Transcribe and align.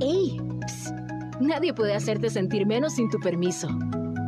¡Ey! 0.00 0.38
Psst. 0.66 0.94
Nadie 1.40 1.72
puede 1.72 1.94
hacerte 1.94 2.28
sentir 2.28 2.66
menos 2.66 2.94
sin 2.94 3.08
tu 3.08 3.18
permiso. 3.18 3.68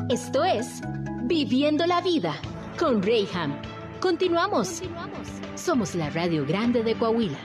Esto 0.08 0.44
es 0.44 0.80
Viviendo 1.24 1.84
la 1.86 2.00
Vida 2.00 2.34
con 2.78 3.02
Rayham. 3.02 3.54
Continuamos. 4.00 4.82
Somos 5.56 5.94
la 5.94 6.08
Radio 6.10 6.46
Grande 6.46 6.82
de 6.82 6.94
Coahuila. 6.94 7.38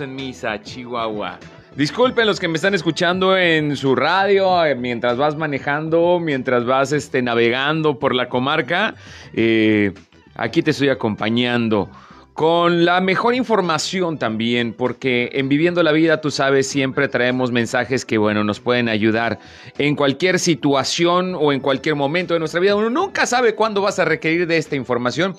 en 0.00 0.14
misa, 0.14 0.60
Chihuahua. 0.60 1.38
Disculpen 1.74 2.26
los 2.26 2.38
que 2.38 2.48
me 2.48 2.56
están 2.56 2.74
escuchando 2.74 3.38
en 3.38 3.74
su 3.76 3.94
radio, 3.94 4.64
eh, 4.64 4.74
mientras 4.74 5.16
vas 5.16 5.36
manejando, 5.36 6.18
mientras 6.20 6.66
vas 6.66 6.92
este, 6.92 7.22
navegando 7.22 7.98
por 7.98 8.14
la 8.14 8.28
comarca. 8.28 8.96
Eh, 9.32 9.94
aquí 10.38 10.62
te 10.62 10.70
estoy 10.70 10.88
acompañando 10.88 11.90
con 12.32 12.84
la 12.84 13.00
mejor 13.00 13.34
información 13.34 14.16
también, 14.16 14.72
porque 14.72 15.30
en 15.32 15.48
Viviendo 15.48 15.82
la 15.82 15.90
Vida, 15.90 16.20
tú 16.20 16.30
sabes, 16.30 16.68
siempre 16.68 17.08
traemos 17.08 17.50
mensajes 17.50 18.04
que, 18.04 18.16
bueno, 18.16 18.44
nos 18.44 18.60
pueden 18.60 18.88
ayudar 18.88 19.40
en 19.76 19.96
cualquier 19.96 20.38
situación 20.38 21.34
o 21.34 21.52
en 21.52 21.58
cualquier 21.58 21.96
momento 21.96 22.34
de 22.34 22.38
nuestra 22.38 22.60
vida. 22.60 22.76
Uno 22.76 22.90
nunca 22.90 23.26
sabe 23.26 23.56
cuándo 23.56 23.82
vas 23.82 23.98
a 23.98 24.04
requerir 24.04 24.46
de 24.46 24.56
esta 24.56 24.76
información. 24.76 25.34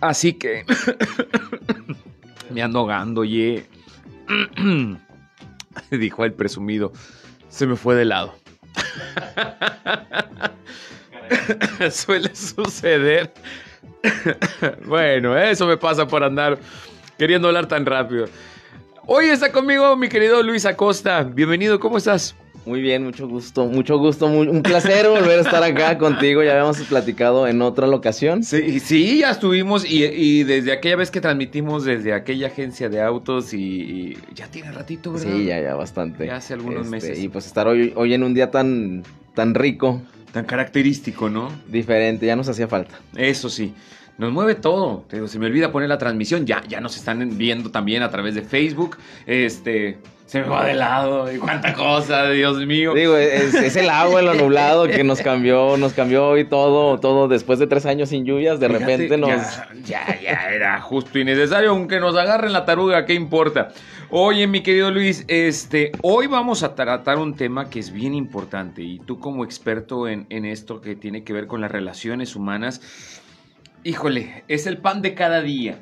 Así 0.00 0.32
que 0.32 0.64
me 2.50 2.60
ando 2.60 2.80
ahogando, 2.80 3.20
oye. 3.20 3.64
Dijo 5.92 6.24
el 6.24 6.32
presumido. 6.32 6.92
Se 7.48 7.68
me 7.68 7.76
fue 7.76 7.94
de 7.94 8.04
lado. 8.04 8.34
Suele 11.92 12.34
suceder. 12.34 13.32
bueno, 14.86 15.36
eso 15.38 15.66
me 15.66 15.76
pasa 15.76 16.06
por 16.06 16.24
andar 16.24 16.58
queriendo 17.18 17.48
hablar 17.48 17.66
tan 17.66 17.86
rápido. 17.86 18.26
Hoy 19.06 19.26
está 19.26 19.50
conmigo 19.50 19.96
mi 19.96 20.08
querido 20.08 20.42
Luis 20.42 20.64
Acosta. 20.66 21.22
Bienvenido, 21.22 21.80
¿cómo 21.80 21.98
estás? 21.98 22.36
Muy 22.64 22.80
bien, 22.80 23.02
mucho 23.02 23.26
gusto, 23.26 23.66
mucho 23.66 23.98
gusto, 23.98 24.26
un 24.26 24.62
placer 24.62 25.08
volver 25.08 25.40
a 25.40 25.42
estar 25.42 25.64
acá 25.64 25.98
contigo. 25.98 26.44
Ya 26.44 26.52
habíamos 26.52 26.80
platicado 26.82 27.48
en 27.48 27.60
otra 27.60 27.88
locación. 27.88 28.44
Sí, 28.44 28.78
sí, 28.78 29.18
ya 29.18 29.32
estuvimos 29.32 29.84
y, 29.84 30.44
desde 30.44 30.70
aquella 30.70 30.94
vez 30.96 31.10
que 31.10 31.20
transmitimos 31.20 31.84
desde 31.84 32.12
aquella 32.12 32.46
agencia 32.46 32.88
de 32.88 33.02
autos 33.02 33.52
y, 33.52 34.16
ya 34.32 34.46
tiene 34.46 34.70
ratito, 34.70 35.12
¿verdad? 35.12 35.32
Sí, 35.32 35.46
ya, 35.46 35.60
ya 35.60 35.74
bastante. 35.74 36.26
Ya 36.26 36.36
hace 36.36 36.54
algunos 36.54 36.84
Este, 36.84 36.90
meses. 36.90 37.18
Y 37.18 37.28
pues 37.28 37.46
estar 37.46 37.66
hoy, 37.66 37.92
hoy 37.96 38.14
en 38.14 38.22
un 38.22 38.32
día 38.32 38.52
tan, 38.52 39.02
tan 39.34 39.54
rico, 39.54 40.00
Tan 40.32 40.44
característico, 40.44 41.28
¿no? 41.28 41.50
diferente, 41.68 42.26
ya 42.26 42.36
nos 42.36 42.48
hacía 42.48 42.68
falta. 42.68 42.98
Eso 43.16 43.48
sí. 43.50 43.74
Nos 44.18 44.32
mueve 44.32 44.54
todo. 44.54 45.04
Se 45.26 45.38
me 45.38 45.46
olvida 45.46 45.72
poner 45.72 45.88
la 45.88 45.98
transmisión. 45.98 46.46
Ya, 46.46 46.62
ya 46.68 46.80
nos 46.80 46.96
están 46.96 47.36
viendo 47.38 47.70
también 47.70 48.02
a 48.02 48.10
través 48.10 48.34
de 48.34 48.42
Facebook. 48.42 48.96
Este. 49.26 49.98
Se 50.32 50.40
me 50.40 50.48
va 50.48 50.64
de 50.64 50.72
lado. 50.72 51.30
Y 51.30 51.36
cuánta 51.36 51.74
cosa, 51.74 52.30
Dios 52.30 52.56
mío. 52.64 52.94
Digo, 52.94 53.18
es, 53.18 53.52
es 53.52 53.76
el 53.76 53.90
agua 53.90 54.22
lo 54.22 54.32
nublado 54.32 54.88
que 54.88 55.04
nos 55.04 55.20
cambió, 55.20 55.76
nos 55.76 55.92
cambió 55.92 56.26
hoy 56.26 56.46
todo, 56.46 56.98
todo 56.98 57.28
después 57.28 57.58
de 57.58 57.66
tres 57.66 57.84
años 57.84 58.08
sin 58.08 58.24
lluvias, 58.24 58.58
de 58.58 58.68
Fíjate, 58.68 58.86
repente 58.86 59.18
nos... 59.18 59.28
Ya, 59.84 60.06
ya, 60.08 60.18
ya 60.22 60.50
era 60.50 60.80
justo 60.80 61.18
y 61.18 61.26
necesario, 61.26 61.68
aunque 61.72 62.00
nos 62.00 62.16
agarren 62.16 62.54
la 62.54 62.64
taruga, 62.64 63.04
¿qué 63.04 63.12
importa? 63.12 63.72
Oye, 64.08 64.46
mi 64.46 64.62
querido 64.62 64.90
Luis, 64.90 65.26
este, 65.28 65.92
hoy 66.00 66.28
vamos 66.28 66.62
a 66.62 66.74
tratar 66.74 67.18
un 67.18 67.36
tema 67.36 67.68
que 67.68 67.78
es 67.78 67.92
bien 67.92 68.14
importante 68.14 68.80
y 68.80 69.00
tú 69.00 69.20
como 69.20 69.44
experto 69.44 70.08
en, 70.08 70.24
en 70.30 70.46
esto 70.46 70.80
que 70.80 70.96
tiene 70.96 71.24
que 71.24 71.34
ver 71.34 71.46
con 71.46 71.60
las 71.60 71.70
relaciones 71.70 72.36
humanas, 72.36 72.80
híjole, 73.84 74.44
es 74.48 74.66
el 74.66 74.78
pan 74.78 75.02
de 75.02 75.12
cada 75.12 75.42
día. 75.42 75.78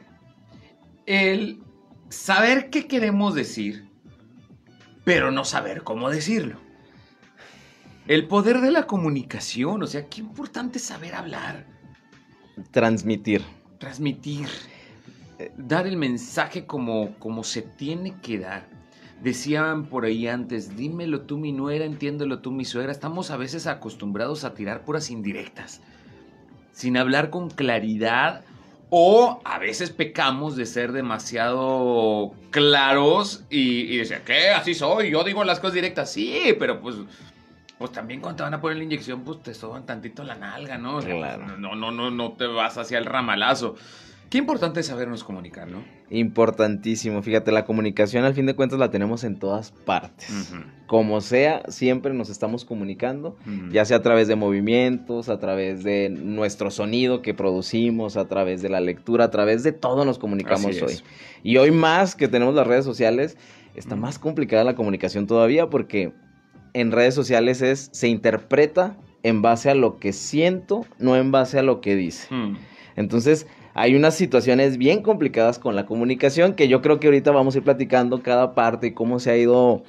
El 1.07 1.61
saber 2.09 2.69
qué 2.71 2.89
queremos 2.89 3.37
decir, 3.37 3.90
pero 5.11 5.33
no 5.33 5.45
saber 5.45 5.83
cómo 5.83 6.09
decirlo. 6.09 6.55
El 8.07 8.29
poder 8.29 8.61
de 8.61 8.71
la 8.71 8.87
comunicación, 8.87 9.83
o 9.83 9.87
sea, 9.89 10.09
qué 10.09 10.21
importante 10.21 10.79
es 10.79 10.85
saber 10.85 11.17
hablar 11.17 11.67
transmitir. 12.71 13.43
transmitir, 13.79 14.47
dar 15.57 15.89
el 15.89 15.97
mensaje 15.97 16.65
como, 16.65 17.17
como 17.19 17.43
se 17.43 17.63
tiene 17.63 18.21
que 18.23 18.39
dar. 18.39 18.69
Decían 19.21 19.87
por 19.87 20.05
ahí 20.05 20.29
antes, 20.29 20.77
dímelo 20.77 21.23
tú 21.23 21.39
mi 21.39 21.51
nuera, 21.51 21.87
entiéndelo 21.87 22.39
tú 22.39 22.53
mi 22.53 22.65
suegra. 22.65 22.93
Estamos 22.93 23.33
a 23.33 23.37
veces 23.37 23.67
acostumbrados 23.67 24.45
a 24.45 24.55
tirar 24.55 24.85
puras 24.85 25.11
indirectas, 25.11 25.81
sin 26.71 26.97
hablar 26.97 27.31
con 27.31 27.51
claridad 27.51 28.45
o 28.91 29.41
a 29.45 29.59
veces 29.59 29.91
pecamos 29.91 30.57
de 30.57 30.67
ser 30.67 30.93
demasiado 30.93 32.33
claros 32.51 33.45
y, 33.49 33.93
y 33.93 33.97
decir, 33.97 34.21
¿qué? 34.27 34.51
Así 34.51 34.75
soy, 34.75 35.11
yo 35.11 35.25
digo 35.25 35.45
las 35.45 35.61
cosas 35.61 35.75
directas. 35.75 36.13
Sí, 36.13 36.55
pero 36.59 36.81
pues... 36.81 36.97
Pues 37.79 37.93
también 37.93 38.21
cuando 38.21 38.37
te 38.37 38.43
van 38.43 38.53
a 38.53 38.61
poner 38.61 38.77
la 38.77 38.85
inyección, 38.85 39.23
pues 39.25 39.43
te 39.43 39.55
soban 39.55 39.87
tantito 39.87 40.23
la 40.23 40.35
nalga, 40.35 40.77
¿no? 40.77 40.97
O 40.97 41.01
sea, 41.01 41.17
Claro. 41.17 41.57
No, 41.57 41.75
no, 41.75 41.91
no, 41.91 42.11
no 42.11 42.33
te 42.33 42.47
vas 42.47 42.77
hacia 42.77 42.99
el 42.99 43.07
ramalazo. 43.07 43.75
Qué 44.31 44.39
importante 44.39 44.79
es 44.79 44.87
sabernos 44.87 45.25
comunicar, 45.25 45.67
¿no? 45.67 45.83
Importantísimo. 46.09 47.21
Fíjate, 47.21 47.51
la 47.51 47.65
comunicación 47.65 48.25
al 48.25 48.33
fin 48.33 48.47
de 48.47 48.55
cuentas 48.55 48.79
la 48.79 48.89
tenemos 48.93 49.25
en 49.25 49.41
todas 49.41 49.73
partes. 49.73 50.55
Como 50.87 51.21
sea, 51.21 51.63
siempre 51.69 52.15
nos 52.15 52.31
estamos 52.31 52.65
comunicando, 52.65 53.37
ya 53.73 53.85
sea 53.85 53.97
a 53.97 54.03
través 54.03 54.29
de 54.29 54.37
movimientos, 54.37 55.29
a 55.29 55.41
través 55.41 55.83
de 55.83 56.11
nuestro 56.11 56.71
sonido 56.71 57.23
que 57.23 57.35
producimos, 57.35 58.17
a 58.17 58.29
través 58.29 58.63
de 58.63 58.69
la 58.69 58.81
lectura, 58.81 59.25
a 59.25 59.31
través 59.33 59.65
de 59.65 59.73
todo 59.73 60.05
nos 60.05 60.21
comunicamos 60.21 60.81
hoy. 60.81 61.01
Y 61.43 61.57
hoy 61.57 61.73
más 61.73 62.15
que 62.15 62.29
tenemos 62.29 62.55
las 62.55 62.69
redes 62.69 62.85
sociales, 62.85 63.37
está 63.75 63.97
más 63.97 64.21
complicada 64.21 64.63
la 64.63 64.77
comunicación 64.77 65.27
todavía 65.27 65.69
porque 65.69 66.13
en 66.73 66.93
redes 66.93 67.15
sociales 67.15 67.63
es 67.63 67.91
se 67.93 68.07
interpreta 68.07 68.97
en 69.25 69.43
base 69.43 69.71
a 69.71 69.75
lo 69.75 69.99
que 69.99 70.13
siento, 70.13 70.87
no 71.01 71.17
en 71.17 71.33
base 71.33 71.59
a 71.59 71.63
lo 71.63 71.81
que 71.81 71.97
dice. 71.97 72.29
Entonces, 72.97 73.47
hay 73.81 73.95
unas 73.95 74.15
situaciones 74.15 74.77
bien 74.77 75.03
complicadas 75.03 75.59
con 75.59 75.75
la 75.75 75.87
comunicación 75.87 76.53
que 76.55 76.69
yo 76.69 76.83
creo 76.83 77.01
que 77.01 77.07
ahorita 77.07 77.31
vamos 77.31 77.55
a 77.55 77.59
ir 77.59 77.65
platicando 77.65 78.23
cada 78.23 78.55
parte 78.55 78.89
y 78.89 78.93
cómo 78.93 79.19
se 79.19 79.31
ha 79.31 79.37
ido 79.39 79.85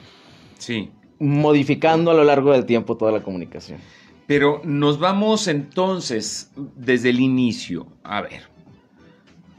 Sí. 0.60 0.92
modificando 1.20 2.10
a 2.10 2.14
lo 2.14 2.24
largo 2.24 2.54
del 2.54 2.66
tiempo 2.66 2.96
toda 2.96 3.12
la 3.12 3.22
comunicación. 3.22 3.80
Pero 4.28 4.62
nos 4.64 4.98
vamos 4.98 5.50
entonces 5.50 6.52
desde 6.78 7.10
el 7.10 7.20
inicio. 7.20 7.86
A 8.04 8.22
ver. 8.22 8.44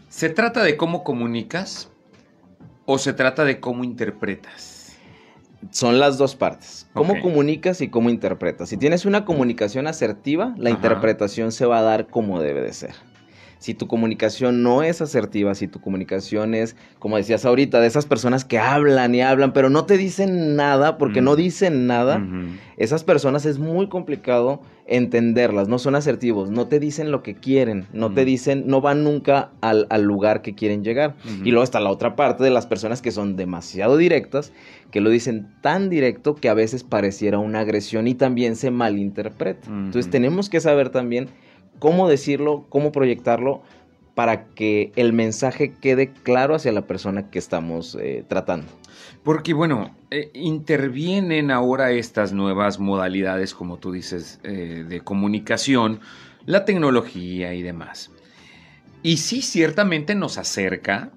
¿Se 0.09 0.31
trata 0.31 0.63
de 0.63 0.79
cómo 0.79 1.05
comunicas 1.05 1.91
o 2.87 2.97
se 2.97 3.13
trata 3.13 3.45
de 3.45 3.61
cómo 3.61 3.85
interpretas? 3.85 4.97
Son 5.73 5.99
las 6.01 6.17
dos 6.17 6.35
partes. 6.35 6.89
Cómo 6.95 7.21
comunicas 7.21 7.83
y 7.83 7.89
cómo 7.89 8.09
interpretas. 8.09 8.71
Si 8.71 8.79
tienes 8.79 9.05
una 9.05 9.27
comunicación 9.27 9.87
asertiva, 9.87 10.55
la 10.57 10.71
Ajá. 10.71 10.79
interpretación 10.79 11.53
se 11.53 11.67
va 11.67 11.81
a 11.81 11.83
dar 11.83 12.07
como 12.07 12.41
debe 12.41 12.63
de 12.63 12.73
ser. 12.73 12.95
Si 13.63 13.75
tu 13.75 13.87
comunicación 13.87 14.65
no 14.65 14.83
es 14.83 15.01
asertiva, 15.01 15.55
si 15.55 15.69
tu 15.69 15.81
comunicación 15.81 16.53
es, 16.55 16.75
como 16.99 17.17
decías 17.17 17.45
ahorita, 17.45 17.79
de 17.81 17.87
esas 17.87 18.07
personas 18.07 18.45
que 18.45 18.59
hablan 18.59 19.15
y 19.15 19.21
hablan, 19.23 19.53
pero 19.53 19.71
no 19.71 19.85
te 19.85 19.97
dicen 19.97 20.57
nada 20.57 20.99
porque 20.99 21.21
Mm. 21.21 21.25
no 21.25 21.37
dicen 21.37 21.87
nada, 21.87 22.21
esas 22.77 23.05
personas 23.05 23.47
es 23.47 23.61
muy 23.61 23.89
complicado 23.89 24.63
entenderlas, 24.85 25.69
no 25.69 25.79
son 25.79 25.95
asertivos, 25.95 26.51
no 26.51 26.67
te 26.67 26.81
dicen 26.81 27.13
lo 27.13 27.23
que 27.23 27.35
quieren, 27.37 27.87
no 27.93 28.13
te 28.13 28.25
dicen, 28.25 28.65
no 28.67 28.81
van 28.81 29.05
nunca 29.05 29.53
al, 29.61 29.87
al 29.91 30.03
lugar 30.03 30.43
que 30.43 30.55
quieren 30.57 30.83
llegar. 30.83 31.15
Y 31.45 31.51
luego 31.53 31.63
está 31.63 31.79
la 31.79 31.91
otra 31.91 32.17
parte 32.17 32.43
de 32.43 32.51
las 32.51 32.67
personas 32.67 33.01
que 33.01 33.13
son 33.13 33.37
demasiado 33.37 33.97
directas, 33.97 34.53
que 34.91 35.01
lo 35.01 35.09
dicen 35.09 35.47
tan 35.61 35.89
directo 35.89 36.35
que 36.35 36.49
a 36.49 36.55
veces 36.55 36.83
pareciera 36.83 37.39
una 37.39 37.61
agresión 37.61 38.09
y 38.09 38.15
también 38.15 38.57
se 38.57 38.73
malinterpreta. 38.73 39.69
Entonces 39.71 40.11
tenemos 40.11 40.51
que 40.51 40.59
saber 40.61 40.91
también 40.91 41.29
cómo 41.83 42.09
decirlo, 42.09 42.65
cómo 42.69 42.93
proyectarlo 42.93 43.61
para 44.15 44.45
que 44.45 44.93
el 44.95 45.13
mensaje 45.13 45.73
quede 45.73 46.13
claro 46.13 46.55
hacia 46.55 46.71
la 46.71 46.87
persona 46.87 47.29
que 47.29 47.41
estamos 47.41 47.99
eh, 48.01 48.25
tratando. 48.29 48.69
Porque 49.25 49.53
bueno, 49.53 49.93
eh, 50.13 50.31
intervienen 50.33 51.51
ahora 51.51 51.91
estas 51.91 52.33
nuevas 52.33 52.79
modalidades, 52.79 53.53
como 53.53 53.79
tú 53.79 53.91
dices, 53.91 54.39
eh, 54.45 54.85
de 54.89 55.01
comunicación, 55.01 55.99
la 56.47 56.65
tecnología 56.65 57.53
y 57.53 57.63
demás. 57.63 58.13
Y 59.03 59.17
sí, 59.17 59.43
ciertamente 59.43 60.15
nos 60.15 60.39
acerca, 60.39 61.11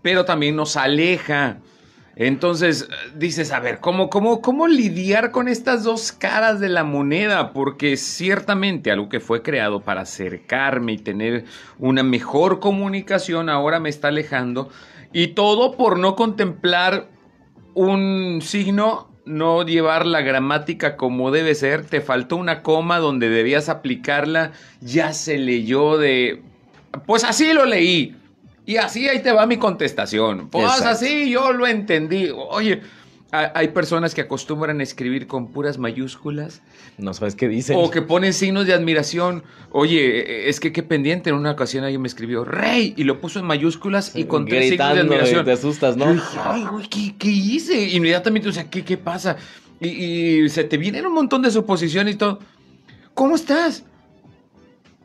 pero 0.00 0.24
también 0.24 0.56
nos 0.56 0.78
aleja. 0.78 1.58
Entonces 2.16 2.88
eh, 2.90 3.12
dices, 3.16 3.52
a 3.52 3.60
ver, 3.60 3.80
¿cómo, 3.80 4.10
cómo, 4.10 4.40
¿cómo 4.40 4.66
lidiar 4.66 5.30
con 5.30 5.48
estas 5.48 5.84
dos 5.84 6.12
caras 6.12 6.60
de 6.60 6.68
la 6.68 6.84
moneda? 6.84 7.52
Porque 7.52 7.96
ciertamente 7.96 8.90
algo 8.90 9.08
que 9.08 9.20
fue 9.20 9.42
creado 9.42 9.80
para 9.80 10.02
acercarme 10.02 10.92
y 10.92 10.98
tener 10.98 11.44
una 11.78 12.02
mejor 12.02 12.60
comunicación 12.60 13.48
ahora 13.48 13.80
me 13.80 13.88
está 13.88 14.08
alejando. 14.08 14.70
Y 15.12 15.28
todo 15.28 15.76
por 15.76 15.98
no 15.98 16.14
contemplar 16.14 17.08
un 17.74 18.40
signo, 18.42 19.08
no 19.24 19.64
llevar 19.64 20.06
la 20.06 20.20
gramática 20.20 20.96
como 20.96 21.30
debe 21.30 21.54
ser. 21.54 21.84
Te 21.84 22.00
faltó 22.00 22.36
una 22.36 22.62
coma 22.62 22.98
donde 22.98 23.28
debías 23.28 23.68
aplicarla. 23.68 24.52
Ya 24.80 25.12
se 25.12 25.38
leyó 25.38 25.96
de... 25.96 26.42
Pues 27.06 27.24
así 27.24 27.52
lo 27.52 27.64
leí. 27.64 28.19
Y 28.66 28.76
así 28.76 29.08
ahí 29.08 29.20
te 29.22 29.32
va 29.32 29.46
mi 29.46 29.56
contestación. 29.56 30.48
Pues 30.50 30.64
Exacto. 30.64 30.88
así 30.90 31.30
yo 31.30 31.52
lo 31.52 31.66
entendí. 31.66 32.28
Oye, 32.32 32.82
ha- 33.32 33.52
hay 33.54 33.68
personas 33.68 34.14
que 34.14 34.20
acostumbran 34.20 34.80
a 34.80 34.82
escribir 34.82 35.26
con 35.26 35.48
puras 35.52 35.78
mayúsculas 35.78 36.62
No 36.98 37.14
sabes 37.14 37.34
qué 37.34 37.48
dicen. 37.48 37.76
o 37.78 37.90
que 37.90 38.02
ponen 38.02 38.32
signos 38.32 38.66
de 38.66 38.74
admiración. 38.74 39.42
Oye, 39.70 40.48
es 40.48 40.60
que 40.60 40.72
qué 40.72 40.82
pendiente. 40.82 41.30
En 41.30 41.36
una 41.36 41.50
ocasión 41.52 41.84
alguien 41.84 42.02
me 42.02 42.08
escribió 42.08 42.44
Rey 42.44 42.94
y 42.96 43.04
lo 43.04 43.20
puso 43.20 43.38
en 43.40 43.46
mayúsculas 43.46 44.14
y 44.14 44.24
con 44.24 44.46
tres 44.46 44.68
signos 44.70 44.94
de 44.94 45.00
admiración. 45.00 45.44
Te 45.44 45.52
asustas, 45.52 45.96
¿no? 45.96 46.12
dije, 46.12 46.38
ay, 46.44 46.64
güey, 46.70 46.88
¿qué, 46.88 47.14
qué 47.18 47.28
hice? 47.30 47.88
Inmediatamente, 47.90 48.48
o 48.48 48.52
sea, 48.52 48.68
¿qué, 48.70 48.84
qué 48.84 48.96
pasa? 48.96 49.36
Y, 49.80 49.88
y 50.44 50.48
se 50.50 50.62
te 50.64 50.76
vienen 50.76 51.06
un 51.06 51.14
montón 51.14 51.40
de 51.42 51.50
suposiciones 51.50 52.14
y 52.14 52.18
todo. 52.18 52.38
¿Cómo 53.14 53.34
estás? 53.34 53.84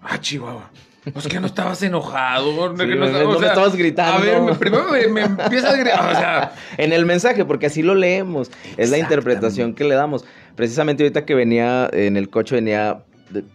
Ah, 0.01 0.19
Chihuahua. 0.19 0.69
Pues 1.13 1.27
que 1.27 1.39
no 1.39 1.45
estabas 1.47 1.81
enojado. 1.83 2.71
Sí, 2.71 2.77
que 2.85 2.95
no- 2.95 3.05
estabas- 3.05 3.23
no 3.23 3.29
o 3.29 3.33
me 3.33 3.39
sea, 3.39 3.47
estabas 3.49 3.75
gritando. 3.75 4.17
A 4.17 4.21
ver, 4.21 4.41
me- 4.41 4.55
primero 4.55 4.85
me, 4.91 5.07
me 5.07 5.21
empiezas 5.21 5.73
a 5.73 5.77
gritar. 5.77 6.11
O 6.11 6.15
sea, 6.17 6.53
En 6.77 6.93
el 6.93 7.05
mensaje, 7.05 7.45
porque 7.45 7.67
así 7.67 7.81
lo 7.83 7.93
leemos. 7.95 8.49
Es 8.77 8.89
la 8.89 8.97
interpretación 8.97 9.73
que 9.75 9.83
le 9.83 9.95
damos. 9.95 10.25
Precisamente 10.55 11.03
ahorita 11.03 11.25
que 11.25 11.35
venía 11.35 11.89
en 11.93 12.17
el 12.17 12.29
coche, 12.29 12.55
venía 12.55 13.03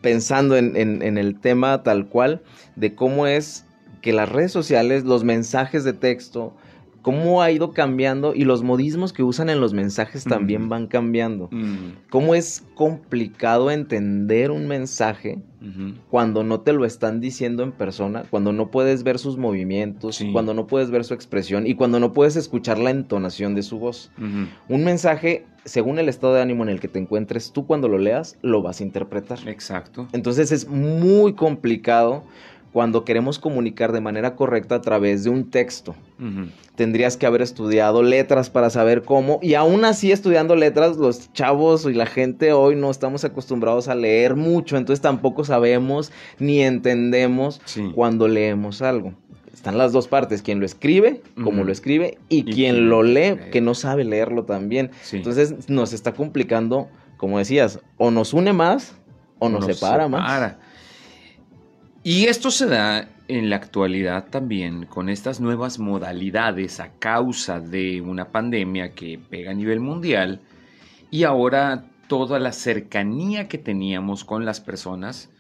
pensando 0.01 0.57
en, 0.57 0.77
en- 0.77 1.03
en 1.03 1.19
el 1.19 1.41
tema 1.41 1.83
tal 1.83 2.07
cual, 2.07 2.43
de 2.77 2.95
cómo 2.95 3.27
es 3.27 3.65
que 4.03 4.13
las 4.13 4.29
redes 4.29 4.53
sociales, 4.53 5.05
los 5.05 5.25
mensajes 5.25 5.85
de 5.85 5.93
texto, 5.93 6.57
cómo 7.03 7.43
ha 7.43 7.51
ido 7.51 7.73
cambiando 7.73 8.35
y 8.35 8.45
los 8.45 8.63
modismos 8.63 9.13
que 9.13 9.23
usan 9.23 9.49
en 9.51 9.61
los 9.61 9.73
mensajes 9.73 10.25
también 10.25 10.69
van 10.69 10.87
cambiando. 10.87 11.49
mm, 11.51 12.09
Cómo 12.11 12.35
es 12.35 12.65
complicado 12.75 13.71
entender 13.71 14.51
un 14.51 14.67
mensaje 14.69 15.39
cuando 16.09 16.43
no 16.43 16.61
te 16.61 16.73
lo 16.73 16.87
están 16.87 17.21
diciendo 17.21 17.63
en 17.63 17.73
persona, 17.73 18.23
cuando 18.31 18.51
no 18.53 18.71
puedes 18.71 19.03
ver 19.03 19.19
sus 19.19 19.37
movimientos, 19.37 20.17
Sí. 20.17 20.33
cuando 20.33 20.55
no 20.55 20.67
puedes 20.67 20.91
ver 20.91 21.05
su 21.05 21.13
expresión 21.13 21.67
y 21.67 21.75
cuando 21.75 22.01
no 22.01 22.15
puedes 22.15 22.37
escuchar 22.37 22.79
la 22.79 22.89
entonación 22.91 23.55
de 23.55 23.63
su 23.63 23.79
voz. 23.79 24.11
Un 24.69 24.85
mensaje, 24.85 25.45
según 25.67 25.99
el 25.99 26.09
estado 26.09 26.33
de 26.35 26.41
ánimo 26.41 26.63
en 26.63 26.71
el 26.71 26.81
que 26.81 26.89
te 26.89 26.99
encuentres, 26.99 27.53
tú 27.53 27.67
cuando 27.67 27.89
lo 27.89 27.99
leas 27.99 28.39
lo 28.41 28.63
vas 28.63 28.81
a 28.81 28.85
interpretar. 28.85 29.39
Exacto. 29.47 30.09
Entonces 30.13 30.51
es 30.51 30.67
muy 30.67 31.35
complicado 31.35 32.25
cuando 32.73 33.05
queremos 33.05 33.39
comunicar 33.39 33.93
de 33.93 34.01
manera 34.01 34.37
correcta 34.37 34.77
a 34.77 34.81
través 34.81 35.25
de 35.25 35.31
un 35.31 35.51
texto. 35.51 35.95
Tendrías 36.77 37.17
que 37.17 37.27
haber 37.27 37.43
estudiado 37.43 38.03
letras 38.03 38.49
para 38.51 38.71
saber 38.71 39.03
cómo. 39.03 39.39
Y 39.43 39.55
aún 39.55 39.85
así, 39.85 40.13
estudiando 40.13 40.55
letras, 40.57 40.97
los 40.97 41.33
chavos 41.33 41.85
y 41.87 41.95
la 41.95 42.07
gente 42.07 42.53
hoy 42.53 42.77
no 42.77 42.91
estamos 42.91 43.25
acostumbrados 43.25 43.89
a 43.89 43.95
leer 43.95 44.37
mucho. 44.37 44.77
Entonces 44.77 45.01
tampoco 45.03 45.45
sabemos 45.45 46.13
ni 46.39 46.63
entendemos 46.63 47.61
Sí. 47.65 47.91
cuando 47.95 48.29
leemos 48.29 48.83
algo. 48.83 49.15
Están 49.53 49.77
las 49.77 49.93
dos 49.93 50.09
partes, 50.09 50.41
quien 50.41 50.59
lo 50.61 50.65
escribe, 50.65 51.21
Ujú. 51.37 51.53
lo 51.53 51.71
escribe, 51.73 52.17
y, 52.31 52.39
Y 52.39 52.45
quien 52.45 52.55
quien 52.55 52.89
lo 52.89 53.03
lee, 53.03 53.33
lee. 53.33 53.51
que 53.53 53.61
no 53.61 53.75
sabe 53.75 54.05
leerlo 54.05 54.45
también. 54.45 54.91
Sí. 55.03 55.17
Entonces 55.19 55.69
nos 55.69 55.93
está 55.93 56.13
complicando, 56.13 56.89
como 57.19 57.37
decías, 57.39 57.79
o 57.99 58.11
nos 58.11 58.33
une 58.33 58.55
más 58.55 58.95
o 59.39 59.51
nos, 59.51 59.67
separa, 59.67 60.09
más. 60.09 60.55
Y 62.03 62.27
esto 62.27 62.51
se 62.51 62.67
da 62.67 63.09
en 63.29 63.51
la 63.51 63.57
actualidad 63.57 64.27
también 64.31 64.87
con 64.87 65.09
estas 65.09 65.41
nuevas 65.41 65.79
modalidades 65.79 66.81
a 66.81 66.91
causa 66.99 67.61
de 67.61 68.01
una 68.01 68.27
pandemia 68.33 68.93
que 68.95 69.19
pega 69.19 69.51
a 69.51 69.55
nivel 69.55 69.81
mundial 69.81 70.41
y 71.11 71.25
ahora 71.25 71.85
toda 72.09 72.39
la 72.41 72.53
cercanía 72.53 73.49
que 73.49 73.59
teníamos 73.59 74.25
con 74.25 74.45
las 74.45 74.61
personas 74.61 75.31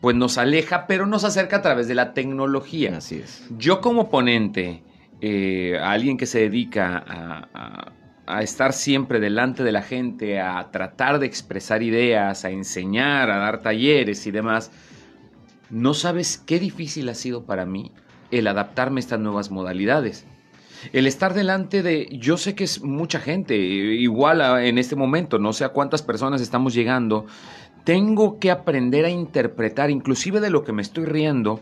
pues 0.00 0.14
nos 0.14 0.36
aleja 0.38 0.86
pero 0.86 1.06
nos 1.06 1.24
acerca 1.24 1.56
a 1.56 1.62
través 1.62 1.88
de 1.88 1.94
la 1.94 2.12
tecnología. 2.12 2.98
Así 2.98 3.16
es. 3.16 3.42
Yo 3.58 3.80
como 3.80 4.10
ponente, 4.10 4.82
eh, 5.22 5.78
a 5.80 5.92
alguien 5.92 6.18
que 6.18 6.26
se 6.26 6.40
dedica 6.40 6.98
a, 6.98 7.48
a- 7.54 7.92
a 8.26 8.42
estar 8.42 8.72
siempre 8.72 9.20
delante 9.20 9.62
de 9.64 9.72
la 9.72 9.82
gente, 9.82 10.40
a 10.40 10.70
tratar 10.70 11.18
de 11.18 11.26
expresar 11.26 11.82
ideas, 11.82 12.44
a 12.46 12.50
enseñar, 12.50 13.30
a 13.30 13.36
dar 13.36 13.60
talleres 13.60 14.26
y 14.26 14.30
demás, 14.30 14.70
no 15.74 15.92
sabes 15.92 16.38
qué 16.38 16.60
difícil 16.60 17.08
ha 17.08 17.14
sido 17.14 17.46
para 17.46 17.66
mí 17.66 17.90
el 18.30 18.46
adaptarme 18.46 19.00
a 19.00 19.02
estas 19.02 19.18
nuevas 19.18 19.50
modalidades. 19.50 20.24
El 20.92 21.08
estar 21.08 21.34
delante 21.34 21.82
de, 21.82 22.08
yo 22.12 22.36
sé 22.36 22.54
que 22.54 22.62
es 22.62 22.82
mucha 22.82 23.18
gente, 23.18 23.56
igual 23.56 24.40
en 24.64 24.78
este 24.78 24.94
momento, 24.94 25.40
no 25.40 25.52
sé 25.52 25.64
a 25.64 25.70
cuántas 25.70 26.02
personas 26.02 26.40
estamos 26.40 26.74
llegando, 26.74 27.26
tengo 27.82 28.38
que 28.38 28.52
aprender 28.52 29.04
a 29.04 29.10
interpretar, 29.10 29.90
inclusive 29.90 30.40
de 30.40 30.50
lo 30.50 30.62
que 30.62 30.72
me 30.72 30.82
estoy 30.82 31.06
riendo, 31.06 31.60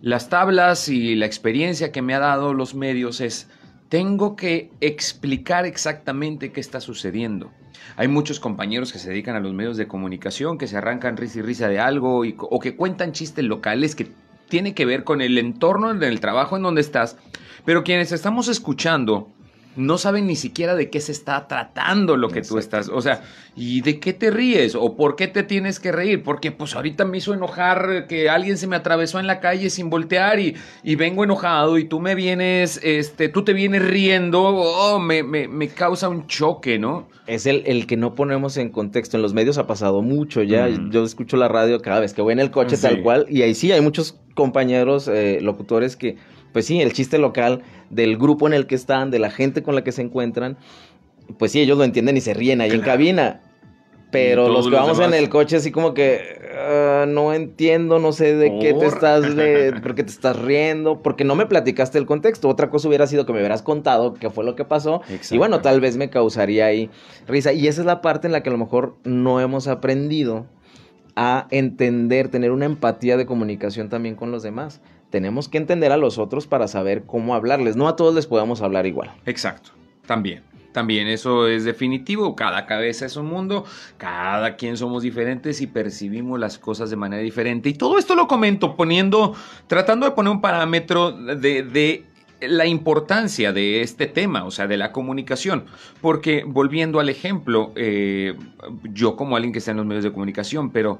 las 0.00 0.28
tablas 0.28 0.88
y 0.88 1.14
la 1.14 1.26
experiencia 1.26 1.92
que 1.92 2.02
me 2.02 2.14
ha 2.14 2.18
dado 2.18 2.54
los 2.54 2.74
medios 2.74 3.20
es, 3.20 3.48
tengo 3.88 4.34
que 4.34 4.72
explicar 4.80 5.64
exactamente 5.64 6.50
qué 6.50 6.60
está 6.60 6.80
sucediendo. 6.80 7.52
Hay 7.96 8.08
muchos 8.08 8.40
compañeros 8.40 8.92
que 8.92 8.98
se 8.98 9.10
dedican 9.10 9.36
a 9.36 9.40
los 9.40 9.52
medios 9.52 9.76
de 9.76 9.86
comunicación, 9.86 10.58
que 10.58 10.66
se 10.66 10.76
arrancan 10.76 11.16
risa 11.16 11.38
y 11.38 11.42
risa 11.42 11.68
de 11.68 11.78
algo, 11.78 12.22
o 12.38 12.60
que 12.60 12.76
cuentan 12.76 13.12
chistes 13.12 13.44
locales 13.44 13.94
que 13.94 14.10
tiene 14.48 14.74
que 14.74 14.86
ver 14.86 15.04
con 15.04 15.20
el 15.20 15.38
entorno 15.38 15.94
del 15.94 16.20
trabajo 16.20 16.56
en 16.56 16.62
donde 16.62 16.80
estás, 16.80 17.16
pero 17.64 17.84
quienes 17.84 18.12
estamos 18.12 18.48
escuchando 18.48 19.28
no 19.76 19.98
saben 19.98 20.26
ni 20.26 20.36
siquiera 20.36 20.74
de 20.74 20.90
qué 20.90 21.00
se 21.00 21.12
está 21.12 21.46
tratando 21.48 22.16
lo 22.16 22.28
que 22.28 22.42
tú 22.42 22.58
estás, 22.58 22.88
o 22.88 23.00
sea, 23.00 23.22
¿y 23.56 23.80
de 23.80 23.98
qué 24.00 24.12
te 24.12 24.30
ríes? 24.30 24.74
¿O 24.74 24.96
por 24.96 25.16
qué 25.16 25.28
te 25.28 25.42
tienes 25.42 25.80
que 25.80 25.92
reír? 25.92 26.22
Porque 26.22 26.52
pues 26.52 26.74
ahorita 26.74 27.04
me 27.04 27.18
hizo 27.18 27.34
enojar 27.34 28.06
que 28.08 28.28
alguien 28.30 28.56
se 28.58 28.66
me 28.66 28.76
atravesó 28.76 29.18
en 29.20 29.26
la 29.26 29.40
calle 29.40 29.70
sin 29.70 29.90
voltear 29.90 30.40
y, 30.40 30.56
y 30.82 30.94
vengo 30.96 31.24
enojado 31.24 31.78
y 31.78 31.84
tú 31.84 32.00
me 32.00 32.14
vienes, 32.14 32.80
este, 32.82 33.28
tú 33.28 33.44
te 33.44 33.52
vienes 33.52 33.82
riendo, 33.82 34.42
oh, 34.42 34.98
me, 34.98 35.22
me, 35.22 35.48
me 35.48 35.68
causa 35.68 36.08
un 36.08 36.26
choque, 36.26 36.78
¿no? 36.78 37.08
Es 37.26 37.46
el, 37.46 37.62
el 37.66 37.86
que 37.86 37.96
no 37.96 38.14
ponemos 38.14 38.56
en 38.58 38.68
contexto. 38.68 39.16
En 39.16 39.22
los 39.22 39.32
medios 39.32 39.56
ha 39.56 39.66
pasado 39.66 40.02
mucho 40.02 40.42
ya. 40.42 40.66
Mm. 40.66 40.90
Yo 40.90 41.04
escucho 41.04 41.38
la 41.38 41.48
radio 41.48 41.80
cada 41.80 42.00
vez 42.00 42.12
que 42.12 42.20
voy 42.20 42.34
en 42.34 42.38
el 42.40 42.50
coche 42.50 42.76
Sí. 42.76 42.82
tal 42.82 43.02
cual. 43.02 43.26
Y 43.30 43.40
ahí 43.42 43.54
sí 43.54 43.72
hay 43.72 43.80
muchos 43.80 44.20
compañeros 44.34 45.08
eh, 45.08 45.38
locutores 45.40 45.96
que, 45.96 46.16
pues 46.52 46.66
sí, 46.66 46.82
el 46.82 46.92
chiste 46.92 47.16
local 47.18 47.62
del 47.90 48.16
grupo 48.16 48.46
en 48.46 48.54
el 48.54 48.66
que 48.66 48.74
están, 48.74 49.10
de 49.10 49.18
la 49.18 49.30
gente 49.30 49.62
con 49.62 49.74
la 49.74 49.84
que 49.84 49.92
se 49.92 50.02
encuentran, 50.02 50.56
pues 51.38 51.52
sí, 51.52 51.60
ellos 51.60 51.78
lo 51.78 51.84
entienden 51.84 52.16
y 52.16 52.20
se 52.20 52.34
ríen 52.34 52.60
ahí 52.60 52.70
en 52.70 52.78
Claro. 52.80 52.92
cabina. 52.92 53.40
Pero 54.10 54.48
los 54.48 54.66
que 54.66 54.70
los 54.70 54.80
vamos 54.80 55.00
en 55.00 55.12
el 55.12 55.28
coche 55.28 55.56
así 55.56 55.72
como 55.72 55.92
que 55.92 56.20
"Ah, 56.56 57.04
no 57.08 57.32
entiendo, 57.34 57.98
no 57.98 58.12
sé 58.12 58.36
de 58.36 58.58
qué 58.60 58.72
te 58.72 58.86
estás 58.86 59.22
de, 59.34 59.72
por 59.82 59.96
qué 59.96 60.04
te 60.04 60.10
estás 60.10 60.40
riendo, 60.40 61.02
porque 61.02 61.24
no 61.24 61.34
me 61.34 61.46
platicaste 61.46 61.98
el 61.98 62.06
contexto. 62.06 62.48
Otra 62.48 62.70
cosa 62.70 62.86
hubiera 62.86 63.08
sido 63.08 63.26
que 63.26 63.32
me 63.32 63.40
hubieras 63.40 63.62
contado 63.62 64.14
qué 64.14 64.30
fue 64.30 64.44
lo 64.44 64.54
que 64.54 64.64
pasó 64.64 65.00
y 65.32 65.36
bueno, 65.38 65.62
tal 65.62 65.80
vez 65.80 65.96
me 65.96 66.10
causaría 66.10 66.66
ahí 66.66 66.90
risa. 67.26 67.52
Y 67.52 67.66
esa 67.66 67.80
es 67.80 67.86
la 67.86 68.02
parte 68.02 68.28
en 68.28 68.32
la 68.32 68.44
que 68.44 68.50
a 68.50 68.52
lo 68.52 68.58
mejor 68.58 68.94
no 69.02 69.40
hemos 69.40 69.66
aprendido 69.66 70.46
a 71.16 71.48
entender, 71.50 72.28
tener 72.28 72.52
una 72.52 72.66
empatía 72.66 73.16
de 73.16 73.26
comunicación 73.26 73.88
también 73.88 74.14
con 74.14 74.30
los 74.30 74.44
demás. 74.44 74.80
Tenemos 75.14 75.48
que 75.48 75.58
entender 75.58 75.92
a 75.92 75.96
los 75.96 76.18
otros 76.18 76.48
para 76.48 76.66
saber 76.66 77.04
cómo 77.04 77.36
hablarles. 77.36 77.76
No 77.76 77.86
a 77.86 77.94
todos 77.94 78.16
les 78.16 78.26
podemos 78.26 78.62
hablar 78.62 78.84
igual. 78.84 79.12
Exacto, 79.26 79.70
también. 80.06 80.42
También 80.72 81.06
eso 81.06 81.46
es 81.46 81.62
definitivo, 81.62 82.34
cada 82.34 82.66
cabeza 82.66 83.06
es 83.06 83.14
un 83.14 83.26
mundo, 83.26 83.64
cada 83.96 84.56
quien 84.56 84.76
somos 84.76 85.04
diferentes 85.04 85.60
y 85.60 85.68
percibimos 85.68 86.40
las 86.40 86.58
cosas 86.58 86.90
de 86.90 86.96
manera 86.96 87.22
diferente. 87.22 87.68
Y 87.68 87.74
todo 87.74 87.96
esto 87.96 88.16
lo 88.16 88.26
comento 88.26 88.74
poniendo, 88.74 89.36
tratando 89.68 90.04
de 90.04 90.10
poner 90.10 90.32
un 90.32 90.40
parámetro 90.40 91.12
de, 91.12 92.04
la 92.40 92.66
importancia 92.66 93.52
de 93.52 93.82
este 93.82 94.08
tema, 94.08 94.44
o 94.44 94.50
sea, 94.50 94.66
de 94.66 94.78
la 94.78 94.90
comunicación. 94.90 95.66
Porque 96.00 96.42
volviendo 96.44 96.98
al 96.98 97.08
ejemplo, 97.08 97.70
eh, 97.76 98.34
yo 98.82 99.14
como 99.14 99.36
alguien 99.36 99.52
que 99.52 99.60
está 99.60 99.70
en 99.70 99.76
los 99.76 99.86
medios 99.86 100.02
de 100.02 100.10
comunicación, 100.10 100.70
pero 100.70 100.98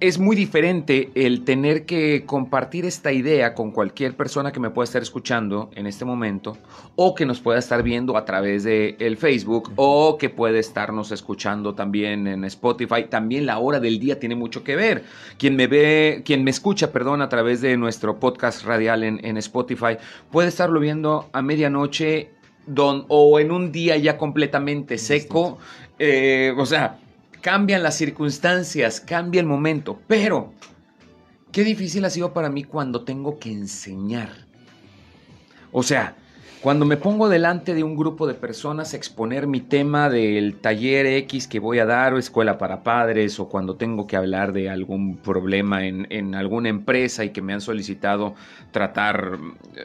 es 0.00 0.18
muy 0.18 0.36
diferente 0.36 1.10
el 1.14 1.44
tener 1.44 1.84
que 1.84 2.24
compartir 2.24 2.84
esta 2.84 3.12
idea 3.12 3.54
con 3.54 3.72
cualquier 3.72 4.16
persona 4.16 4.52
que 4.52 4.60
me 4.60 4.70
pueda 4.70 4.84
estar 4.84 5.02
escuchando 5.02 5.70
en 5.74 5.86
este 5.86 6.04
momento 6.04 6.56
o 6.94 7.14
que 7.14 7.26
nos 7.26 7.40
pueda 7.40 7.58
estar 7.58 7.82
viendo 7.82 8.16
a 8.16 8.24
través 8.24 8.62
de 8.62 8.96
el 9.00 9.16
Facebook 9.16 9.72
o 9.74 10.16
que 10.16 10.30
puede 10.30 10.60
estarnos 10.60 11.10
escuchando 11.10 11.74
también 11.74 12.28
en 12.28 12.44
Spotify. 12.44 13.06
También 13.10 13.46
la 13.46 13.58
hora 13.58 13.80
del 13.80 13.98
día 13.98 14.20
tiene 14.20 14.36
mucho 14.36 14.62
que 14.62 14.76
ver. 14.76 15.02
Quien 15.36 15.56
me 15.56 15.66
ve, 15.66 16.22
quien 16.24 16.44
me 16.44 16.50
escucha, 16.50 16.92
perdón, 16.92 17.20
a 17.20 17.28
través 17.28 17.60
de 17.60 17.76
nuestro 17.76 18.20
podcast 18.20 18.64
radial 18.64 19.02
en, 19.02 19.24
en 19.24 19.36
Spotify 19.38 19.96
puede 20.30 20.48
estarlo 20.48 20.78
viendo 20.78 21.28
a 21.32 21.42
medianoche 21.42 22.30
don, 22.66 23.04
o 23.08 23.40
en 23.40 23.50
un 23.50 23.72
día 23.72 23.96
ya 23.96 24.16
completamente 24.16 24.96
seco. 24.96 25.58
Eh, 25.98 26.54
o 26.56 26.66
sea, 26.66 27.00
cambian 27.40 27.82
las 27.82 27.96
circunstancias, 27.96 29.00
cambia 29.00 29.40
el 29.40 29.46
momento, 29.46 30.00
pero 30.06 30.52
qué 31.52 31.64
difícil 31.64 32.04
ha 32.04 32.10
sido 32.10 32.32
para 32.32 32.50
mí 32.50 32.64
cuando 32.64 33.04
tengo 33.04 33.38
que 33.38 33.50
enseñar. 33.52 34.30
O 35.72 35.82
sea, 35.82 36.16
Cuando 36.60 36.84
me 36.84 36.96
pongo 36.96 37.28
delante 37.28 37.72
de 37.72 37.84
un 37.84 37.96
grupo 37.96 38.26
de 38.26 38.34
personas 38.34 38.92
a 38.92 38.96
exponer 38.96 39.46
mi 39.46 39.60
tema 39.60 40.10
del 40.10 40.56
taller 40.56 41.06
X 41.06 41.46
que 41.46 41.60
voy 41.60 41.78
a 41.78 41.86
dar 41.86 42.14
o 42.14 42.18
escuela 42.18 42.58
para 42.58 42.82
padres 42.82 43.38
o 43.38 43.48
cuando 43.48 43.76
tengo 43.76 44.08
que 44.08 44.16
hablar 44.16 44.52
de 44.52 44.68
algún 44.68 45.18
problema 45.18 45.86
en, 45.86 46.08
en 46.10 46.34
alguna 46.34 46.68
empresa 46.68 47.24
y 47.24 47.30
que 47.30 47.42
me 47.42 47.52
han 47.52 47.60
solicitado 47.60 48.34
tratar 48.72 49.38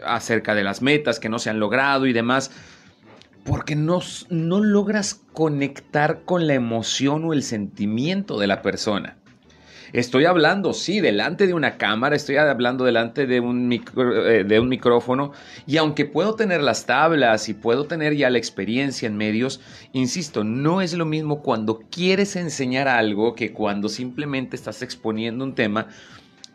acerca 0.04 0.56
de 0.56 0.64
las 0.64 0.82
metas 0.82 1.20
que 1.20 1.30
no 1.30 1.38
se 1.38 1.52
han 1.52 1.60
logrado 1.60 2.08
y 2.08 2.14
demás, 2.14 2.50
porque 3.44 3.76
no, 3.76 4.00
no 4.30 4.60
logras 4.62 5.22
conectar 5.34 6.24
con 6.24 6.48
la 6.48 6.54
emoción 6.54 7.26
o 7.26 7.34
el 7.34 7.44
sentimiento 7.44 8.40
de 8.40 8.48
la 8.48 8.62
persona. 8.62 9.18
Estoy 9.94 10.26
hablando, 10.26 10.74
sí, 10.74 11.02
delante 11.02 11.46
de 11.46 11.54
una 11.54 11.78
cámara, 11.78 12.16
estoy 12.16 12.38
hablando 12.38 12.84
delante 12.84 13.28
de 13.28 13.40
un, 13.40 13.72
eh, 13.72 14.44
de 14.44 14.60
un 14.60 14.68
micrófono 14.68 15.34
y 15.68 15.78
aunque 15.78 16.06
puedo 16.06 16.34
tener 16.34 16.64
las 16.64 16.88
tablas 16.88 17.48
y 17.48 17.54
puedo 17.54 17.86
tener 17.86 18.16
ya 18.16 18.32
la 18.32 18.40
experiencia 18.40 19.06
en 19.06 19.18
medios, 19.18 19.62
insisto, 19.92 20.44
no 20.44 20.82
es 20.82 20.96
lo 20.96 21.06
mismo 21.06 21.44
cuando 21.44 21.84
quieres 21.92 22.36
enseñar 22.36 22.88
algo 22.88 23.36
que 23.36 23.54
cuando 23.54 23.88
simplemente 23.88 24.56
estás 24.56 24.82
exponiendo 24.82 25.46
un 25.46 25.54
tema. 25.54 25.90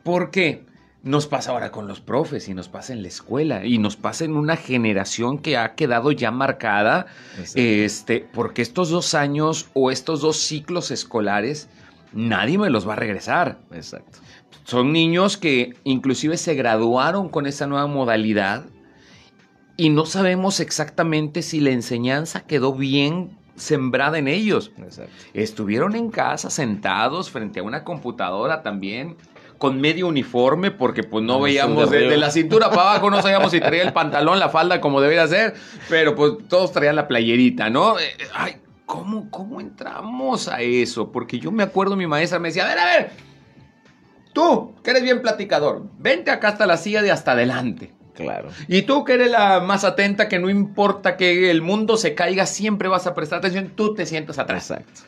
¿Por 0.02 0.32
qué? 0.32 0.64
Nos 1.04 1.28
pasa 1.28 1.52
ahora 1.52 1.70
con 1.70 1.86
los 1.86 2.00
profes 2.00 2.48
y 2.48 2.54
nos 2.54 2.68
pasa 2.68 2.92
en 2.92 3.02
la 3.02 3.08
escuela 3.08 3.64
y 3.64 3.78
nos 3.78 3.96
pasa 3.96 4.24
en 4.24 4.36
una 4.36 4.56
generación 4.56 5.38
que 5.38 5.56
ha 5.56 5.74
quedado 5.74 6.10
ya 6.10 6.32
marcada, 6.32 7.06
este, 7.54 8.28
porque 8.32 8.62
estos 8.62 8.90
dos 8.90 9.14
años 9.14 9.68
o 9.74 9.92
estos 9.92 10.20
dos 10.20 10.38
ciclos 10.38 10.90
escolares 10.90 11.68
nadie 12.12 12.58
me 12.58 12.68
los 12.68 12.86
va 12.86 12.94
a 12.94 12.96
regresar. 12.96 13.58
Exacto. 13.72 14.18
Son 14.64 14.92
niños 14.92 15.36
que 15.36 15.74
inclusive 15.84 16.36
se 16.36 16.54
graduaron 16.54 17.28
con 17.28 17.46
esa 17.46 17.66
nueva 17.66 17.86
modalidad 17.86 18.66
y 19.76 19.90
no 19.90 20.04
sabemos 20.04 20.58
exactamente 20.58 21.42
si 21.42 21.60
la 21.60 21.70
enseñanza 21.70 22.40
quedó 22.40 22.74
bien 22.74 23.38
sembrada 23.54 24.18
en 24.18 24.26
ellos. 24.26 24.72
Exacto. 24.78 25.12
Estuvieron 25.32 25.94
en 25.94 26.10
casa 26.10 26.50
sentados 26.50 27.30
frente 27.30 27.60
a 27.60 27.62
una 27.62 27.84
computadora 27.84 28.62
también 28.62 29.16
con 29.58 29.80
medio 29.80 30.06
uniforme 30.06 30.70
porque 30.70 31.02
pues 31.02 31.24
no 31.24 31.40
veíamos 31.40 31.90
de, 31.90 32.16
la 32.16 32.30
cintura 32.30 32.70
para 32.70 32.92
abajo, 32.92 33.10
no 33.10 33.20
sabíamos 33.20 33.50
si 33.50 33.60
traía 33.60 33.82
el 33.82 33.92
pantalón, 33.92 34.38
la 34.38 34.48
falda 34.48 34.80
como 34.80 35.00
debería 35.00 35.26
ser, 35.26 35.54
pero 35.88 36.14
pues 36.14 36.32
todos 36.48 36.72
traían 36.72 36.96
la 36.96 37.08
playerita, 37.08 37.68
¿no? 37.68 37.98
Eh, 37.98 38.04
ay, 38.34 38.56
¿Cómo, 38.88 39.30
¿Cómo 39.30 39.60
entramos 39.60 40.48
a 40.48 40.62
eso? 40.62 41.12
Porque 41.12 41.38
yo 41.38 41.52
me 41.52 41.62
acuerdo, 41.62 41.94
mi 41.94 42.06
maestra 42.06 42.38
me 42.38 42.48
decía, 42.48 42.64
a 42.64 42.68
ver, 42.68 42.78
a 42.78 42.86
ver, 42.86 43.10
tú, 44.32 44.74
que 44.82 44.92
eres 44.92 45.02
bien 45.02 45.20
platicador, 45.20 45.82
vente 45.98 46.30
acá 46.30 46.48
hasta 46.48 46.66
la 46.66 46.78
silla 46.78 47.02
de 47.02 47.10
hasta 47.10 47.32
adelante. 47.32 47.92
Claro. 48.14 48.48
Y 48.66 48.82
tú 48.82 49.04
que 49.04 49.12
eres 49.12 49.30
la 49.30 49.60
más 49.60 49.84
atenta, 49.84 50.26
que 50.26 50.38
no 50.38 50.48
importa 50.48 51.18
que 51.18 51.50
el 51.50 51.60
mundo 51.60 51.98
se 51.98 52.14
caiga, 52.14 52.46
siempre 52.46 52.88
vas 52.88 53.06
a 53.06 53.14
prestar 53.14 53.40
atención, 53.40 53.72
tú 53.76 53.94
te 53.94 54.06
sientas 54.06 54.38
atrás. 54.38 54.70
Exacto. 54.70 55.02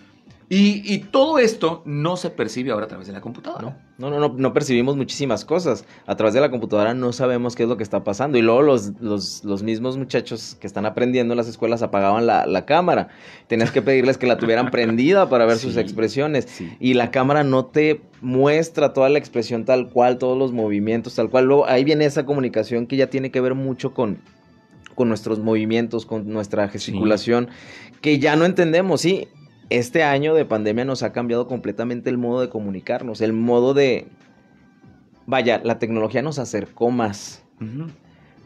Y, 0.52 0.98
todo 1.12 1.38
esto 1.38 1.80
no 1.84 2.16
se 2.16 2.28
percibe 2.28 2.72
ahora 2.72 2.86
a 2.86 2.88
través 2.88 3.06
de 3.06 3.12
la 3.12 3.20
computadora. 3.20 3.78
No, 3.98 4.10
no, 4.10 4.18
no, 4.18 4.34
no, 4.36 4.52
percibimos 4.52 4.96
muchísimas 4.96 5.44
cosas. 5.44 5.84
A 6.06 6.16
través 6.16 6.34
de 6.34 6.40
la 6.40 6.50
computadora 6.50 6.92
no 6.92 7.12
sabemos 7.12 7.54
qué 7.54 7.62
es 7.62 7.68
lo 7.68 7.76
que 7.76 7.84
está 7.84 8.02
pasando. 8.02 8.36
Y 8.36 8.42
luego 8.42 8.62
los, 8.62 9.00
los, 9.00 9.62
mismos 9.62 9.96
muchachos 9.96 10.56
que 10.60 10.66
están 10.66 10.86
aprendiendo 10.86 11.34
en 11.34 11.36
las 11.36 11.46
escuelas 11.46 11.82
apagaban 11.82 12.26
la, 12.26 12.64
cámara. 12.66 13.10
Tenías 13.46 13.70
que 13.70 13.80
pedirles 13.80 14.18
que 14.18 14.26
la 14.26 14.38
tuvieran 14.38 14.70
prendida 14.72 15.28
para 15.28 15.46
ver 15.46 15.56
sus 15.56 15.76
expresiones. 15.76 16.48
Y 16.80 16.94
la 16.94 17.12
cámara 17.12 17.44
no 17.44 17.66
te 17.66 18.00
muestra 18.20 18.92
toda 18.92 19.08
la 19.08 19.20
expresión 19.20 19.64
tal 19.64 19.88
cual, 19.88 20.18
todos 20.18 20.36
los 20.36 20.50
movimientos 20.50 21.14
tal 21.14 21.30
cual. 21.30 21.44
Luego 21.44 21.66
ahí 21.66 21.84
viene 21.84 22.06
esa 22.06 22.26
comunicación 22.26 22.88
que 22.88 22.96
ya 22.96 23.06
tiene 23.06 23.30
que 23.30 23.40
ver 23.40 23.54
mucho 23.54 23.94
con, 23.94 24.18
con 24.96 25.06
nuestros 25.06 25.38
movimientos, 25.38 26.06
con 26.06 26.28
nuestra 26.28 26.68
gesticulación, 26.68 27.50
que 28.00 28.18
ya 28.18 28.34
no 28.34 28.46
entendemos, 28.46 29.02
sí, 29.02 29.28
este 29.70 30.02
año 30.02 30.34
de 30.34 30.44
pandemia 30.44 30.84
nos 30.84 31.02
ha 31.02 31.12
cambiado 31.12 31.46
completamente 31.46 32.10
el 32.10 32.18
modo 32.18 32.40
de 32.40 32.48
comunicarnos, 32.48 33.20
el 33.20 33.32
modo 33.32 33.72
de... 33.72 34.08
Vaya, 35.26 35.60
la 35.64 35.78
tecnología 35.78 36.22
nos 36.22 36.40
acercó 36.40 36.90
más, 36.90 37.44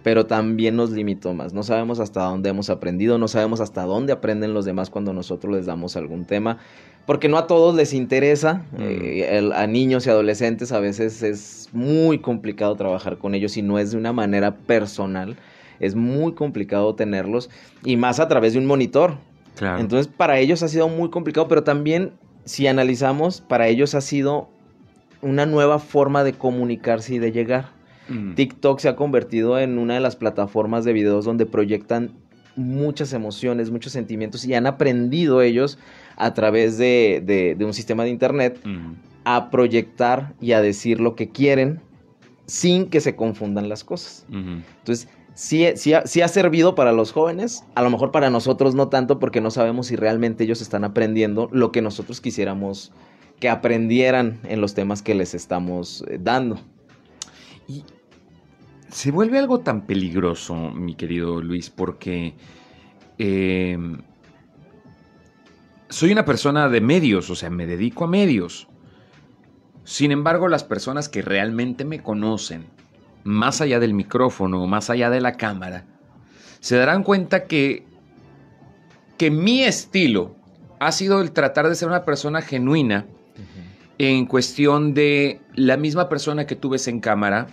pero 0.02 0.26
también 0.26 0.76
nos 0.76 0.90
limitó 0.90 1.33
más. 1.33 1.54
No 1.54 1.62
sabemos 1.62 1.99
hasta 1.99 2.25
dónde 2.25 2.50
hemos 2.50 2.69
aprendido, 2.69 3.16
no 3.16 3.26
sabemos 3.26 3.61
hasta 3.61 3.85
dónde 3.85 4.12
aprenden 4.12 4.52
los 4.52 4.66
demás 4.66 4.90
cuando 4.90 5.14
nosotros 5.14 5.54
les 5.54 5.64
damos 5.64 5.97
algún 5.97 6.26
tema, 6.26 6.59
porque 7.07 7.31
no 7.31 7.38
a 7.38 7.47
todos 7.47 7.75
les 7.75 7.95
interesa. 7.95 8.66
Eh, 8.78 9.50
a 9.54 9.66
niños 9.66 10.07
y 10.07 10.11
adolescentes 10.11 10.73
a 10.73 10.81
veces 10.81 11.23
es 11.23 11.71
muy 11.73 12.19
complicado 12.19 12.76
trabajar 12.76 13.16
con 13.16 13.35
ellos 13.35 13.57
y 13.57 13.62
no 13.62 13.78
es 13.78 13.93
de 13.93 13.97
una 13.97 14.12
manera 14.12 14.54
personal. 14.54 15.37
Es 15.81 15.95
muy 15.95 16.35
complicado 16.35 16.95
tenerlos 16.95 17.49
y 17.83 17.97
más 17.97 18.21
a 18.21 18.28
través 18.28 18.52
de 18.52 18.59
un 18.59 18.66
monitor 18.66 19.16
entonces, 19.61 20.08
para 20.08 20.38
ellos 20.38 20.62
ha 20.62 20.68
sido 20.68 20.88
muy 20.88 21.11
complicado, 21.11 21.49
pero 21.49 21.62
también, 21.62 22.12
si 22.44 22.66
analizamos, 22.66 23.40
para 23.40 23.68
ellos 23.68 23.94
ha 23.94 24.00
sido 24.00 24.49
una 25.23 25.46
nueva 25.46 25.78
forma 25.78 26.25
de 26.25 26.34
comunicarse 26.34 27.14
y 27.14 27.18
de 27.18 27.32
llegar. 27.32 27.70
Mm. 28.08 28.34
TikTok 28.34 28.80
se 28.80 28.88
ha 28.88 28.96
convertido 28.96 29.58
en 29.58 29.78
una 29.78 29.94
de 29.94 30.00
las 30.00 30.16
plataformas 30.16 30.84
de 30.84 30.92
videos 30.92 31.25
donde 31.25 31.46
proyectan 31.46 32.12
muchas 32.56 33.12
emociones, 33.12 33.70
muchos 33.70 33.92
sentimientos 33.92 34.44
y 34.44 34.54
han 34.54 34.66
aprendido 34.66 35.42
ellos 35.42 35.78
a 36.16 36.34
través 36.34 36.78
de, 36.78 37.56
un 37.61 37.73
sistema 37.73 38.04
de 38.04 38.11
internet 38.11 38.61
mm. 38.64 38.92
a 39.25 39.50
proyectar 39.50 40.34
y 40.40 40.52
a 40.52 40.61
decir 40.61 41.00
lo 41.00 41.16
que 41.16 41.30
quieren 41.30 41.80
sin 42.46 42.90
que 42.90 43.00
se 43.00 43.16
confundan 43.16 43.68
las 43.70 43.84
cosas. 43.84 44.26
Entonces, 44.30 45.08
sí, 45.35 45.67
sí, 45.76 45.93
sí, 46.05 46.21
ha 46.21 46.29
servido 46.29 46.75
para 46.75 46.93
los 46.93 47.12
jóvenes, 47.12 47.64
a 47.75 47.83
lo 47.83 47.91
mejor 47.91 48.11
para 48.11 48.31
nosotros 48.31 48.75
no 48.75 48.88
tanto 48.88 49.19
porque 49.19 49.41
no 49.41 49.50
sabemos 49.50 49.88
si 49.88 49.97
realmente 49.97 50.45
ellos 50.45 50.61
están 50.61 50.85
aprendiendo 50.85 51.49
lo 51.53 51.73
que 51.73 51.83
nosotros 51.83 52.21
quisiéramos 52.21 52.93
que 53.41 53.49
aprendieran 53.49 54.41
en 54.45 54.61
los 54.61 54.75
temas 54.75 55.03
que 55.03 55.14
les 55.14 55.35
estamos 55.35 56.05
eh, 56.09 56.19
dando. 56.21 56.59
Y 57.69 57.85
se 58.88 59.11
vuelve 59.11 59.38
algo 59.38 59.61
tan 59.61 59.87
peligroso, 59.87 60.55
mi 60.55 60.95
querido 60.95 61.41
Luis, 61.43 61.69
porque 61.69 62.35
eh, 63.19 63.76
soy 65.88 66.12
una 66.12 66.25
persona 66.25 66.69
de 66.69 66.81
medios, 66.81 67.31
o 67.31 67.35
sea, 67.35 67.50
me 67.50 67.67
dedico 67.67 68.05
a 68.05 68.09
medios. 68.09 68.69
Sin 69.85 70.12
embargo, 70.12 70.49
las 70.49 70.64
personas 70.64 71.09
que 71.09 71.23
realmente 71.23 71.85
me 71.85 72.03
conocen, 72.03 72.67
más 73.25 73.61
allá 73.61 73.81
del 73.81 73.95
micrófono, 73.95 74.66
más 74.66 74.90
allá 74.90 75.11
de 75.11 75.21
la 75.21 75.33
cámara, 75.33 75.85
se 76.61 76.76
darán 76.76 77.02
cuenta 77.02 77.45
que, 77.45 77.85
que 79.19 79.31
mi 79.31 79.64
estilo 79.64 80.37
ha 80.78 80.93
sido 80.93 81.21
el 81.21 81.33
tratar 81.33 81.69
de 81.69 81.75
ser 81.75 81.88
una 81.88 82.04
persona 82.04 82.43
genuina 82.43 83.07
en 83.99 84.26
cuestión 84.26 84.95
de 84.95 85.40
la 85.54 85.76
misma 85.76 86.09
persona 86.09 86.47
que 86.47 86.57
tú 86.57 86.71
ves 86.71 86.88
en 86.88 87.00
cámara. 87.00 87.47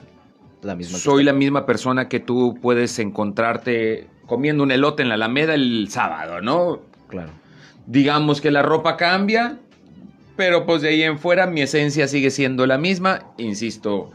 La 0.62 0.76
misma 0.76 0.98
soy 0.98 1.24
la 1.24 1.34
misma 1.34 1.66
persona 1.66 2.08
que 2.08 2.20
tú 2.20 2.58
puedes 2.62 3.00
encontrarte 3.00 4.08
comiendo 4.28 4.64
un 4.64 4.72
elote 4.72 5.02
en 5.02 5.10
la 5.10 5.16
Alameda 5.16 5.54
el 5.56 5.88
sábado, 5.90 6.42
¿no? 6.42 6.82
Claro. 7.08 7.32
Digamos 7.88 8.42
que 8.42 8.52
la 8.52 8.62
ropa 8.62 8.96
cambia, 8.96 9.58
pero 10.36 10.66
pues 10.66 10.82
de 10.82 10.90
ahí 10.90 11.04
en 11.04 11.18
fuera 11.18 11.48
mi 11.48 11.62
esencia 11.62 12.08
sigue 12.08 12.30
siendo 12.30 12.66
la 12.68 12.78
misma. 12.78 13.34
Insisto, 13.38 14.12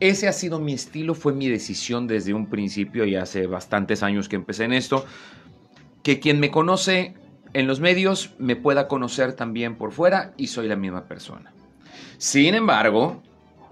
ese 0.00 0.28
ha 0.28 0.32
sido 0.32 0.58
mi 0.58 0.72
estilo, 0.72 1.14
fue 1.14 1.32
mi 1.32 1.48
decisión 1.48 2.06
desde 2.06 2.34
un 2.34 2.46
principio 2.46 3.04
y 3.04 3.16
hace 3.16 3.46
bastantes 3.46 4.02
años 4.02 4.28
que 4.28 4.36
empecé 4.36 4.64
en 4.64 4.72
esto. 4.72 5.04
Que 6.02 6.20
quien 6.20 6.40
me 6.40 6.50
conoce 6.50 7.14
en 7.52 7.66
los 7.66 7.80
medios 7.80 8.34
me 8.38 8.56
pueda 8.56 8.88
conocer 8.88 9.32
también 9.32 9.76
por 9.76 9.92
fuera 9.92 10.34
y 10.36 10.48
soy 10.48 10.68
la 10.68 10.76
misma 10.76 11.04
persona. 11.06 11.52
Sin 12.18 12.54
embargo, 12.54 13.22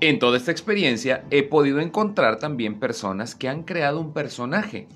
en 0.00 0.18
toda 0.18 0.36
esta 0.36 0.50
experiencia 0.50 1.24
he 1.30 1.42
podido 1.42 1.80
encontrar 1.80 2.38
también 2.38 2.78
personas 2.80 3.34
que 3.34 3.48
han 3.48 3.64
creado 3.64 4.00
un 4.00 4.12
personaje, 4.12 4.88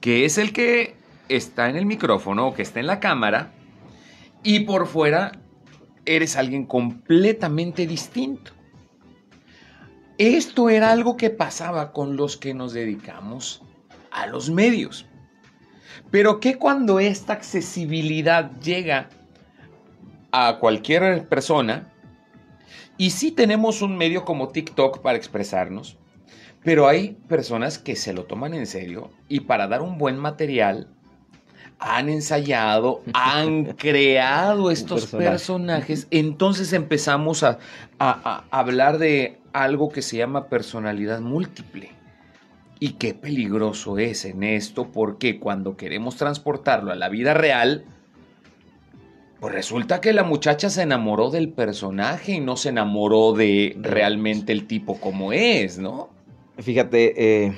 que 0.00 0.24
es 0.24 0.38
el 0.38 0.52
que 0.52 0.94
está 1.28 1.68
en 1.68 1.76
el 1.76 1.86
micrófono 1.86 2.48
o 2.48 2.54
que 2.54 2.62
está 2.62 2.80
en 2.80 2.86
la 2.86 3.00
cámara 3.00 3.52
y 4.42 4.60
por 4.60 4.86
fuera 4.86 5.32
eres 6.04 6.36
alguien 6.36 6.64
completamente 6.64 7.86
distinto. 7.86 8.52
Esto 10.18 10.68
era 10.68 10.90
algo 10.90 11.16
que 11.16 11.30
pasaba 11.30 11.92
con 11.92 12.16
los 12.16 12.36
que 12.36 12.52
nos 12.52 12.72
dedicamos 12.72 13.62
a 14.10 14.26
los 14.26 14.50
medios. 14.50 15.06
Pero 16.10 16.40
¿qué 16.40 16.56
cuando 16.56 16.98
esta 16.98 17.34
accesibilidad 17.34 18.50
llega 18.60 19.08
a 20.32 20.58
cualquier 20.58 21.28
persona? 21.28 21.92
Y 22.96 23.10
sí 23.10 23.30
tenemos 23.30 23.80
un 23.80 23.96
medio 23.96 24.24
como 24.24 24.48
TikTok 24.48 25.02
para 25.02 25.16
expresarnos, 25.16 25.96
pero 26.64 26.88
hay 26.88 27.16
personas 27.28 27.78
que 27.78 27.94
se 27.94 28.12
lo 28.12 28.24
toman 28.24 28.54
en 28.54 28.66
serio 28.66 29.10
y 29.28 29.40
para 29.40 29.68
dar 29.68 29.82
un 29.82 29.98
buen 29.98 30.18
material 30.18 30.88
han 31.78 32.08
ensayado, 32.08 33.02
han 33.14 33.64
creado 33.76 34.70
estos 34.70 35.06
personajes. 35.06 36.08
Entonces 36.10 36.72
empezamos 36.72 37.44
a, 37.44 37.58
hablar 38.50 38.98
de 38.98 39.37
algo 39.52 39.90
que 39.90 40.02
se 40.02 40.16
llama 40.16 40.48
personalidad 40.48 41.20
múltiple. 41.20 41.90
Y 42.80 42.92
qué 42.92 43.14
peligroso 43.14 43.98
es 43.98 44.24
en 44.24 44.44
esto, 44.44 44.92
porque 44.92 45.40
cuando 45.40 45.76
queremos 45.76 46.16
transportarlo 46.16 46.92
a 46.92 46.96
la 46.96 47.08
vida 47.08 47.34
real, 47.34 47.84
pues 49.40 49.52
resulta 49.52 50.00
que 50.00 50.12
la 50.12 50.22
muchacha 50.22 50.70
se 50.70 50.82
enamoró 50.82 51.30
del 51.30 51.48
personaje 51.48 52.32
y 52.32 52.40
no 52.40 52.56
se 52.56 52.68
enamoró 52.68 53.32
de 53.32 53.76
realmente 53.80 54.52
el 54.52 54.66
tipo 54.66 55.00
como 55.00 55.32
es, 55.32 55.78
¿no? 55.78 56.10
Fíjate, 56.58 57.46
eh, 57.46 57.52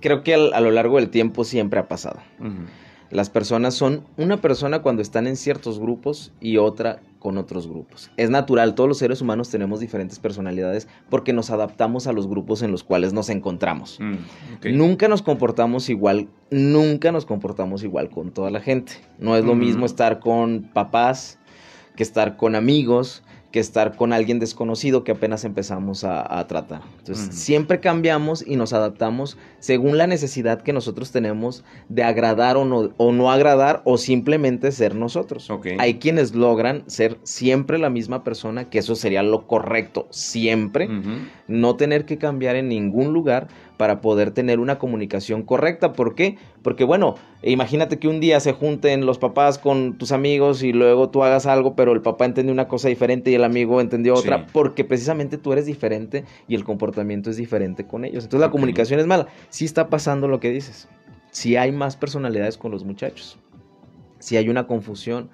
creo 0.00 0.22
que 0.22 0.34
a 0.34 0.60
lo 0.60 0.70
largo 0.70 0.96
del 0.96 1.10
tiempo 1.10 1.44
siempre 1.44 1.80
ha 1.80 1.88
pasado. 1.88 2.20
Las 3.10 3.28
personas 3.28 3.74
son 3.74 4.04
una 4.16 4.40
persona 4.40 4.82
cuando 4.82 5.02
están 5.02 5.26
en 5.26 5.36
ciertos 5.36 5.80
grupos 5.80 6.32
y 6.40 6.58
otra 6.58 7.00
con 7.18 7.38
otros 7.38 7.68
grupos. 7.68 8.10
Es 8.16 8.30
natural, 8.30 8.74
todos 8.74 8.88
los 8.88 8.98
seres 8.98 9.20
humanos 9.20 9.50
tenemos 9.50 9.80
diferentes 9.80 10.18
personalidades 10.18 10.88
porque 11.10 11.32
nos 11.32 11.50
adaptamos 11.50 12.06
a 12.06 12.12
los 12.12 12.28
grupos 12.28 12.62
en 12.62 12.70
los 12.70 12.84
cuales 12.84 13.12
nos 13.12 13.28
encontramos. 13.28 13.98
Mm, 14.00 14.76
nunca 14.76 15.08
nos 15.08 15.22
comportamos 15.22 15.88
igual, 15.90 16.28
nunca 16.50 17.10
nos 17.10 17.26
comportamos 17.26 17.82
igual 17.82 18.10
con 18.10 18.30
toda 18.30 18.50
la 18.50 18.60
gente. 18.60 18.92
No 19.18 19.36
es 19.36 19.44
lo 19.44 19.54
mismo 19.54 19.86
estar 19.86 20.20
con 20.20 20.70
papás 20.72 21.38
que 21.96 22.04
estar 22.04 22.36
con 22.36 22.54
amigos, 22.54 23.22
que 23.50 23.60
estar 23.60 23.96
con 23.96 24.12
alguien 24.12 24.38
desconocido 24.38 25.02
que 25.02 25.12
apenas 25.12 25.44
empezamos 25.44 26.04
a, 26.04 26.46
tratar. 26.46 26.82
Entonces, 26.98 27.34
siempre 27.34 27.80
cambiamos 27.80 28.44
y 28.46 28.56
nos 28.56 28.72
adaptamos 28.72 29.36
según 29.58 29.98
la 29.98 30.06
necesidad 30.06 30.62
que 30.62 30.72
nosotros 30.72 31.10
tenemos 31.10 31.64
de 31.88 32.02
agradar 32.02 32.56
o 32.56 32.64
no, 32.64 32.90
o 32.96 33.12
no 33.12 33.30
agradar 33.30 33.82
o 33.84 33.98
simplemente 33.98 34.72
ser 34.72 34.94
nosotros. 34.94 35.50
Hay 35.78 35.94
quienes 35.94 36.34
logran 36.34 36.84
ser 36.86 37.18
siempre 37.24 37.78
la 37.78 37.90
misma 37.90 38.24
persona, 38.24 38.70
que 38.70 38.78
eso 38.78 38.94
sería 38.94 39.22
lo 39.22 39.46
correcto, 39.46 40.06
siempre, 40.10 40.88
no 41.48 41.76
tener 41.76 42.04
que 42.04 42.18
cambiar 42.18 42.56
en 42.56 42.68
ningún 42.68 43.12
lugar 43.12 43.48
para 43.80 44.02
poder 44.02 44.30
tener 44.30 44.60
una 44.60 44.78
comunicación 44.78 45.42
correcta. 45.42 45.94
¿Por 45.94 46.14
qué? 46.14 46.36
Porque 46.60 46.84
bueno, 46.84 47.14
imagínate 47.42 47.98
que 47.98 48.08
un 48.08 48.20
día 48.20 48.38
se 48.38 48.52
junten 48.52 49.06
los 49.06 49.16
papás 49.16 49.56
con 49.56 49.96
tus 49.96 50.12
amigos 50.12 50.62
y 50.62 50.74
luego 50.74 51.08
tú 51.08 51.24
hagas 51.24 51.46
algo, 51.46 51.76
pero 51.76 51.92
el 51.92 52.02
papá 52.02 52.26
entendió 52.26 52.52
una 52.52 52.68
cosa 52.68 52.88
diferente 52.88 53.30
y 53.30 53.36
el 53.36 53.42
amigo 53.42 53.80
entendió 53.80 54.12
otra, 54.12 54.46
porque 54.48 54.84
precisamente 54.84 55.38
tú 55.38 55.54
eres 55.54 55.64
diferente 55.64 56.26
y 56.46 56.56
el 56.56 56.62
comportamiento 56.62 57.30
es 57.30 57.38
diferente 57.38 57.86
con 57.86 58.04
ellos. 58.04 58.24
Entonces 58.24 58.46
la 58.46 58.50
comunicación 58.50 59.00
es 59.00 59.06
mala. 59.06 59.28
Sí 59.48 59.64
está 59.64 59.88
pasando 59.88 60.28
lo 60.28 60.40
que 60.40 60.50
dices. 60.50 60.86
Si 61.30 61.56
hay 61.56 61.72
más 61.72 61.96
personalidades 61.96 62.58
con 62.58 62.72
los 62.72 62.84
muchachos. 62.84 63.38
Si 64.18 64.36
hay 64.36 64.50
una 64.50 64.66
confusión. 64.66 65.30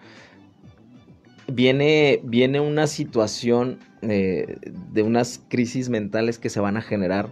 Viene, 1.49 2.21
viene 2.23 2.61
una 2.61 2.87
situación 2.87 3.81
eh, 4.03 4.57
de 4.63 5.03
unas 5.03 5.43
crisis 5.49 5.89
mentales 5.89 6.39
que 6.39 6.49
se 6.49 6.61
van 6.61 6.77
a 6.77 6.83
generar 6.83 7.31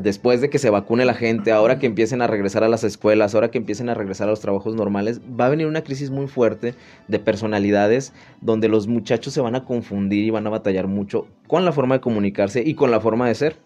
después 0.00 0.40
de 0.40 0.50
que 0.50 0.58
se 0.58 0.70
vacune 0.70 1.04
la 1.04 1.14
gente, 1.14 1.52
ahora 1.52 1.78
que 1.78 1.86
empiecen 1.86 2.20
a 2.20 2.26
regresar 2.26 2.64
a 2.64 2.68
las 2.68 2.82
escuelas, 2.82 3.34
ahora 3.34 3.50
que 3.50 3.58
empiecen 3.58 3.88
a 3.88 3.94
regresar 3.94 4.26
a 4.26 4.30
los 4.30 4.40
trabajos 4.40 4.74
normales, 4.74 5.20
va 5.20 5.46
a 5.46 5.50
venir 5.50 5.66
una 5.66 5.84
crisis 5.84 6.10
muy 6.10 6.26
fuerte 6.26 6.74
de 7.06 7.18
personalidades 7.20 8.12
donde 8.40 8.68
los 8.68 8.88
muchachos 8.88 9.32
se 9.32 9.40
van 9.40 9.54
a 9.54 9.64
confundir 9.64 10.24
y 10.24 10.30
van 10.30 10.46
a 10.46 10.50
batallar 10.50 10.88
mucho 10.88 11.28
con 11.46 11.64
la 11.64 11.72
forma 11.72 11.96
de 11.96 12.00
comunicarse 12.00 12.62
y 12.64 12.74
con 12.74 12.90
la 12.90 13.00
forma 13.00 13.28
de 13.28 13.34
ser. 13.34 13.56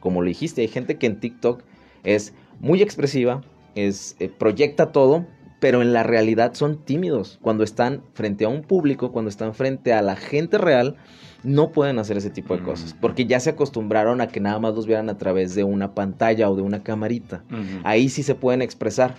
Como 0.00 0.22
lo 0.22 0.28
dijiste, 0.28 0.62
hay 0.62 0.68
gente 0.68 0.96
que 0.96 1.06
en 1.06 1.20
TikTok 1.20 1.62
es 2.02 2.32
muy 2.58 2.80
expresiva, 2.80 3.42
es, 3.74 4.16
eh, 4.20 4.30
proyecta 4.30 4.90
todo, 4.90 5.26
pero 5.60 5.82
en 5.82 5.92
la 5.92 6.02
realidad 6.02 6.54
son 6.54 6.78
tímidos. 6.78 7.38
Cuando 7.42 7.62
están 7.62 8.02
frente 8.14 8.46
a 8.46 8.48
un 8.48 8.62
público, 8.62 9.12
cuando 9.12 9.28
están 9.28 9.54
frente 9.54 9.92
a 9.92 10.02
la 10.02 10.16
gente 10.16 10.58
real, 10.58 10.96
no 11.42 11.70
pueden 11.70 11.98
hacer 11.98 12.16
ese 12.16 12.30
tipo 12.30 12.56
de 12.56 12.62
cosas, 12.62 12.94
porque 13.00 13.26
ya 13.26 13.40
se 13.40 13.50
acostumbraron 13.50 14.20
a 14.20 14.28
que 14.28 14.40
nada 14.40 14.58
más 14.58 14.74
los 14.74 14.86
vieran 14.86 15.08
a 15.08 15.16
través 15.16 15.54
de 15.54 15.64
una 15.64 15.94
pantalla 15.94 16.50
o 16.50 16.56
de 16.56 16.62
una 16.62 16.82
camarita. 16.82 17.44
Ahí 17.84 18.08
sí 18.08 18.22
se 18.22 18.34
pueden 18.34 18.62
expresar. 18.62 19.14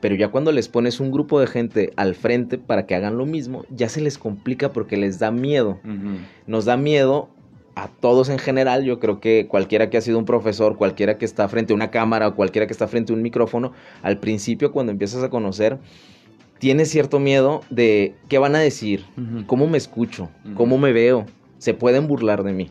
Pero 0.00 0.14
ya 0.14 0.28
cuando 0.28 0.50
les 0.50 0.68
pones 0.68 0.98
un 0.98 1.10
grupo 1.12 1.40
de 1.40 1.46
gente 1.46 1.92
al 1.96 2.14
frente 2.14 2.56
para 2.56 2.86
que 2.86 2.94
hagan 2.94 3.18
lo 3.18 3.26
mismo, 3.26 3.64
ya 3.68 3.88
se 3.88 4.00
les 4.00 4.16
complica 4.16 4.72
porque 4.72 4.96
les 4.96 5.18
da 5.18 5.30
miedo. 5.30 5.78
Nos 6.46 6.64
da 6.64 6.76
miedo 6.76 7.28
a 7.80 7.88
todos 7.88 8.28
en 8.28 8.38
general, 8.38 8.84
yo 8.84 9.00
creo 9.00 9.20
que 9.20 9.46
cualquiera 9.48 9.88
que 9.88 9.96
ha 9.96 10.00
sido 10.02 10.18
un 10.18 10.26
profesor, 10.26 10.76
cualquiera 10.76 11.16
que 11.16 11.24
está 11.24 11.48
frente 11.48 11.72
a 11.72 11.76
una 11.76 11.90
cámara 11.90 12.28
o 12.28 12.34
cualquiera 12.34 12.66
que 12.66 12.72
está 12.74 12.86
frente 12.86 13.12
a 13.12 13.16
un 13.16 13.22
micrófono, 13.22 13.72
al 14.02 14.18
principio 14.18 14.70
cuando 14.70 14.92
empiezas 14.92 15.22
a 15.22 15.30
conocer, 15.30 15.78
tienes 16.58 16.90
cierto 16.90 17.18
miedo 17.18 17.62
de 17.70 18.14
qué 18.28 18.38
van 18.38 18.54
a 18.54 18.58
decir, 18.58 19.04
cómo 19.46 19.66
me 19.66 19.78
escucho, 19.78 20.28
cómo 20.54 20.76
me 20.76 20.92
veo, 20.92 21.24
se 21.56 21.72
pueden 21.72 22.06
burlar 22.06 22.42
de 22.42 22.52
mí. 22.52 22.70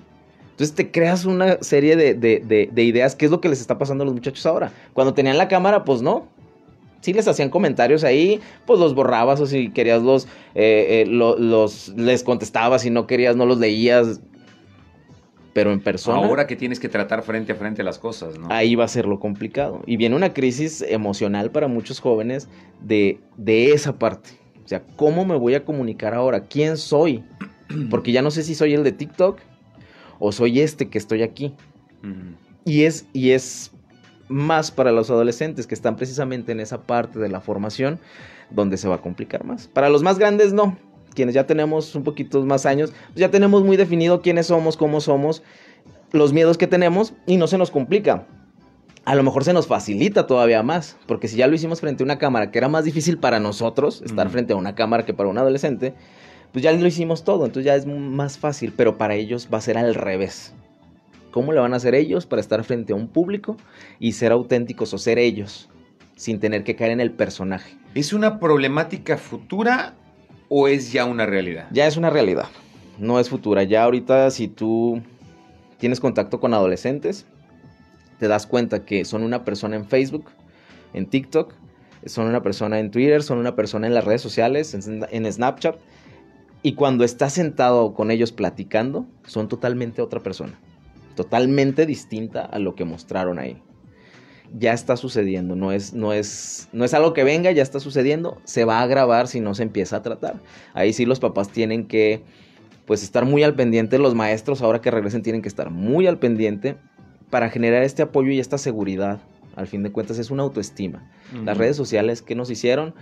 Entonces 0.51 0.75
te 0.75 0.91
creas 0.91 1.25
una 1.25 1.57
serie 1.62 1.95
de, 1.95 2.69
ideas, 2.75 3.15
¿qué 3.15 3.25
es 3.25 3.31
lo 3.31 3.41
que 3.41 3.49
les 3.49 3.62
está 3.62 3.79
pasando 3.79 4.03
a 4.03 4.05
los 4.05 4.13
muchachos 4.13 4.45
ahora? 4.45 4.71
Cuando 4.93 5.15
tenían 5.15 5.39
la 5.39 5.47
cámara, 5.47 5.86
pues 5.86 6.03
no, 6.03 6.27
si 7.01 7.13
les 7.13 7.27
hacían 7.27 7.49
comentarios 7.49 8.03
ahí, 8.03 8.41
pues 8.67 8.79
los 8.79 8.93
borrabas 8.93 9.39
o 9.39 9.47
si 9.47 9.69
querías 9.69 10.03
los, 10.03 10.25
eh, 10.53 11.03
eh, 11.03 11.05
los, 11.07 11.89
les 11.95 12.23
contestabas, 12.23 12.84
si 12.84 12.91
no 12.91 13.07
querías 13.07 13.36
no 13.36 13.47
los 13.47 13.57
leías. 13.57 14.21
Pero 15.53 15.71
en 15.71 15.81
persona. 15.81 16.19
Ahora 16.19 16.47
que 16.47 16.55
tienes 16.55 16.79
que 16.79 16.89
tratar 16.89 17.23
frente 17.23 17.51
a 17.51 17.55
frente 17.55 17.83
las 17.83 17.97
cosas, 17.97 18.38
¿no? 18.38 18.47
Ahí 18.49 18.75
va 18.75 18.85
a 18.85 18.88
ser 18.88 19.05
lo 19.05 19.19
complicado. 19.19 19.81
Y 19.85 19.97
viene 19.97 20.15
una 20.15 20.33
crisis 20.33 20.83
emocional 20.88 21.51
para 21.51 21.67
muchos 21.67 21.99
jóvenes 21.99 22.47
de, 22.81 23.19
de 23.38 23.71
esa 23.71 23.97
parte. 23.97 24.29
O 24.63 24.67
sea, 24.67 24.83
¿cómo 24.95 25.25
me 25.25 25.35
voy 25.35 25.55
a 25.55 25.65
comunicar 25.65 26.13
ahora? 26.13 26.45
¿Quién 26.45 26.77
soy? 26.77 27.23
Porque 27.89 28.12
ya 28.12 28.21
no 28.21 28.31
sé 28.31 28.43
si 28.43 28.53
soy 28.53 28.73
el 28.73 28.83
de 28.83 28.91
TikTok 28.91 29.39
o 30.19 30.31
soy 30.31 30.59
este 30.59 30.89
que 30.89 30.97
estoy 30.97 31.23
aquí. 31.23 31.55
y, 32.65 32.83
es, 32.83 33.07
y 33.13 33.31
es 33.31 33.71
más 34.27 34.69
para 34.69 34.91
los 34.91 35.09
adolescentes 35.09 35.65
que 35.65 35.73
están 35.73 35.95
precisamente 35.95 36.51
en 36.51 36.59
esa 36.59 36.83
parte 36.83 37.19
de 37.19 37.29
la 37.29 37.41
formación 37.41 37.99
donde 38.51 38.77
se 38.77 38.88
va 38.88 38.95
a 38.95 39.01
complicar 39.01 39.43
más. 39.43 39.67
Para 39.67 39.89
los 39.89 40.03
más 40.03 40.19
grandes 40.19 40.53
no. 40.53 40.77
Quienes 41.19 41.36
ya 41.36 41.45
tenemos 41.45 41.95
un 41.95 42.05
poquito 42.05 42.41
más 42.45 42.65
años, 42.65 42.93
pues 43.08 43.17
ya 43.17 43.29
tenemos 43.29 43.62
muy 43.62 43.75
definido 43.75 44.21
quiénes 44.21 44.47
somos, 44.47 44.77
cómo 44.77 45.01
somos, 45.01 45.43
los 46.13 46.32
miedos 46.32 46.58
que 46.58 46.65
tenemos 46.65 47.12
y 47.27 47.36
no 47.36 47.47
se 47.47 47.58
nos 47.58 47.71
complica. 47.71 48.25
A 49.03 49.15
lo 49.15 49.23
mejor 49.23 49.43
se 49.43 49.51
nos 49.51 49.67
facilita 49.67 50.27
todavía 50.27 50.63
más, 50.63 50.95
porque 51.08 51.27
si 51.27 51.36
ya 51.36 51.47
lo 51.47 51.55
hicimos 51.55 51.82
frente 51.82 52.03
a 52.03 52.05
una 52.05 52.19
cámara, 52.19 52.51
que 52.51 52.58
era 52.58 52.69
más 52.69 52.86
difícil 52.86 53.17
para 53.17 53.41
nosotros 53.41 54.01
estar 54.01 54.29
frente 54.29 54.53
a 54.53 54.55
una 54.55 54.75
cámara 54.75 55.03
que 55.03 55.13
para 55.13 55.27
un 55.27 55.38
adolescente, 55.38 55.93
pues 56.53 56.63
ya 56.63 56.71
lo 56.71 56.88
hicimos 56.88 57.25
todo, 57.25 57.45
entonces 57.45 57.65
ya 57.65 57.75
es 57.75 57.86
más 57.86 58.38
fácil, 58.38 58.71
pero 58.73 58.97
para 58.97 59.15
ellos 59.15 59.49
va 59.53 59.58
a 59.58 59.62
ser 59.62 59.77
al 59.77 59.95
revés. 59.95 60.53
¿Cómo 61.32 61.51
le 61.51 61.60
van 61.60 61.73
a 61.73 61.75
hacer 61.75 61.95
ellos 61.95 62.27
para 62.27 62.39
estar 62.39 62.63
frente 62.63 62.93
a 62.93 62.95
un 62.95 63.10
público 63.10 63.58
y 63.99 64.13
ser 64.13 64.32
auténticos 64.32 64.93
o 64.93 64.97
ser 64.97 65.19
ellos 65.19 65.69
sin 66.15 66.39
tener 66.39 66.63
que 66.63 66.77
caer 66.77 66.91
en 66.91 67.01
el 67.01 67.12
personaje? 67.12 67.77
¿Es 67.93 68.13
una 68.13 68.39
problemática 68.39 69.17
futura 69.17 69.95
o 70.49 70.67
es 70.67 70.91
ya 70.91 71.05
una 71.05 71.25
realidad? 71.25 71.67
Ya 71.71 71.88
es 71.88 71.95
una 71.95 72.09
realidad, 72.09 72.47
no 72.97 73.19
es 73.19 73.29
futura. 73.29 73.63
Ya 73.63 73.83
ahorita 73.83 74.29
si 74.31 74.47
tú 74.47 75.01
tienes 75.77 75.99
contacto 75.99 76.39
con 76.39 76.53
adolescentes, 76.53 77.25
te 78.19 78.27
das 78.27 78.45
cuenta 78.45 78.83
que 78.83 79.05
son 79.05 79.23
una 79.23 79.45
persona 79.45 79.77
en 79.77 79.85
Facebook, 79.85 80.25
en 80.93 81.05
TikTok, 81.05 81.53
son 82.05 82.27
una 82.27 82.41
persona 82.41 82.79
en 82.79 82.91
Twitter, 82.91 83.23
son 83.23 83.38
una 83.38 83.55
persona 83.55 83.88
en 83.88 83.93
las 83.93 84.03
redes 84.03 84.21
sociales, 84.21 84.73
en 84.73 85.31
Snapchat, 85.31 85.77
y 86.62 86.73
cuando 86.73 87.05
estás 87.05 87.33
sentado 87.33 87.93
con 87.93 88.12
ellos 88.12 88.33
platicando, 88.33 89.05
son 89.25 89.47
totalmente 89.47 90.01
otra 90.01 90.19
persona. 90.19 90.59
Totalmente 91.15 91.85
distinta 91.85 92.41
a 92.41 92.59
lo 92.59 92.75
que 92.75 92.83
mostraron 92.83 93.39
ahí. 93.39 93.62
Ya 94.57 94.73
está 94.73 94.97
sucediendo, 94.97 95.55
no 95.55 95.71
es, 95.71 95.93
no 95.93 96.12
es, 96.12 96.69
no 96.73 96.83
es 96.83 96.93
algo 96.93 97.13
que 97.13 97.23
venga, 97.23 97.51
ya 97.51 97.62
está 97.62 97.79
sucediendo, 97.79 98.41
se 98.45 98.65
va 98.65 98.81
a 98.81 98.88
grabar 98.88 99.27
si 99.27 99.39
no 99.41 99.53
se 99.53 99.63
empieza 99.63 99.97
a 99.97 100.01
tratar. 100.01 100.39
Ahí 100.73 100.91
sí 100.93 101.05
los 101.05 101.19
papás 101.19 101.49
tienen 101.49 101.85
que 101.85 102.23
pues 102.85 103.03
estar 103.03 103.25
muy 103.25 103.43
al 103.43 103.53
pendiente, 103.53 103.99
los 103.99 104.15
maestros 104.15 104.63
ahora 104.63 104.81
que 104.81 104.89
regresen 104.89 105.21
tienen 105.21 105.43
que 105.43 105.47
estar 105.47 105.69
muy 105.69 106.07
al 106.07 106.17
pendiente 106.17 106.77
para 107.29 107.49
generar 107.49 107.83
este 107.83 108.01
apoyo 108.01 108.31
y 108.31 108.39
esta 108.39 108.57
seguridad. 108.57 109.19
Al 109.55 109.67
fin 109.67 109.83
de 109.83 109.91
cuentas 109.91 110.17
es 110.17 110.31
una 110.31 110.43
autoestima. 110.43 111.12
Las 111.45 111.57
redes 111.57 111.75
sociales 111.75 112.23
que 112.23 112.33
nos 112.33 112.49
hicieron 112.49 112.95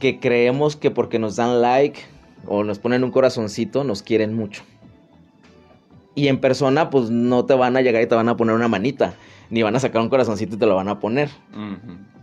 que 0.00 0.18
creemos 0.18 0.76
que 0.76 0.90
porque 0.90 1.18
nos 1.18 1.36
dan 1.36 1.60
like 1.60 2.00
o 2.46 2.64
nos 2.64 2.78
ponen 2.78 3.04
un 3.04 3.12
corazoncito, 3.12 3.84
nos 3.84 4.02
quieren 4.02 4.34
mucho. 4.34 4.62
Y 6.14 6.28
en 6.28 6.40
persona, 6.40 6.90
pues 6.90 7.10
no 7.10 7.44
te 7.44 7.54
van 7.54 7.76
a 7.76 7.82
llegar 7.82 8.02
y 8.02 8.06
te 8.06 8.14
van 8.14 8.28
a 8.28 8.36
poner 8.36 8.56
una 8.56 8.66
manita, 8.66 9.14
ni 9.50 9.62
van 9.62 9.76
a 9.76 9.80
sacar 9.80 10.00
un 10.00 10.08
corazoncito 10.08 10.56
y 10.56 10.58
te 10.58 10.66
lo 10.66 10.76
van 10.76 10.88
a 10.88 11.00
poner. 11.00 11.28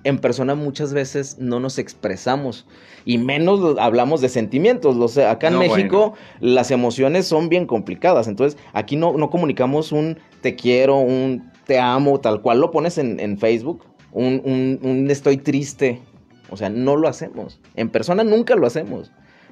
En 0.03 0.19
persona 0.19 0.55
muchas 0.55 0.93
veces 0.93 1.37
no 1.39 1.59
nos 1.59 1.77
expresamos 1.77 2.65
y 3.05 3.17
menos 3.17 3.77
hablamos 3.79 4.21
de 4.21 4.29
sentimientos. 4.29 5.17
acá 5.17 5.49
en 5.49 5.59
México 5.59 6.13
las 6.39 6.71
emociones 6.71 7.27
son 7.27 7.49
bien 7.49 7.65
complicadas, 7.65 8.27
entonces 8.27 8.59
aquí 8.73 8.95
no, 8.95 9.13
no, 9.17 9.29
comunicamos 9.29 9.91
un 9.91 10.17
te 10.41 10.55
quiero, 10.55 10.97
un 10.97 11.51
te 11.65 11.79
amo, 11.79 12.19
tal 12.19 12.41
cual 12.41 12.61
lo 12.61 12.71
pones 12.71 12.97
en, 12.97 13.37
Facebook, 13.37 13.83
un, 14.13 14.79
un 14.81 15.11
estoy 15.11 15.37
triste, 15.37 16.01
o 16.49 16.57
sea, 16.57 16.69
no 16.69 16.95
lo 16.95 17.07
hacemos. 17.07 17.59
En 17.75 17.89
persona 17.89 18.23
nunca 18.23 18.55
lo 18.55 18.67
hacemos. 18.67 19.11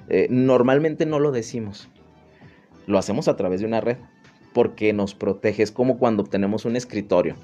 Eh, 0.10 0.28
normalmente 0.30 1.06
no 1.06 1.20
lo 1.20 1.32
decimos. 1.32 1.90
Lo 2.88 2.98
hacemos 2.98 3.28
a 3.28 3.36
través 3.36 3.60
de 3.62 3.66
una 3.66 3.82
red. 3.82 3.98
Porque 4.56 4.94
nos 4.94 5.14
protege. 5.14 5.64
Es 5.64 5.72
como 5.74 5.98
cuando 5.98 6.24
tenemos 6.24 6.64
un 6.64 6.78
escritorio. 6.78 7.36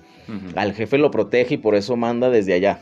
Al 0.56 0.72
jefe 0.72 0.98
lo 0.98 1.12
protege 1.12 1.56
y 1.56 1.58
por 1.58 1.76
eso 1.76 1.98
manda 1.98 2.30
desde 2.30 2.54
allá. 2.54 2.80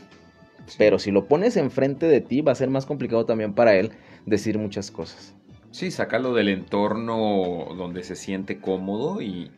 Pero 0.78 1.00
si 1.00 1.10
lo 1.10 1.26
pones 1.26 1.56
enfrente 1.56 2.06
de 2.06 2.20
ti, 2.20 2.40
va 2.40 2.52
a 2.52 2.54
ser 2.54 2.70
más 2.70 2.86
complicado 2.86 3.26
también 3.26 3.54
para 3.54 3.74
él 3.74 3.90
decir 4.26 4.56
muchas 4.56 4.92
cosas. 4.92 5.34
Sí, 5.72 5.90
sacarlo 5.90 6.32
del 6.32 6.48
entorno 6.48 7.74
donde 7.76 8.04
se 8.04 8.14
siente 8.14 8.60
cómodo 8.60 9.20
y, 9.20 9.50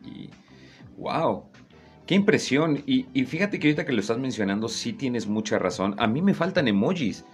wow, 0.97 1.43
qué 2.07 2.15
impresión. 2.15 2.81
Y, 2.87 3.05
y, 3.13 3.25
fíjate 3.25 3.59
que 3.59 3.67
ahorita 3.67 3.85
que 3.85 3.93
lo 3.93 4.01
estás 4.01 4.17
mencionando, 4.17 4.69
sí 4.69 4.91
tienes 4.93 5.27
mucha 5.27 5.59
razón. 5.59 5.93
A 5.99 6.07
mí 6.07 6.23
me 6.23 6.33
faltan 6.33 6.67
emojis. 6.67 7.25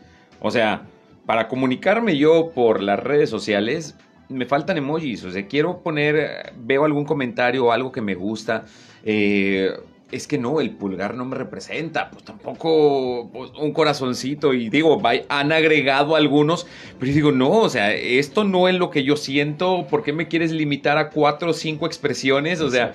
O 0.41 0.52
sea, 0.52 0.88
para 1.25 1.47
comunicarme 1.47 2.17
yo 2.17 2.52
por 2.54 2.84
las 2.84 2.99
redes 2.99 3.30
sociales, 3.30 3.95
me 4.30 4.46
faltan 4.46 4.78
emojis. 4.78 5.24
O 5.26 5.32
sea, 5.32 5.48
quiero 5.48 5.82
poner, 5.82 6.54
veo 6.58 6.86
algún 6.86 7.06
comentario 7.06 7.65
o 7.65 7.72
algo 7.72 7.92
que 7.92 8.02
me 8.02 8.15
gusta. 8.15 8.65
Eh, 9.04 9.72
es 10.12 10.28
que 10.28 10.38
no, 10.38 10.60
el 10.60 10.72
pulgar 10.72 11.13
no 11.13 11.26
me 11.26 11.36
representa, 11.36 12.10
pues 12.10 12.24
tampoco 12.24 13.30
pues, 13.32 13.52
un 13.60 13.74
corazoncito 13.74 14.54
y 14.54 14.70
digo, 14.70 15.02
han 15.30 15.52
agregado 15.52 16.15
algunos, 16.15 16.65
pero 17.00 17.13
digo, 17.13 17.32
no, 17.32 17.52
o 17.52 17.70
sea, 17.70 17.94
esto 17.94 18.44
no 18.44 18.68
es 18.68 18.76
lo 18.76 18.89
que 18.89 19.04
yo 19.04 19.15
siento, 19.15 19.86
¿por 19.88 20.04
qué 20.04 20.13
me 20.13 20.28
quieres 20.28 20.52
limitar 20.52 20.98
a 20.98 21.10
cuatro 21.10 21.52
o 21.52 21.54
cinco 21.54 21.86
expresiones? 21.86 22.60
O 22.62 22.72
sea, 22.72 22.94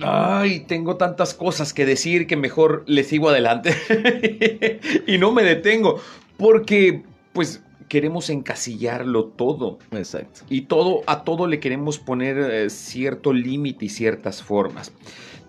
ay, 0.00 0.60
tengo 0.60 0.96
tantas 0.96 1.34
cosas 1.34 1.74
que 1.74 1.84
decir 1.84 2.26
que 2.26 2.36
mejor 2.36 2.84
le 2.86 3.04
sigo 3.04 3.28
adelante 3.28 3.74
y 5.06 5.18
no 5.18 5.32
me 5.32 5.42
detengo, 5.42 6.00
porque 6.38 7.02
pues 7.34 7.62
queremos 7.88 8.30
encasillarlo 8.30 9.26
todo. 9.26 9.78
Exacto. 9.92 10.40
Y 10.48 10.62
todo, 10.62 11.02
a 11.06 11.24
todo 11.24 11.46
le 11.46 11.60
queremos 11.60 11.98
poner 11.98 12.38
eh, 12.38 12.70
cierto 12.70 13.32
límite 13.32 13.86
y 13.86 13.88
ciertas 13.88 14.42
formas. 14.42 14.92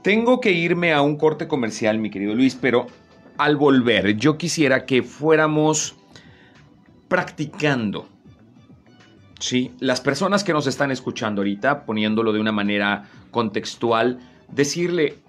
Tengo 0.02 0.40
que 0.40 0.52
irme 0.52 0.94
a 0.94 1.02
un 1.02 1.18
corte 1.18 1.48
comercial, 1.48 1.98
mi 2.00 2.10
querido 2.10 2.34
Luis, 2.34 2.56
pero 2.56 2.88
al 3.38 3.56
volver 3.56 4.16
yo 4.18 4.38
quisiera 4.38 4.86
que 4.86 5.04
fuéramos 5.04 5.96
practicando. 7.08 8.08
Sí, 9.40 9.72
las 9.80 10.02
personas 10.02 10.44
que 10.44 10.54
nos 10.54 10.66
están 10.66 10.92
escuchando 10.92 11.42
ahorita, 11.42 11.86
poniéndolo 11.86 12.34
de 12.34 12.40
una 12.40 12.52
manera 12.52 13.10
contextual, 13.30 14.20
decirle, 14.52 15.20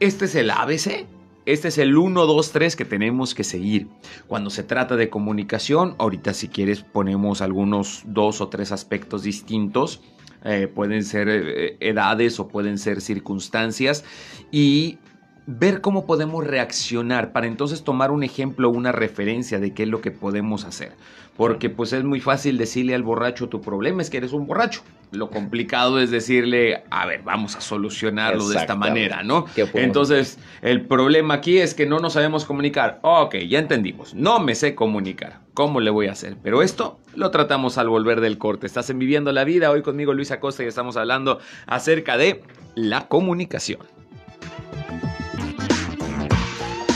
este 0.00 0.24
es 0.24 0.34
el 0.34 0.50
ABC, 0.50 1.06
este 1.46 1.68
es 1.68 1.78
el 1.78 1.96
1, 1.96 2.26
2, 2.26 2.52
3 2.52 2.76
que 2.76 2.84
tenemos 2.84 3.34
que 3.34 3.44
seguir. 3.44 3.88
Cuando 4.26 4.50
se 4.50 4.62
trata 4.62 4.96
de 4.96 5.10
comunicación, 5.10 5.94
ahorita 5.98 6.32
si 6.34 6.48
quieres 6.48 6.82
ponemos 6.82 7.42
algunos 7.42 8.02
dos 8.06 8.40
o 8.40 8.48
tres 8.48 8.72
aspectos 8.72 9.22
distintos 9.22 10.00
eh, 10.44 10.68
pueden 10.68 11.04
ser 11.04 11.28
eh, 11.30 11.76
edades 11.80 12.38
o 12.38 12.48
pueden 12.48 12.76
ser 12.76 13.00
circunstancias 13.00 14.04
y 14.50 14.98
ver 15.46 15.80
cómo 15.80 16.04
podemos 16.04 16.46
reaccionar 16.46 17.32
para 17.32 17.46
entonces 17.46 17.82
tomar 17.82 18.10
un 18.10 18.22
ejemplo, 18.22 18.68
una 18.68 18.92
referencia 18.92 19.58
de 19.58 19.72
qué 19.72 19.84
es 19.84 19.88
lo 19.88 20.02
que 20.02 20.10
podemos 20.10 20.66
hacer. 20.66 20.92
Porque 21.36 21.68
pues 21.68 21.92
es 21.92 22.04
muy 22.04 22.20
fácil 22.20 22.58
decirle 22.58 22.94
al 22.94 23.02
borracho 23.02 23.48
tu 23.48 23.60
problema 23.60 24.02
es 24.02 24.10
que 24.10 24.18
eres 24.18 24.32
un 24.32 24.46
borracho. 24.46 24.82
Lo 25.10 25.30
complicado 25.30 26.00
es 26.00 26.10
decirle, 26.10 26.84
a 26.90 27.06
ver, 27.06 27.22
vamos 27.22 27.56
a 27.56 27.60
solucionarlo 27.60 28.48
de 28.48 28.56
esta 28.56 28.74
manera, 28.76 29.22
¿no? 29.22 29.46
Entonces, 29.74 30.38
el 30.62 30.82
problema 30.82 31.34
aquí 31.34 31.58
es 31.58 31.74
que 31.74 31.86
no 31.86 31.98
nos 31.98 32.14
sabemos 32.14 32.44
comunicar. 32.44 32.98
Ok, 33.02 33.36
ya 33.48 33.58
entendimos. 33.58 34.14
No 34.14 34.40
me 34.40 34.54
sé 34.54 34.74
comunicar. 34.74 35.40
¿Cómo 35.54 35.80
le 35.80 35.90
voy 35.90 36.06
a 36.06 36.12
hacer? 36.12 36.36
Pero 36.42 36.62
esto 36.62 36.98
lo 37.14 37.30
tratamos 37.30 37.78
al 37.78 37.88
volver 37.88 38.20
del 38.20 38.38
corte. 38.38 38.66
Estás 38.66 38.90
en 38.90 38.98
Viviendo 38.98 39.30
la 39.32 39.44
Vida. 39.44 39.70
Hoy 39.70 39.82
conmigo 39.82 40.12
Luis 40.14 40.30
Acosta 40.30 40.64
y 40.64 40.66
estamos 40.66 40.96
hablando 40.96 41.38
acerca 41.66 42.16
de 42.16 42.42
la 42.74 43.06
comunicación. 43.06 43.80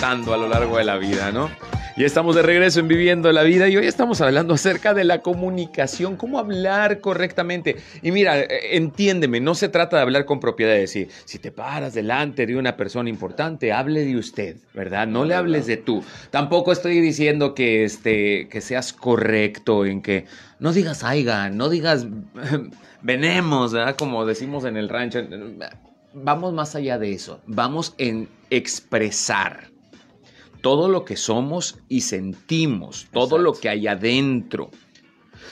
Dando 0.01 0.33
a 0.33 0.37
lo 0.37 0.49
largo 0.49 0.79
de 0.79 0.85
la 0.85 0.97
vida, 0.97 1.33
¿no? 1.33 1.51
Y 1.99 2.05
estamos 2.05 2.37
de 2.37 2.43
regreso 2.43 2.79
en 2.79 2.87
Viviendo 2.87 3.33
la 3.33 3.43
Vida 3.43 3.69
y 3.69 3.77
hoy 3.77 3.89
estamos 3.89 4.21
hablando 4.21 4.55
acerca 4.55 4.95
de 4.95 5.03
la 5.03 5.21
comunicación, 5.21 6.15
cómo 6.15 6.39
hablar 6.39 7.01
correctamente. 7.01 7.75
Y 8.03 8.13
mira, 8.13 8.39
eh, 8.39 8.77
entiéndeme, 8.77 9.41
no 9.41 9.57
se 9.57 9.69
trata 9.69 9.97
de 9.97 10.03
hablar 10.03 10.25
con 10.25 10.39
propiedad, 10.39 10.75
de 10.75 10.79
decir, 10.79 11.09
si 11.25 11.41
te 11.41 11.51
paras 11.51 11.95
delante 11.95 12.47
de 12.47 12.57
una 12.57 12.77
persona 12.77 13.11
importante, 13.11 13.73
hable 13.73 14.05
de 14.05 14.17
usted, 14.17 14.59
¿verdad? 14.75 15.09
No 15.09 15.25
le 15.25 15.35
hables 15.35 15.67
de 15.67 15.77
tú. 15.77 16.05
Tampoco 16.31 16.71
estoy 16.71 17.01
diciendo 17.01 17.53
que, 17.53 17.83
este, 17.83 18.49
que 18.49 18.61
seas 18.61 18.93
correcto 18.93 19.85
en 19.85 20.01
que 20.01 20.27
no 20.61 20.73
digas 20.73 21.03
aiga, 21.03 21.51
no 21.51 21.69
digas 21.69 22.07
venemos, 23.03 23.73
¿verdad? 23.73 23.97
Como 23.97 24.25
decimos 24.25 24.65
en 24.67 24.77
el 24.77 24.89
rancho. 24.89 25.19
Vamos 26.15 26.53
más 26.53 26.77
allá 26.77 26.97
de 26.97 27.13
eso, 27.13 27.41
vamos 27.49 27.97
en 27.99 28.29
expresar 28.51 29.78
todo 30.69 30.91
lo 30.91 31.07
que 31.07 31.17
somos 31.17 31.79
y 31.89 32.03
sentimos, 32.03 33.07
todo 33.11 33.39
lo 33.39 33.55
que 33.55 33.71
hay 33.71 33.87
adentro. 33.87 34.71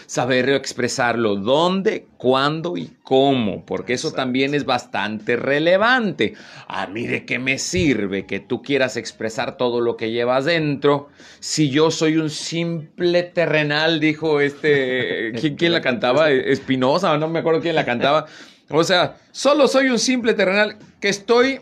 Saber 0.04 0.50
expresarlo 0.50 1.36
dónde, 1.36 2.06
cuándo 2.18 2.76
y 2.76 2.90
cómo, 3.02 3.64
porque 3.64 3.94
eso 3.94 4.12
también 4.12 4.54
es 4.54 4.66
bastante 4.66 5.36
relevante. 5.36 6.34
A 6.68 6.86
mí 6.86 7.06
de 7.06 7.24
qué 7.24 7.38
me 7.38 7.56
sirve 7.56 8.26
que 8.26 8.40
tú 8.40 8.60
quieras 8.60 8.98
expresar 8.98 9.56
todo 9.56 9.80
lo 9.80 9.96
que 9.96 10.10
llevas 10.10 10.44
dentro 10.44 11.08
si 11.40 11.70
yo 11.70 11.90
soy 11.90 12.18
un 12.18 12.28
simple 12.28 13.22
terrenal, 13.22 14.00
dijo 14.00 14.42
este, 14.42 15.32
¿quién, 15.40 15.56
quién 15.56 15.72
la 15.72 15.80
cantaba? 15.80 16.30
Espinosa, 16.30 17.16
no 17.16 17.26
me 17.26 17.38
acuerdo 17.38 17.62
quién 17.62 17.74
la 17.74 17.86
cantaba. 17.86 18.26
O 18.68 18.84
sea, 18.84 19.16
solo 19.32 19.66
soy 19.66 19.86
un 19.86 19.98
simple 19.98 20.34
terrenal 20.34 20.76
que 21.00 21.08
estoy 21.08 21.60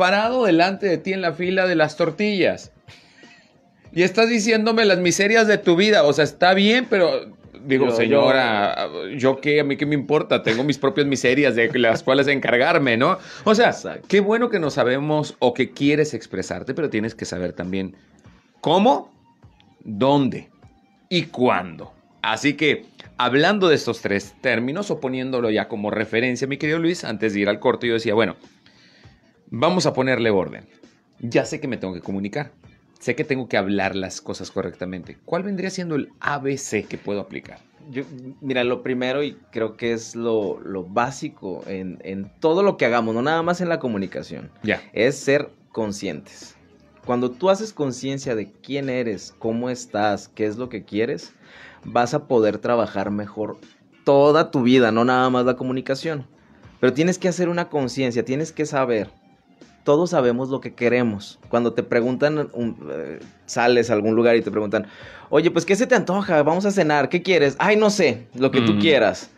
parado 0.00 0.46
delante 0.46 0.86
de 0.86 0.96
ti 0.96 1.12
en 1.12 1.20
la 1.20 1.34
fila 1.34 1.66
de 1.66 1.74
las 1.74 1.98
tortillas. 1.98 2.72
Y 3.92 4.02
estás 4.02 4.30
diciéndome 4.30 4.86
las 4.86 4.98
miserias 4.98 5.46
de 5.46 5.58
tu 5.58 5.76
vida. 5.76 6.04
O 6.04 6.14
sea, 6.14 6.24
está 6.24 6.54
bien, 6.54 6.86
pero 6.88 7.26
digo, 7.66 7.90
señora, 7.90 8.88
yo, 9.18 9.42
qué, 9.42 9.60
a 9.60 9.64
mí 9.64 9.76
qué 9.76 9.84
me 9.84 9.94
importa, 9.94 10.42
tengo 10.42 10.64
mis 10.64 10.78
propias 10.78 11.06
miserias 11.06 11.54
de 11.54 11.70
las 11.78 12.02
cuales 12.02 12.28
encargarme, 12.28 12.96
¿no? 12.96 13.18
O 13.44 13.54
sea, 13.54 13.74
qué 14.08 14.20
bueno 14.20 14.48
que 14.48 14.58
no 14.58 14.70
sabemos 14.70 15.36
o 15.38 15.52
que 15.52 15.72
quieres 15.72 16.14
expresarte, 16.14 16.72
pero 16.72 16.88
tienes 16.88 17.14
que 17.14 17.26
saber 17.26 17.52
también 17.52 17.94
cómo, 18.62 19.12
dónde 19.84 20.48
y 21.10 21.24
cuándo. 21.24 21.92
Así 22.22 22.54
que, 22.54 22.86
hablando 23.18 23.68
de 23.68 23.74
estos 23.74 24.00
tres 24.00 24.34
términos 24.40 24.90
o 24.90 24.98
poniéndolo 24.98 25.50
ya 25.50 25.68
como 25.68 25.90
referencia, 25.90 26.46
mi 26.46 26.56
querido 26.56 26.78
Luis, 26.78 27.04
antes 27.04 27.34
de 27.34 27.40
ir 27.40 27.50
al 27.50 27.60
corto, 27.60 27.86
yo 27.86 27.92
decía, 27.92 28.14
bueno, 28.14 28.36
Vamos 29.52 29.84
a 29.86 29.92
ponerle 29.92 30.30
orden. 30.30 30.64
Ya 31.18 31.44
sé 31.44 31.60
que 31.60 31.66
me 31.66 31.76
tengo 31.76 31.92
que 31.92 32.00
comunicar. 32.00 32.52
Sé 33.00 33.16
que 33.16 33.24
tengo 33.24 33.48
que 33.48 33.56
hablar 33.56 33.96
las 33.96 34.20
cosas 34.20 34.52
correctamente. 34.52 35.18
¿Cuál 35.24 35.42
vendría 35.42 35.70
siendo 35.70 35.96
el 35.96 36.12
ABC 36.20 36.86
que 36.86 36.98
puedo 36.98 37.20
aplicar? 37.20 37.58
Yo, 37.90 38.04
mira, 38.40 38.62
lo 38.62 38.84
primero 38.84 39.24
y 39.24 39.36
creo 39.50 39.76
que 39.76 39.92
es 39.92 40.14
lo, 40.14 40.60
básico 40.88 41.64
en, 41.66 42.30
todo 42.38 42.62
lo 42.62 42.76
que 42.76 42.84
hagamos, 42.84 43.12
no 43.12 43.22
nada 43.22 43.42
más 43.42 43.60
en 43.60 43.68
la 43.68 43.80
comunicación, 43.80 44.52
ya. 44.62 44.82
es 44.92 45.16
ser 45.16 45.50
conscientes. 45.72 46.54
Cuando 47.04 47.32
tú 47.32 47.50
haces 47.50 47.72
conciencia 47.72 48.36
de 48.36 48.52
quién 48.52 48.88
eres, 48.88 49.34
cómo 49.36 49.70
estás, 49.70 50.28
qué 50.28 50.46
es 50.46 50.58
lo 50.58 50.68
que 50.68 50.84
quieres, 50.84 51.32
vas 51.84 52.14
a 52.14 52.28
poder 52.28 52.58
trabajar 52.58 53.10
mejor 53.10 53.58
toda 54.04 54.52
tu 54.52 54.62
vida, 54.62 54.92
no 54.92 55.04
nada 55.04 55.28
más 55.30 55.44
la 55.44 55.56
comunicación. 55.56 56.26
Pero 56.78 56.92
tienes 56.92 57.18
que 57.18 57.28
hacer 57.28 57.48
una 57.48 57.68
conciencia, 57.68 58.24
tienes 58.24 58.52
que 58.52 58.66
saber 58.66 59.10
todos 59.84 60.10
sabemos 60.10 60.48
lo 60.48 60.60
que 60.60 60.74
queremos. 60.74 61.38
Cuando 61.48 61.72
te 61.72 61.82
preguntan, 61.82 62.48
eh, 62.54 63.20
sales 63.46 63.90
a 63.90 63.94
algún 63.94 64.14
lugar 64.14 64.36
y 64.36 64.42
te 64.42 64.50
preguntan, 64.50 64.86
oye, 65.30 65.50
pues, 65.50 65.64
¿qué 65.64 65.76
se 65.76 65.86
te 65.86 65.94
antoja? 65.94 66.42
Vamos 66.42 66.66
a 66.66 66.70
cenar, 66.70 67.08
¿qué 67.08 67.22
quieres? 67.22 67.56
Ay, 67.58 67.76
no 67.76 67.90
sé, 67.90 68.26
lo 68.34 68.50
que 68.50 68.60
tú 68.60 68.78
quieras. 68.78 69.30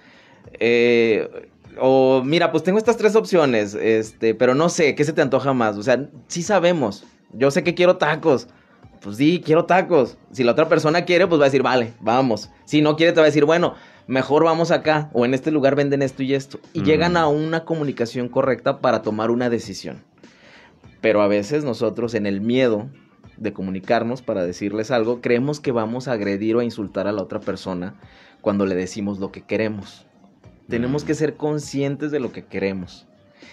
Eh, 0.59 1.49
o 1.79 2.23
mira, 2.25 2.51
pues 2.51 2.63
tengo 2.63 2.79
estas 2.79 2.97
tres 2.97 3.17
opciones, 3.17 3.75
este, 3.75 4.35
pero 4.35 4.55
no 4.55 4.69
sé, 4.69 4.95
¿qué 4.95 5.05
se 5.05 5.13
te 5.13 5.23
antoja 5.23 5.53
más? 5.53 5.77
O 5.77 5.83
sea, 5.83 6.09
sí 6.29 6.43
sabemos. 6.43 7.05
Yo 7.33 7.51
sé 7.51 7.63
que 7.63 7.75
quiero 7.75 7.97
tacos. 7.97 8.49
Pues 9.01 9.17
sí, 9.17 9.43
quiero 9.45 9.65
tacos. 9.65 10.17
Si 10.31 10.45
la 10.45 10.53
otra 10.53 10.69
persona 10.69 11.05
quiere, 11.05 11.27
pues 11.27 11.41
va 11.41 11.45
a 11.45 11.49
decir, 11.49 11.63
vale, 11.63 11.95
vamos. 12.01 12.51
Si 12.65 12.83
no 12.83 12.97
quiere, 12.97 13.13
te 13.13 13.21
va 13.21 13.25
a 13.25 13.31
decir, 13.31 13.45
bueno, 13.45 13.75
mejor 14.07 14.45
vamos 14.45 14.71
acá. 14.71 15.11
O 15.13 15.25
en 15.25 15.35
este 15.35 15.51
lugar 15.51 15.75
venden 15.75 16.03
esto 16.03 16.23
y 16.23 16.35
esto. 16.35 16.61
Y 16.73 16.83
llegan 16.83 17.17
a 17.17 17.27
una 17.27 17.65
comunicación 17.65 18.29
correcta 18.29 18.81
para 18.81 19.03
tomar 19.03 19.31
una 19.31 19.51
decisión. 19.51 20.05
Pero 21.03 21.21
a 21.21 21.29
veces 21.29 21.65
nosotros 21.65 22.15
en 22.15 22.25
el 22.25 22.41
miedo 22.41 22.89
de 23.37 23.53
comunicarnos 23.53 24.23
para 24.23 24.45
decirles 24.45 24.91
algo, 24.91 25.21
creemos 25.21 25.61
que 25.61 25.73
vamos 25.73 26.09
a 26.09 26.13
agredir 26.13 26.57
o 26.57 26.61
a 26.61 26.65
insultar 26.65 27.09
a 27.09 27.13
la 27.13 27.23
otra 27.23 27.41
persona 27.41 28.01
cuando 28.41 28.65
le 28.65 28.75
decimos 28.75 29.19
lo 29.19 29.33
que 29.33 29.43
queremos. 29.43 30.07
Tenemos 30.69 31.05
que 31.05 31.15
ser 31.15 31.35
conscientes 31.37 32.13
de 32.13 32.21
lo 32.21 32.33
que 32.33 32.45
queremos. 32.45 33.07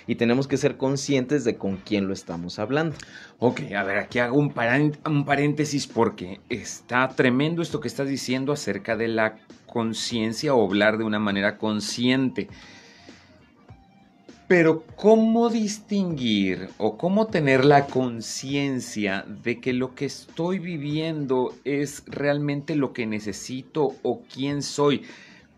Y 0.06 0.16
tenemos 0.16 0.48
que 0.48 0.58
ser 0.58 0.78
conscientes 0.78 1.44
de 1.44 1.58
con 1.58 1.78
quién 1.78 2.08
lo 2.08 2.14
estamos 2.14 2.60
hablando. 2.60 2.96
Ok, 3.40 3.62
a 3.76 3.84
ver, 3.84 3.98
aquí 3.98 4.20
hago 4.20 4.38
un, 4.38 4.54
un 5.06 5.26
paréntesis 5.26 5.88
porque 5.88 6.40
está 6.50 7.08
tremendo 7.10 7.62
esto 7.62 7.80
que 7.80 7.88
estás 7.88 8.08
diciendo 8.08 8.52
acerca 8.54 8.96
de 8.96 9.08
la 9.08 9.36
conciencia 9.66 10.54
o 10.54 10.66
hablar 10.66 10.98
de 10.98 11.04
una 11.04 11.20
manera 11.20 11.58
consciente 11.58 12.48
Pero 14.50 14.84
¿cómo 14.96 15.50
distinguir 15.50 16.70
o 16.80 16.98
cómo 16.98 17.28
tener 17.28 17.64
la 17.64 17.86
conciencia 17.86 19.24
de 19.44 19.62
que 19.62 19.74
lo 19.74 19.94
que 19.94 20.06
estoy 20.06 20.58
viviendo 20.58 21.54
es 21.66 22.02
realmente 22.08 22.76
lo 22.76 22.92
que 22.92 23.06
necesito 23.06 23.94
o 24.02 24.24
quién 24.24 24.64
soy? 24.64 25.04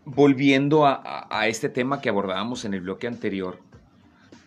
Volviendo 0.04 0.84
a, 0.84 1.26
a 1.30 1.48
este 1.48 1.70
tema 1.70 2.02
que 2.02 2.10
abordábamos 2.10 2.66
en 2.66 2.74
el 2.74 2.82
bloque 2.82 3.06
anterior, 3.06 3.60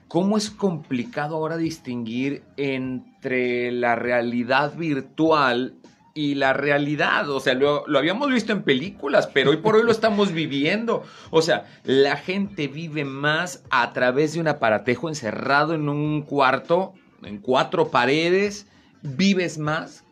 ¿cómo 0.08 0.38
es 0.38 0.52
complicado 0.52 1.38
ahora 1.38 1.58
distinguir 1.58 2.44
entre 2.56 3.72
la 3.72 3.96
realidad 3.96 4.76
virtual 4.76 5.74
y 6.16 6.36
la 6.36 6.54
realidad. 6.54 7.30
O 7.30 7.40
sea, 7.40 7.54
lo, 7.54 7.84
habíamos 7.96 8.32
visto 8.32 8.52
en 8.52 8.64
películas, 8.64 9.28
pero 9.28 9.52
hoy 9.52 9.58
por 9.58 9.76
hoy 9.76 9.84
lo 9.84 9.92
estamos 9.92 10.32
viviendo. 10.32 11.04
O 11.30 11.44
sea, 11.44 11.66
la 11.84 12.16
gente 12.16 12.68
vive 12.68 13.06
más 13.06 13.64
a 13.70 13.94
través 13.94 14.34
de 14.34 14.40
un 14.40 14.48
aparatejo 14.48 15.10
encerrado 15.10 15.76
en 15.76 15.88
un 15.90 16.24
cuarto, 16.24 16.94
en 17.22 17.38
cuatro 17.38 17.90
paredes. 17.90 18.66
Vives 19.04 19.60
más 19.60 20.04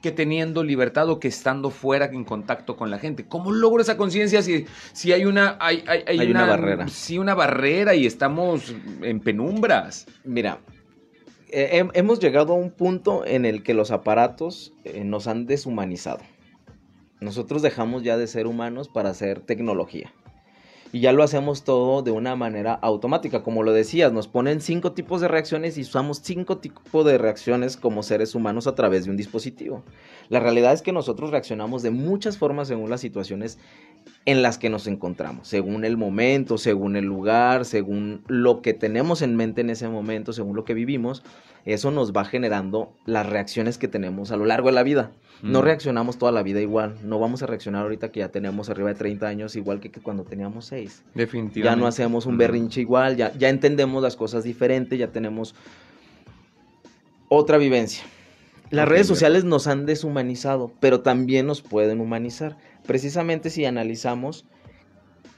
que 0.00 0.12
teniendo 0.12 0.62
libertad 0.62 1.08
o 1.08 1.18
que 1.18 1.26
estando 1.26 1.70
fuera 1.70 2.06
en 2.06 2.24
contacto 2.24 2.76
con 2.76 2.88
la 2.88 3.00
gente. 3.00 3.26
¿Cómo 3.26 3.50
logro 3.50 3.82
esa 3.82 3.96
conciencia 3.96 4.42
si, 4.42 4.66
si 4.92 5.12
hay 5.12 5.24
una 5.24 5.56
hay, 5.60 5.82
hay, 6.06 6.30
una, 6.30 6.46
barrera? 6.46 6.86
Sí, 6.86 7.18
una 7.18 7.34
barrera 7.34 7.96
y 7.96 8.06
estamos 8.06 8.72
en 9.02 9.18
penumbras. 9.18 10.06
Mira, 10.22 10.60
eh, 11.50 11.88
hemos 11.94 12.20
llegado 12.20 12.52
a 12.52 12.56
un 12.56 12.70
punto 12.70 13.24
en 13.26 13.44
el 13.44 13.62
que 13.62 13.74
los 13.74 13.90
aparatos 13.90 14.74
eh, 14.84 15.04
nos 15.04 15.26
han 15.26 15.46
deshumanizado. 15.46 16.20
Nosotros 17.20 17.62
dejamos 17.62 18.02
ya 18.02 18.16
de 18.16 18.26
ser 18.26 18.46
humanos 18.46 18.88
para 18.88 19.10
hacer 19.10 19.40
tecnología. 19.40 20.12
Y 20.90 21.00
ya 21.00 21.12
lo 21.12 21.22
hacemos 21.22 21.64
todo 21.64 22.00
de 22.00 22.10
una 22.10 22.34
manera 22.34 22.72
automática. 22.72 23.42
Como 23.42 23.62
lo 23.62 23.72
decías, 23.72 24.10
nos 24.10 24.26
ponen 24.26 24.62
cinco 24.62 24.92
tipos 24.92 25.20
de 25.20 25.28
reacciones 25.28 25.76
y 25.76 25.82
usamos 25.82 26.20
cinco 26.22 26.58
tipos 26.58 27.04
de 27.04 27.18
reacciones 27.18 27.76
como 27.76 28.02
seres 28.02 28.34
humanos 28.34 28.66
a 28.66 28.74
través 28.74 29.04
de 29.04 29.10
un 29.10 29.18
dispositivo. 29.18 29.82
La 30.30 30.40
realidad 30.40 30.72
es 30.72 30.80
que 30.80 30.92
nosotros 30.92 31.30
reaccionamos 31.30 31.82
de 31.82 31.90
muchas 31.90 32.38
formas 32.38 32.68
según 32.68 32.88
las 32.88 33.02
situaciones 33.02 33.58
en 34.24 34.40
las 34.40 34.56
que 34.56 34.70
nos 34.70 34.86
encontramos, 34.86 35.48
según 35.48 35.84
el 35.84 35.98
momento, 35.98 36.56
según 36.56 36.96
el 36.96 37.04
lugar, 37.04 37.66
según 37.66 38.22
lo 38.26 38.62
que 38.62 38.72
tenemos 38.72 39.20
en 39.20 39.36
mente 39.36 39.60
en 39.60 39.70
ese 39.70 39.88
momento, 39.88 40.32
según 40.32 40.56
lo 40.56 40.64
que 40.64 40.74
vivimos, 40.74 41.22
eso 41.66 41.90
nos 41.90 42.12
va 42.12 42.24
generando 42.24 42.94
las 43.04 43.26
reacciones 43.26 43.76
que 43.76 43.88
tenemos 43.88 44.30
a 44.30 44.36
lo 44.36 44.46
largo 44.46 44.68
de 44.68 44.74
la 44.74 44.82
vida. 44.82 45.12
No 45.42 45.60
mm. 45.60 45.62
reaccionamos 45.62 46.18
toda 46.18 46.32
la 46.32 46.42
vida 46.42 46.60
igual, 46.60 46.96
no 47.04 47.18
vamos 47.18 47.42
a 47.42 47.46
reaccionar 47.46 47.82
ahorita 47.82 48.10
que 48.10 48.20
ya 48.20 48.28
tenemos 48.30 48.70
arriba 48.70 48.88
de 48.88 48.96
30 48.96 49.26
años 49.26 49.56
igual 49.56 49.78
que, 49.78 49.90
cuando 49.90 50.24
teníamos 50.24 50.66
6. 50.66 51.04
Definitivamente. 51.14 51.60
Ya 51.60 51.76
no 51.76 51.86
hacemos 51.86 52.26
un 52.26 52.36
berrinche 52.38 52.80
igual, 52.80 53.16
ya, 53.16 53.32
ya 53.36 53.48
entendemos 53.48 54.02
las 54.02 54.16
cosas 54.16 54.42
diferentes, 54.42 54.98
ya 54.98 55.08
tenemos 55.08 55.54
otra 57.28 57.58
vivencia. 57.58 58.02
Las 58.70 58.86
redes 58.88 59.06
sociales 59.06 59.44
nos 59.44 59.66
han 59.66 59.86
deshumanizado, 59.86 60.72
pero 60.80 61.00
también 61.00 61.46
nos 61.46 61.62
pueden 61.62 62.00
humanizar 62.00 62.58
precisamente 62.86 63.48
si 63.48 63.64
analizamos 63.64 64.44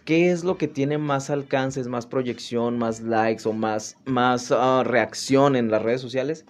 qué 0.05 0.33
es 0.33 0.43
lo 0.43 0.57
que 0.57 0.67
tiene 0.67 0.99
más 0.99 1.31
alcances, 1.31 1.87
más 1.87 2.07
proyección, 2.07 2.79
más 2.79 3.01
likes 3.01 3.49
o 3.49 3.53
más, 3.53 3.97
más 4.05 4.51
ah, 4.51 4.83
reacción 4.85 5.55
en 5.55 5.71
las 5.71 5.83
redes 5.83 6.01
sociales, 6.01 6.45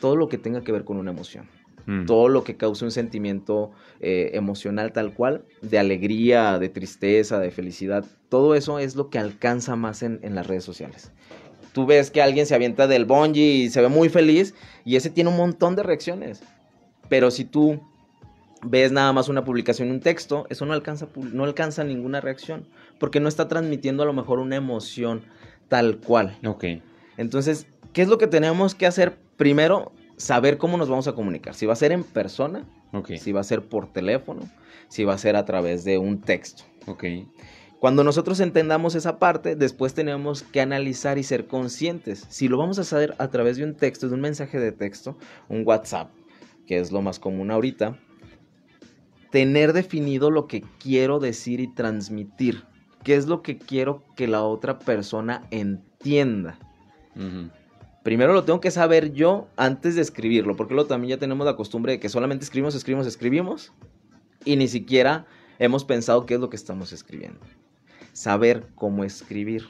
todo 0.00 0.16
lo 0.16 0.28
que 0.28 0.36
tenga 0.36 0.62
que 0.62 0.72
ver 0.72 0.84
con 0.84 0.98
una 0.98 1.10
emoción. 1.10 1.48
Mm. 1.86 2.06
Todo 2.06 2.28
lo 2.28 2.44
que 2.44 2.56
cause 2.56 2.84
un 2.84 2.90
sentimiento 2.90 3.70
eh, 4.00 4.30
emocional 4.34 4.92
tal 4.92 5.14
cual, 5.14 5.44
de 5.62 5.78
alegría, 5.78 6.58
de 6.58 6.68
tristeza, 6.68 7.38
de 7.38 7.50
felicidad, 7.50 8.04
todo 8.28 8.54
eso 8.54 8.78
es 8.78 8.96
lo 8.96 9.10
que 9.10 9.18
alcanza 9.18 9.76
más 9.76 10.02
en, 10.02 10.20
en 10.22 10.34
las 10.34 10.46
redes 10.46 10.64
sociales. 10.64 11.12
Tú 11.72 11.86
ves 11.86 12.10
que 12.10 12.20
alguien 12.20 12.46
se 12.46 12.54
avienta 12.54 12.86
del 12.86 13.04
bungee 13.04 13.64
y 13.64 13.70
se 13.70 13.80
ve 13.80 13.88
muy 13.88 14.08
feliz 14.08 14.54
y 14.84 14.96
ese 14.96 15.10
tiene 15.10 15.30
un 15.30 15.36
montón 15.36 15.76
de 15.76 15.82
reacciones. 15.82 16.42
Pero 17.08 17.30
si 17.30 17.44
tú 17.44 17.80
ves 18.62 18.92
nada 18.92 19.12
más 19.12 19.28
una 19.28 19.44
publicación, 19.44 19.90
un 19.90 20.00
texto, 20.00 20.46
eso 20.50 20.66
no 20.66 20.72
alcanza, 20.72 21.08
no 21.16 21.44
alcanza 21.44 21.84
ninguna 21.84 22.20
reacción, 22.20 22.66
porque 22.98 23.20
no 23.20 23.28
está 23.28 23.48
transmitiendo 23.48 24.02
a 24.02 24.06
lo 24.06 24.12
mejor 24.12 24.38
una 24.38 24.56
emoción 24.56 25.22
tal 25.68 25.98
cual. 25.98 26.36
Ok. 26.44 26.64
Entonces, 27.16 27.66
¿qué 27.92 28.02
es 28.02 28.08
lo 28.08 28.18
que 28.18 28.26
tenemos 28.26 28.74
que 28.74 28.86
hacer? 28.86 29.16
Primero, 29.36 29.92
saber 30.20 30.58
cómo 30.58 30.76
nos 30.76 30.88
vamos 30.88 31.08
a 31.08 31.14
comunicar. 31.14 31.54
Si 31.54 31.66
va 31.66 31.72
a 31.72 31.76
ser 31.76 31.92
en 31.92 32.04
persona, 32.04 32.66
si 33.18 33.32
va 33.32 33.40
a 33.40 33.44
ser 33.44 33.68
por 33.68 33.92
teléfono, 33.92 34.42
si 34.88 35.04
va 35.04 35.14
a 35.14 35.18
ser 35.18 35.34
a 35.36 35.44
través 35.44 35.84
de 35.84 35.98
un 35.98 36.20
texto. 36.20 36.64
Cuando 37.78 38.04
nosotros 38.04 38.40
entendamos 38.40 38.94
esa 38.94 39.18
parte, 39.18 39.56
después 39.56 39.94
tenemos 39.94 40.42
que 40.42 40.60
analizar 40.60 41.16
y 41.16 41.22
ser 41.22 41.46
conscientes. 41.46 42.26
Si 42.28 42.48
lo 42.48 42.58
vamos 42.58 42.78
a 42.78 42.82
hacer 42.82 43.14
a 43.18 43.28
través 43.28 43.56
de 43.56 43.64
un 43.64 43.74
texto, 43.74 44.08
de 44.08 44.14
un 44.14 44.20
mensaje 44.20 44.60
de 44.60 44.72
texto, 44.72 45.16
un 45.48 45.66
WhatsApp, 45.66 46.10
que 46.66 46.78
es 46.78 46.92
lo 46.92 47.00
más 47.00 47.18
común 47.18 47.50
ahorita, 47.50 47.98
tener 49.30 49.72
definido 49.72 50.30
lo 50.30 50.46
que 50.46 50.62
quiero 50.78 51.18
decir 51.20 51.60
y 51.60 51.72
transmitir. 51.72 52.64
¿Qué 53.02 53.14
es 53.14 53.26
lo 53.26 53.40
que 53.40 53.56
quiero 53.56 54.04
que 54.14 54.28
la 54.28 54.42
otra 54.42 54.78
persona 54.78 55.46
entienda? 55.50 56.58
Primero 58.02 58.32
lo 58.32 58.44
tengo 58.44 58.60
que 58.60 58.70
saber 58.70 59.12
yo 59.12 59.48
antes 59.56 59.94
de 59.94 60.00
escribirlo, 60.00 60.56
porque 60.56 60.74
luego 60.74 60.88
también 60.88 61.10
ya 61.10 61.18
tenemos 61.18 61.44
la 61.44 61.56
costumbre 61.56 61.92
de 61.92 62.00
que 62.00 62.08
solamente 62.08 62.44
escribimos, 62.44 62.74
escribimos, 62.74 63.06
escribimos 63.06 63.72
y 64.44 64.56
ni 64.56 64.68
siquiera 64.68 65.26
hemos 65.58 65.84
pensado 65.84 66.24
qué 66.24 66.34
es 66.34 66.40
lo 66.40 66.48
que 66.48 66.56
estamos 66.56 66.92
escribiendo. 66.92 67.40
Saber 68.12 68.66
cómo 68.74 69.04
escribir. 69.04 69.68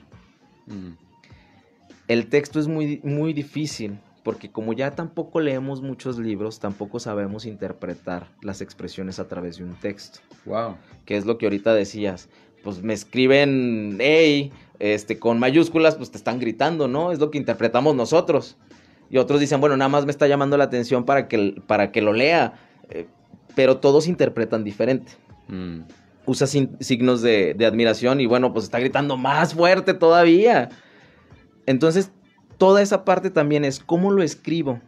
El 2.07 2.29
texto 2.29 2.61
es 2.61 2.69
muy, 2.69 3.01
muy 3.03 3.33
difícil 3.33 3.99
porque 4.23 4.51
como 4.51 4.73
ya 4.73 4.93
tampoco 4.93 5.41
leemos 5.41 5.83
muchos 5.83 6.19
libros, 6.19 6.61
tampoco 6.61 7.01
sabemos 7.01 7.47
interpretar 7.47 8.31
las 8.43 8.61
expresiones 8.61 9.19
a 9.19 9.27
través 9.27 9.57
de 9.57 9.65
un 9.65 9.75
texto. 9.75 10.21
Wow. 10.45 10.77
Que 11.05 11.17
es 11.17 11.27
lo 11.27 11.39
que 11.39 11.47
ahorita 11.47 11.75
decías. 11.75 12.29
Pues 12.63 12.83
me 12.83 12.93
escriben, 12.93 13.97
hey, 14.01 14.53
este, 14.79 15.19
con 15.19 15.39
mayúsculas, 15.39 15.97
pues 15.97 16.11
te 16.11 16.19
están 16.19 16.39
gritando, 16.39 16.89
¿no? 16.89 17.13
Es 17.13 17.19
lo 17.19 17.31
que 17.31 17.39
interpretamos 17.39 17.95
nosotros. 17.95 18.57
Y 19.11 19.19
otros 19.19 19.41
dicen, 19.41 19.61
bueno, 19.61 19.77
nada 19.77 19.89
más 19.89 20.05
me 20.05 20.11
está 20.11 20.27
llamando 20.27 20.57
la 20.57 20.65
atención 20.65 21.05
para 21.05 21.29
que, 21.29 21.61
para 21.67 21.91
que 21.93 22.01
lo 22.03 22.13
lea. 22.13 22.55
Eh, 22.91 23.07
pero 23.55 23.79
todos 23.79 24.07
interpretan 24.07 24.65
diferente. 24.65 25.13
Mm. 25.49 25.81
Usa 26.27 26.47
signos 26.47 27.23
de, 27.23 27.55
de 27.55 27.67
admiración 27.67 28.21
y 28.21 28.27
bueno, 28.27 28.53
pues 28.53 28.67
está 28.67 28.79
gritando 28.79 29.17
más 29.17 29.55
fuerte 29.55 29.95
todavía. 29.95 30.69
Entonces 31.67 32.13
toda 32.61 32.83
esa 32.83 33.07
parte 33.07 33.31
también 33.31 33.65
es 33.65 33.81
cómo 33.81 34.11
lo 34.11 34.23
escribo, 34.23 34.81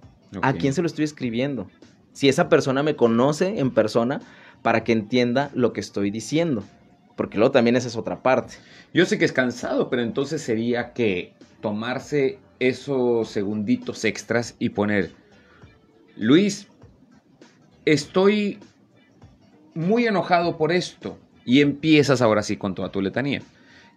a 0.42 0.52
quién 0.52 0.74
se 0.74 0.82
lo 0.82 0.87
estoy 0.87 1.06
escribiendo. 1.06 1.68
Si 2.12 2.28
esa 2.28 2.50
persona 2.50 2.82
me 2.82 2.96
conoce 2.96 3.58
en 3.61 3.70
persona 3.70 4.20
para 4.61 4.85
que 4.85 4.92
entienda 4.92 5.50
lo 5.54 5.72
que 5.72 5.80
estoy 5.80 6.11
diciendo. 6.11 6.62
Porque 7.16 7.38
luego 7.38 7.53
también 7.53 7.77
esa 7.77 7.88
es 7.88 7.96
otra 7.96 8.22
parte. 8.22 8.55
Yo 8.94 9.05
sé 9.07 9.18
que 9.18 9.25
es 9.25 9.33
cansado, 9.33 9.90
pero 9.90 10.03
entonces 10.03 10.42
sería 10.42 10.92
que 10.92 11.35
tomarse 11.61 12.38
esos 12.59 13.29
segunditos 13.29 14.05
extras 14.05 14.57
y 14.59 14.70
poner, 14.70 15.12
Luis, 16.16 16.68
estoy 17.85 18.59
muy 19.75 20.07
enojado 20.07 20.57
por 20.57 20.72
esto. 20.72 21.18
Y 21.44 21.61
empiezas 21.61 22.22
ahora 22.22 22.42
sí 22.42 22.57
con 22.57 22.75
toda 22.75 22.92
tu 22.92 23.03
letanía. 23.03 23.42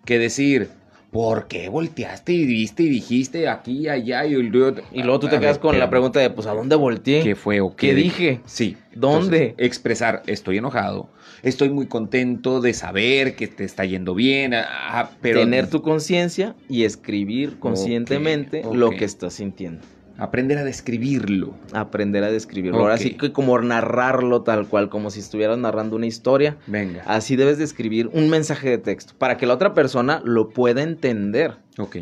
Que 0.03 0.17
decir, 0.17 0.69
¿por 1.15 1.47
qué 1.47 1.69
volteaste 1.69 2.33
y 2.33 2.45
viste 2.45 2.83
y 2.83 2.89
dijiste 2.89 3.47
aquí, 3.47 3.83
y 3.83 3.87
allá? 3.87 4.25
Y, 4.25 4.33
y 4.33 4.43
luego 4.43 5.19
tú 5.21 5.29
te 5.29 5.39
quedas 5.39 5.59
con 5.59 5.79
la 5.79 5.89
pregunta 5.89 6.19
de, 6.19 6.29
pues, 6.29 6.45
¿a 6.45 6.53
dónde 6.53 6.75
volteé? 6.75 7.23
¿Qué 7.23 7.35
fue 7.35 7.61
o 7.61 7.73
qué? 7.73 7.95
dije? 7.95 8.41
Sí. 8.43 8.75
¿Dónde? 8.93 9.55
expresar, 9.57 10.23
estoy 10.27 10.57
enojado, 10.57 11.09
estoy 11.41 11.69
muy 11.69 11.87
contento 11.87 12.59
de 12.59 12.73
saber 12.73 13.37
que 13.37 13.47
te 13.47 13.63
está 13.63 13.85
yendo 13.85 14.13
bien, 14.13 14.55
ah, 14.55 15.09
pero... 15.21 15.39
Tener 15.39 15.69
tu 15.69 15.81
conciencia 15.81 16.53
y 16.67 16.83
escribir 16.83 17.59
conscientemente 17.59 18.63
lo 18.73 18.89
que 18.89 19.05
estás 19.05 19.35
sintiendo. 19.35 19.85
Aprender 20.17 20.57
a 20.57 20.63
describirlo. 20.63 21.53
Aprender 21.73 22.23
a 22.23 22.31
describirlo. 22.31 22.79
Ahora 22.79 22.97
sí 22.97 23.15
que 23.15 23.31
como 23.31 23.59
narrarlo 23.59 24.43
tal 24.43 24.67
cual, 24.67 24.89
como 24.89 25.09
si 25.11 25.19
estuvieras 25.19 25.57
narrando 25.57 25.95
una 25.95 26.05
historia. 26.05 26.57
Venga. 26.67 27.03
Así 27.05 27.35
debes 27.35 27.57
describir 27.57 28.09
un 28.13 28.29
mensaje 28.29 28.69
de 28.69 28.77
texto 28.77 29.13
para 29.17 29.37
que 29.37 29.45
la 29.45 29.53
otra 29.53 29.73
persona 29.73 30.21
lo 30.23 30.49
pueda 30.49 30.83
entender. 30.83 31.57
Ok. 31.77 31.97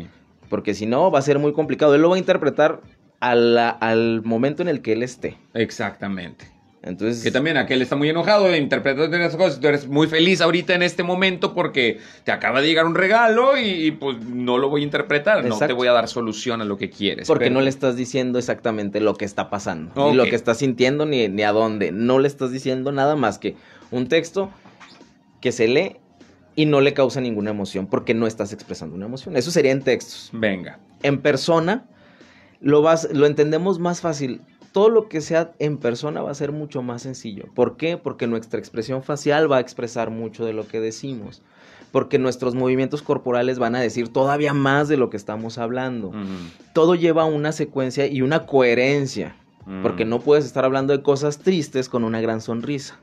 Porque 0.48 0.74
si 0.74 0.86
no, 0.86 1.10
va 1.10 1.18
a 1.18 1.22
ser 1.22 1.38
muy 1.38 1.52
complicado. 1.52 1.94
Él 1.94 2.02
lo 2.02 2.10
va 2.10 2.16
a 2.16 2.18
interpretar 2.18 2.80
al 3.20 4.22
momento 4.22 4.62
en 4.62 4.68
el 4.68 4.82
que 4.82 4.92
él 4.92 5.02
esté. 5.02 5.38
Exactamente. 5.54 6.53
Entonces, 6.86 7.22
que 7.22 7.30
también 7.30 7.56
aquel 7.56 7.80
está 7.80 7.96
muy 7.96 8.10
enojado 8.10 8.54
interpretando 8.54 9.16
esas 9.16 9.36
cosas. 9.36 9.58
Tú 9.58 9.68
eres 9.68 9.88
muy 9.88 10.06
feliz 10.06 10.42
ahorita 10.42 10.74
en 10.74 10.82
este 10.82 11.02
momento 11.02 11.54
porque 11.54 11.98
te 12.24 12.32
acaba 12.32 12.60
de 12.60 12.66
llegar 12.66 12.84
un 12.84 12.94
regalo 12.94 13.56
y, 13.56 13.90
pues 13.92 14.18
no 14.20 14.58
lo 14.58 14.68
voy 14.68 14.82
a 14.82 14.84
interpretar. 14.84 15.44
No 15.44 15.58
te 15.58 15.72
voy 15.72 15.88
a 15.88 15.92
dar 15.92 16.08
solución 16.08 16.60
a 16.60 16.64
lo 16.64 16.76
que 16.76 16.90
quieres. 16.90 17.26
Porque 17.26 17.48
no 17.48 17.62
le 17.62 17.70
estás 17.70 17.96
diciendo 17.96 18.38
exactamente 18.38 19.00
lo 19.00 19.14
que 19.14 19.24
está 19.24 19.48
pasando. 19.48 20.10
Ni 20.10 20.14
lo 20.14 20.24
que 20.24 20.36
estás 20.36 20.58
sintiendo, 20.58 21.06
ni, 21.06 21.28
ni 21.28 21.42
a 21.42 21.52
dónde. 21.52 21.90
No 21.90 22.18
le 22.18 22.28
estás 22.28 22.52
diciendo 22.52 22.92
nada 22.92 23.16
más 23.16 23.38
que 23.38 23.56
un 23.90 24.08
texto 24.08 24.50
que 25.40 25.52
se 25.52 25.68
lee 25.68 25.96
y 26.56 26.66
no 26.66 26.80
le 26.80 26.92
causa 26.92 27.20
ninguna 27.20 27.50
emoción 27.50 27.86
porque 27.86 28.14
no 28.14 28.26
estás 28.26 28.52
expresando 28.52 28.94
una 28.94 29.06
emoción. 29.06 29.36
Eso 29.36 29.50
sería 29.50 29.72
en 29.72 29.82
textos. 29.82 30.28
Venga. 30.32 30.78
En 31.02 31.20
persona 31.20 31.86
lo, 32.60 32.82
vas, 32.82 33.08
lo 33.12 33.26
entendemos 33.26 33.78
más 33.78 34.00
fácil. 34.00 34.40
Todo 34.74 34.88
lo 34.88 35.08
que 35.08 35.20
sea 35.20 35.52
en 35.60 35.78
persona 35.78 36.20
va 36.20 36.32
a 36.32 36.34
ser 36.34 36.50
mucho 36.50 36.82
más 36.82 37.02
sencillo. 37.02 37.44
¿Por 37.54 37.76
qué? 37.76 37.96
Porque 37.96 38.26
nuestra 38.26 38.58
expresión 38.58 39.04
facial 39.04 39.50
va 39.50 39.58
a 39.58 39.60
expresar 39.60 40.10
mucho 40.10 40.44
de 40.44 40.52
lo 40.52 40.66
que 40.66 40.80
decimos. 40.80 41.42
Porque 41.92 42.18
nuestros 42.18 42.56
movimientos 42.56 43.00
corporales 43.00 43.60
van 43.60 43.76
a 43.76 43.80
decir 43.80 44.08
todavía 44.08 44.52
más 44.52 44.88
de 44.88 44.96
lo 44.96 45.10
que 45.10 45.16
estamos 45.16 45.58
hablando. 45.58 46.10
Todo 46.72 46.96
lleva 46.96 47.24
una 47.24 47.52
secuencia 47.52 48.08
y 48.08 48.22
una 48.22 48.46
coherencia. 48.46 49.36
Porque 49.80 50.04
no 50.04 50.18
puedes 50.18 50.44
estar 50.44 50.64
hablando 50.64 50.92
de 50.92 51.04
cosas 51.04 51.38
tristes 51.38 51.88
con 51.88 52.02
una 52.02 52.20
gran 52.20 52.40
sonrisa. 52.40 52.98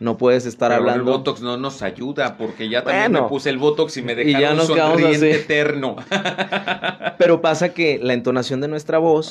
No 0.00 0.16
puedes 0.16 0.46
estar 0.46 0.72
hablando. 0.72 1.10
El 1.12 1.18
Botox 1.18 1.42
no 1.42 1.58
nos 1.58 1.82
ayuda 1.82 2.38
porque 2.38 2.70
ya 2.70 2.82
también 2.82 3.12
me 3.12 3.28
puse 3.28 3.50
el 3.50 3.58
Botox 3.58 3.98
y 3.98 4.02
me 4.02 4.14
dejaron 4.14 4.40
y 4.40 4.42
ya 4.42 4.54
nos 4.54 4.66
sonriente 4.68 5.30
eterno. 5.30 5.96
Pero 7.18 7.42
pasa 7.42 7.74
que 7.74 8.00
la 8.02 8.14
entonación 8.14 8.62
de 8.62 8.68
nuestra 8.68 8.96
voz 8.96 9.30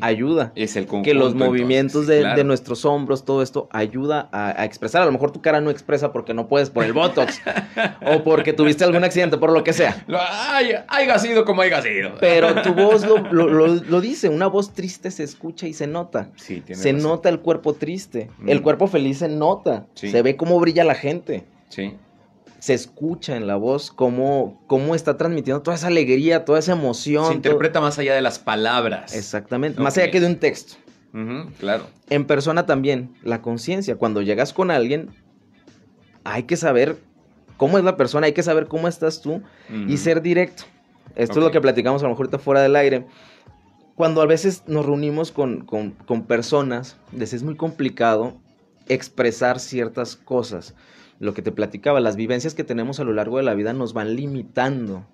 ayuda. 0.00 0.50
Es 0.56 0.74
el 0.74 0.88
Que 1.04 1.14
los 1.14 1.36
movimientos 1.36 2.08
de, 2.08 2.42
nuestros 2.42 2.84
hombros, 2.84 3.24
todo 3.24 3.42
esto 3.42 3.68
ayuda 3.70 4.28
a, 4.32 4.64
expresar. 4.64 5.02
A 5.02 5.06
lo 5.06 5.12
mejor 5.12 5.30
tu 5.30 5.40
cara 5.40 5.60
no 5.60 5.70
expresa 5.70 6.12
porque 6.12 6.34
no 6.34 6.48
puedes 6.48 6.70
por 6.70 6.82
el 6.82 6.92
Botox 6.92 7.40
o 8.04 8.24
porque 8.24 8.52
tuviste 8.52 8.82
algún 8.82 9.04
accidente, 9.04 9.38
por 9.38 9.52
lo 9.52 9.62
que 9.62 9.72
sea. 9.72 10.04
Ay, 10.08 10.72
haya 10.88 11.16
sido 11.20 11.44
como 11.44 11.62
haya 11.62 11.80
sido. 11.80 12.14
Pero 12.18 12.60
tu 12.62 12.74
voz 12.74 13.06
lo, 13.06 14.00
dice. 14.00 14.28
Una 14.28 14.48
voz 14.48 14.72
triste 14.72 15.12
se 15.12 15.22
escucha 15.22 15.68
y 15.68 15.74
se 15.74 15.86
nota. 15.86 16.30
Sí, 16.34 16.60
tiene 16.60 16.82
se 16.82 16.92
nota 16.92 17.28
el 17.28 17.38
cuerpo 17.38 17.74
triste. 17.74 18.30
El 18.48 18.58
mm. 18.58 18.62
cuerpo 18.64 18.88
feliz 18.88 19.18
se 19.18 19.28
nota. 19.28 19.86
Se 19.94 20.22
ve 20.22 20.36
cómo 20.36 20.58
brilla 20.60 20.84
la 20.84 20.94
gente. 20.94 21.44
Sí. 21.68 21.96
Se 22.58 22.74
escucha 22.74 23.36
en 23.36 23.46
la 23.46 23.56
voz 23.56 23.90
cómo, 23.90 24.62
cómo 24.66 24.94
está 24.94 25.16
transmitiendo 25.16 25.62
toda 25.62 25.76
esa 25.76 25.88
alegría, 25.88 26.44
toda 26.44 26.58
esa 26.58 26.72
emoción. 26.72 27.26
Se 27.26 27.34
interpreta 27.34 27.80
más 27.80 27.98
allá 27.98 28.14
de 28.14 28.22
las 28.22 28.38
palabras. 28.38 29.14
Exactamente, 29.14 29.80
más 29.80 29.98
allá 29.98 30.10
que 30.10 30.20
de 30.20 30.26
un 30.26 30.36
texto. 30.36 30.74
claro. 31.58 31.86
En 32.08 32.26
persona 32.26 32.64
también, 32.66 33.14
la 33.22 33.42
conciencia. 33.42 33.96
Cuando 33.96 34.22
llegas 34.22 34.52
con 34.52 34.70
alguien, 34.70 35.10
hay 36.24 36.44
que 36.44 36.56
saber 36.56 36.98
cómo 37.56 37.78
es 37.78 37.84
la 37.84 37.96
persona, 37.96 38.26
hay 38.26 38.32
que 38.32 38.42
saber 38.42 38.68
cómo 38.68 38.86
estás 38.86 39.20
tú 39.20 39.42
y 39.88 39.96
ser 39.96 40.22
directo. 40.22 40.64
Esto 41.16 41.40
es 41.40 41.44
lo 41.44 41.50
que 41.50 41.60
platicamos 41.60 42.02
a 42.02 42.04
lo 42.04 42.10
mejor 42.10 42.26
ahorita 42.26 42.38
fuera 42.38 42.62
del 42.62 42.76
aire. 42.76 43.06
Cuando 43.96 44.22
a 44.22 44.26
veces 44.26 44.62
nos 44.66 44.86
reunimos 44.86 45.32
con, 45.32 45.66
con 45.66 46.22
personas, 46.26 46.96
les 47.12 47.32
es 47.32 47.42
muy 47.42 47.56
complicado 47.56 48.40
expresar 48.88 49.60
ciertas 49.60 50.16
cosas. 50.16 50.74
Lo 51.18 51.34
que 51.34 51.42
te 51.42 51.52
platicaba, 51.52 52.00
las 52.00 52.16
vivencias 52.16 52.54
que 52.54 52.64
tenemos 52.64 52.98
a 52.98 53.04
lo 53.04 53.12
largo 53.12 53.36
de 53.36 53.44
la 53.44 53.54
vida 53.54 53.72
nos 53.72 53.92
van 53.92 54.16
limitando 54.16 55.06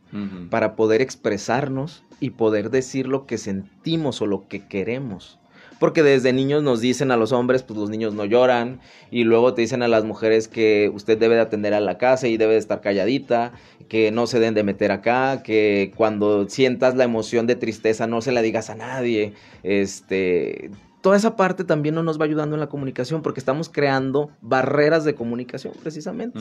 para 0.48 0.74
poder 0.74 1.02
expresarnos 1.02 2.02
y 2.18 2.30
poder 2.30 2.70
decir 2.70 3.06
lo 3.06 3.26
que 3.26 3.36
sentimos 3.36 4.22
o 4.22 4.26
lo 4.26 4.48
que 4.48 4.66
queremos. 4.66 5.38
Porque 5.78 6.02
desde 6.02 6.32
niños 6.32 6.62
nos 6.62 6.80
dicen 6.80 7.10
a 7.12 7.16
los 7.16 7.30
hombres, 7.30 7.62
pues 7.62 7.78
los 7.78 7.88
niños 7.88 8.14
no 8.14 8.24
lloran, 8.24 8.80
y 9.10 9.24
luego 9.24 9.54
te 9.54 9.60
dicen 9.60 9.82
a 9.82 9.88
las 9.88 10.04
mujeres 10.04 10.48
que 10.48 10.90
usted 10.92 11.18
debe 11.18 11.36
de 11.36 11.42
atender 11.42 11.72
a 11.72 11.80
la 11.80 11.98
casa 11.98 12.26
y 12.26 12.36
debe 12.36 12.54
de 12.54 12.58
estar 12.58 12.80
calladita, 12.80 13.52
que 13.88 14.10
no 14.10 14.26
se 14.26 14.40
den 14.40 14.54
de 14.54 14.64
meter 14.64 14.90
acá, 14.90 15.42
que 15.44 15.92
cuando 15.94 16.48
sientas 16.48 16.96
la 16.96 17.04
emoción 17.04 17.46
de 17.46 17.54
tristeza 17.54 18.06
no 18.06 18.22
se 18.22 18.32
la 18.32 18.42
digas 18.42 18.70
a 18.70 18.74
nadie, 18.74 19.34
este, 19.62 20.70
toda 21.00 21.16
esa 21.16 21.36
parte 21.36 21.64
también 21.64 21.94
no 21.94 22.02
nos 22.02 22.20
va 22.20 22.24
ayudando 22.24 22.56
en 22.56 22.60
la 22.60 22.68
comunicación 22.68 23.22
porque 23.22 23.40
estamos 23.40 23.68
creando 23.68 24.30
barreras 24.40 25.04
de 25.04 25.14
comunicación 25.14 25.72
precisamente, 25.82 26.40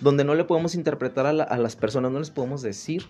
donde 0.00 0.24
no 0.24 0.34
le 0.34 0.44
podemos 0.44 0.74
interpretar 0.74 1.26
a, 1.26 1.32
las 1.32 1.76
personas, 1.76 2.12
no 2.12 2.18
les 2.18 2.30
podemos 2.30 2.62
decir 2.62 3.04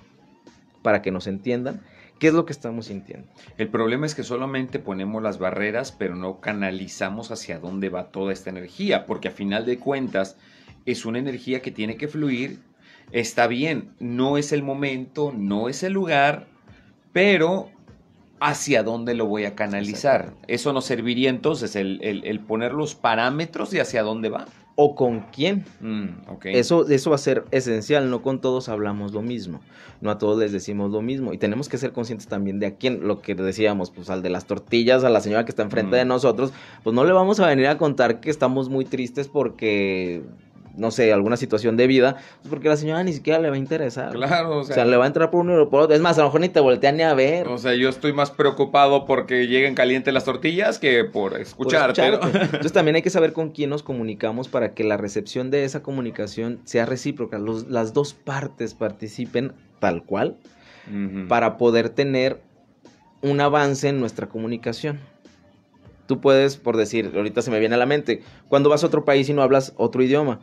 para 0.83 1.03
que 1.03 1.11
nos 1.11 1.27
entiendan 1.27 1.83
qué 2.19 2.29
es 2.29 2.35
lo 2.35 2.47
que 2.47 2.53
estamos 2.53 2.87
sintiendo. 2.87 3.29
El 3.59 3.69
problema 3.69 4.07
es 4.07 4.15
que 4.15 4.23
solamente 4.23 4.79
ponemos 4.79 5.23
las 5.23 5.39
barreras, 5.39 5.93
pero 5.93 6.17
no 6.17 6.41
canalizamos 6.41 7.31
hacia 7.31 7.59
dónde 7.59 7.91
va 7.91 8.11
toda 8.11 8.33
esta 8.33 8.51
energía, 8.51 9.07
porque 9.07 9.29
a 9.29 9.33
final 9.33 9.67
de 9.67 9.79
cuentas 9.79 10.37
es 10.87 11.05
una 11.05 11.19
energía 11.19 11.61
que 11.61 11.71
tiene 11.71 11.97
que 11.97 12.09
fluir. 12.09 12.61
Está 13.13 13.47
bien, 13.47 13.95
no 14.01 14.37
es 14.37 14.53
el 14.53 14.63
momento, 14.63 15.33
no 15.37 15.69
es 15.69 15.83
el 15.83 15.93
lugar, 15.93 16.47
pero 17.13 17.71
hacia 18.41 18.83
dónde 18.83 19.15
lo 19.15 19.27
voy 19.27 19.45
a 19.45 19.55
canalizar. 19.55 20.35
Eso 20.47 20.73
nos 20.73 20.85
serviría 20.85 21.31
entonces 21.31 21.77
el, 21.77 22.41
poner 22.47 22.73
los 22.73 22.95
parámetros 22.95 23.71
de 23.71 23.81
hacia 23.81 24.03
dónde 24.03 24.29
va. 24.29 24.47
O 24.81 24.95
con 24.95 25.23
quién. 25.33 25.65
Mm, 25.81 26.07
eso, 26.45 26.89
eso 26.89 27.11
va 27.11 27.17
a 27.17 27.19
ser 27.19 27.45
esencial. 27.51 28.11
No 28.11 28.23
con 28.23 28.41
todos 28.41 28.69
hablamos 28.69 29.13
lo 29.13 29.23
mismo. 29.23 29.61
No 30.01 30.13
a 30.13 30.19
todos 30.19 30.39
les 30.39 30.53
decimos 30.53 30.93
lo 30.93 31.03
mismo. 31.03 31.33
Y 31.33 31.39
tenemos 31.39 31.69
que 31.69 31.79
ser 31.79 31.91
conscientes 31.91 32.29
también 32.29 32.61
de 32.61 32.67
a 32.67 32.77
quién. 32.77 33.09
Lo 33.09 33.21
que 33.21 33.35
decíamos, 33.35 33.91
pues 33.91 34.09
al 34.09 34.23
de 34.23 34.31
las 34.31 34.47
tortillas, 34.47 35.03
a 35.03 35.11
la 35.11 35.21
señora 35.21 35.45
que 35.45 35.51
está 35.51 35.65
enfrente 35.65 35.97
de 35.97 36.05
mm. 36.05 36.09
nosotros, 36.09 36.53
pues 36.85 36.95
no 36.95 37.05
le 37.05 37.13
vamos 37.13 37.41
a 37.41 37.49
venir 37.49 37.67
a 37.67 37.77
contar 37.77 38.21
que 38.21 38.31
estamos 38.31 38.69
muy 38.69 38.85
tristes 38.85 39.27
porque 39.27 40.23
no 40.79 40.91
sé, 40.91 41.13
alguna 41.13 41.37
situación 41.37 41.77
de 41.77 41.87
vida, 41.87 42.17
pues 42.41 42.51
porque 42.51 42.69
la 42.69 42.77
señora 42.77 43.03
ni 43.03 43.13
siquiera 43.13 43.39
le 43.39 43.51
va 43.51 43.57
a 43.57 43.59
interesar. 43.59 44.13
Claro, 44.13 44.59
o 44.59 44.65
sea, 44.65 44.85
le 44.85 44.97
va 44.97 45.05
a 45.05 45.07
entrar 45.07 45.31
por 45.31 45.49
o 45.49 45.69
por 45.69 45.83
otro. 45.83 45.95
Es 45.95 46.01
más, 46.01 46.17
a 46.19 46.23
lo 46.23 46.29
mejor 46.29 46.41
ni 46.41 46.49
te 46.49 46.61
voltean 46.61 46.97
ni 46.97 47.03
a 47.03 47.15
ver. 47.15 47.49
O 47.49 47.59
sea, 47.59 47.75
yo 47.75 47.89
estoy 47.89 48.13
más 48.13 48.31
preocupado 48.31 49.05
porque 49.05 49.47
lleguen 49.47 49.75
calientes 49.75 50.13
las 50.15 50.25
tortillas 50.25 50.79
que 50.79 51.05
por 51.05 51.39
escucharte. 51.39 52.07
Entonces 52.07 52.73
también 52.73 52.97
hay 52.97 53.03
que 53.03 53.11
saber 53.11 53.33
con 53.33 53.51
quién 53.51 53.71
nos 53.71 53.83
comunicamos 53.83 54.49
para 54.49 54.75
que 54.75 54.85
la 54.85 54.97
recepción 54.97 55.51
de 55.51 55.65
esa 55.65 55.83
comunicación 55.83 56.61
sea 56.65 56.87
recíproca, 56.87 57.39
las 57.39 57.93
dos 57.93 58.15
partes 58.15 58.75
participen 58.75 59.53
tal 59.81 60.05
cual 60.05 60.37
para 61.29 61.59
poder 61.59 61.91
tener 61.91 62.41
un 63.21 63.41
avance 63.41 63.89
en 63.89 64.01
nuestra 64.01 64.29
comunicación. 64.29 65.01
Tú 66.07 66.21
puedes, 66.21 66.57
por 66.57 66.77
decir, 66.79 67.13
ahorita 67.15 67.43
se 67.43 67.51
me 67.51 67.61
viene 67.61 67.75
a 67.75 67.79
la 67.79 67.85
mente, 67.85 68.23
cuando 68.49 68.71
vas 68.71 68.83
a 68.83 68.87
otro 68.87 69.05
país 69.05 69.29
y 69.29 69.35
no 69.35 69.43
hablas 69.43 69.75
otro 69.77 70.03
idioma, 70.03 70.41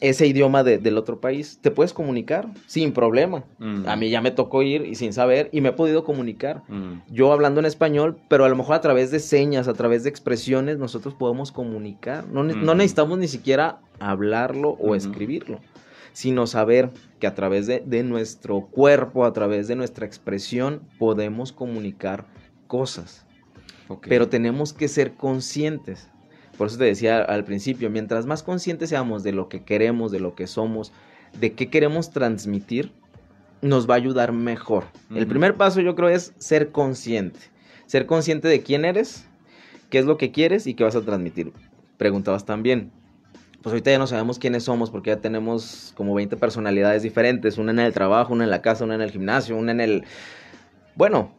ese 0.00 0.26
idioma 0.26 0.62
del 0.62 0.96
otro 0.98 1.20
país, 1.20 1.58
te 1.60 1.70
puedes 1.70 1.92
comunicar 1.92 2.48
sin 2.66 2.92
problema. 2.92 3.44
A 3.86 3.96
mí 3.96 4.10
ya 4.10 4.20
me 4.20 4.30
tocó 4.30 4.62
ir 4.62 4.86
y 4.86 4.94
sin 4.94 5.12
saber 5.12 5.48
y 5.52 5.60
me 5.60 5.70
he 5.70 5.72
podido 5.72 6.04
comunicar. 6.04 6.62
Yo 7.10 7.32
hablando 7.32 7.60
en 7.60 7.66
español, 7.66 8.18
pero 8.28 8.44
a 8.44 8.48
lo 8.48 8.56
mejor 8.56 8.76
a 8.76 8.80
través 8.80 9.10
de 9.10 9.20
señas, 9.20 9.68
a 9.68 9.74
través 9.74 10.04
de 10.04 10.10
expresiones, 10.10 10.78
nosotros 10.78 11.14
podemos 11.14 11.52
comunicar. 11.52 12.26
No, 12.28 12.44
necesitamos 12.44 13.18
ni 13.18 13.28
siquiera 13.28 13.80
hablarlo 13.98 14.70
o 14.70 14.94
escribirlo, 14.94 15.60
sino 16.12 16.46
saber 16.46 16.90
que 17.18 17.26
a 17.26 17.34
través 17.34 17.66
de, 17.66 17.82
de 17.84 18.02
nuestro 18.04 18.66
cuerpo, 18.66 19.24
a 19.24 19.32
través 19.32 19.68
de 19.68 19.76
nuestra 19.76 20.06
expresión, 20.06 20.82
podemos 20.98 21.52
comunicar 21.52 22.26
cosas. 22.66 23.26
Pero 24.02 24.28
tenemos 24.28 24.72
que 24.72 24.86
ser 24.86 25.14
conscientes 25.14 26.08
por 26.58 26.66
eso 26.66 26.76
te 26.76 26.84
decía 26.84 27.22
al 27.22 27.44
principio, 27.44 27.88
mientras 27.88 28.26
más 28.26 28.42
conscientes 28.42 28.90
seamos 28.90 29.22
de 29.22 29.32
lo 29.32 29.48
que 29.48 29.62
queremos, 29.62 30.10
de 30.10 30.18
lo 30.18 30.34
que 30.34 30.48
somos, 30.48 30.92
de 31.40 31.52
qué 31.52 31.70
queremos 31.70 32.10
transmitir, 32.10 32.92
nos 33.62 33.88
va 33.88 33.94
a 33.94 33.98
ayudar 33.98 34.32
mejor. 34.32 34.84
El 35.14 35.28
primer 35.28 35.54
paso 35.54 35.80
yo 35.80 35.94
creo 35.94 36.08
es 36.08 36.34
ser 36.38 36.70
consciente. 36.72 37.38
Ser 37.86 38.06
consciente 38.06 38.48
de 38.48 38.62
quién 38.62 38.84
eres, 38.84 39.24
qué 39.88 40.00
es 40.00 40.04
lo 40.04 40.18
que 40.18 40.32
quieres 40.32 40.66
y 40.66 40.74
qué 40.74 40.82
vas 40.82 40.96
a 40.96 41.02
transmitir. 41.02 41.52
Preguntabas 41.96 42.44
también. 42.44 42.90
Pues 43.62 43.72
ahorita 43.72 43.92
ya 43.92 43.98
no 43.98 44.08
sabemos 44.08 44.40
quiénes 44.40 44.64
somos 44.64 44.90
porque 44.90 45.10
ya 45.10 45.20
tenemos 45.20 45.92
como 45.96 46.14
20 46.14 46.36
personalidades 46.36 47.04
diferentes, 47.04 47.56
una 47.56 47.70
en 47.70 47.78
el 47.78 47.92
trabajo, 47.92 48.32
una 48.32 48.44
en 48.44 48.50
la 48.50 48.62
casa, 48.62 48.84
una 48.84 48.96
en 48.96 49.00
el 49.00 49.12
gimnasio, 49.12 49.56
una 49.56 49.70
en 49.70 49.80
el... 49.80 50.04
Bueno, 50.96 51.32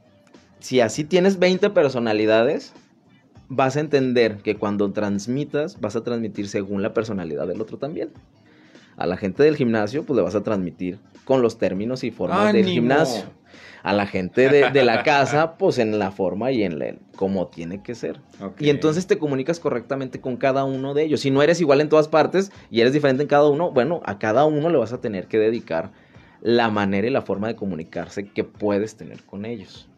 si 0.59 0.79
así 0.79 1.03
tienes 1.03 1.39
20 1.39 1.69
personalidades, 1.71 2.73
vas 3.49 3.75
a 3.75 3.79
entender 3.81 4.37
que 4.37 4.55
cuando 4.55 4.91
transmitas, 4.91 5.81
vas 5.81 5.95
a 5.95 6.03
transmitir 6.03 6.47
según 6.47 6.81
la 6.81 6.93
personalidad 6.93 7.47
del 7.47 7.59
otro 7.59 7.77
también. 7.77 8.11
A 8.95 9.05
la 9.05 9.17
gente 9.17 9.43
del 9.43 9.55
gimnasio, 9.55 10.03
pues 10.03 10.15
le 10.15 10.23
vas 10.23 10.35
a 10.35 10.43
transmitir 10.43 10.99
con 11.25 11.41
los 11.41 11.57
términos 11.57 12.03
y 12.03 12.11
formas 12.11 12.53
del 12.53 12.65
gimnasio. 12.65 13.23
A 13.81 13.93
la 13.93 14.05
gente 14.05 14.49
de, 14.49 14.83
la 14.83 15.03
casa, 15.03 15.57
pues 15.57 15.77
en 15.79 15.97
la 15.97 16.11
forma 16.11 16.51
y 16.51 16.63
en 16.63 16.81
el, 16.81 16.99
como 17.15 17.47
tiene 17.47 17.81
que 17.81 17.95
ser. 17.95 18.19
Y 18.59 18.69
entonces 18.69 19.07
te 19.07 19.17
comunicas 19.17 19.59
correctamente 19.59 20.19
con 20.19 20.35
cada 20.35 20.65
uno 20.65 20.93
de 20.93 21.03
ellos. 21.03 21.21
Si 21.21 21.31
no 21.31 21.41
eres 21.41 21.61
igual 21.61 21.81
en 21.81 21.89
todas 21.89 22.09
partes 22.09 22.51
y 22.69 22.81
eres 22.81 22.93
diferente 22.93 23.23
en 23.23 23.29
cada 23.29 23.47
uno, 23.47 23.71
bueno, 23.71 24.01
a 24.05 24.19
cada 24.19 24.45
uno 24.45 24.69
le 24.69 24.77
vas 24.77 24.91
a 24.91 25.01
tener 25.01 25.27
que 25.27 25.39
dedicar 25.39 25.91
la 26.41 26.69
manera 26.69 27.07
y 27.07 27.09
la 27.09 27.21
forma 27.21 27.47
de 27.47 27.55
comunicarse 27.55 28.27
que 28.27 28.43
puedes 28.43 28.95
tener 28.95 29.23
con 29.23 29.45
ellos. 29.45 29.88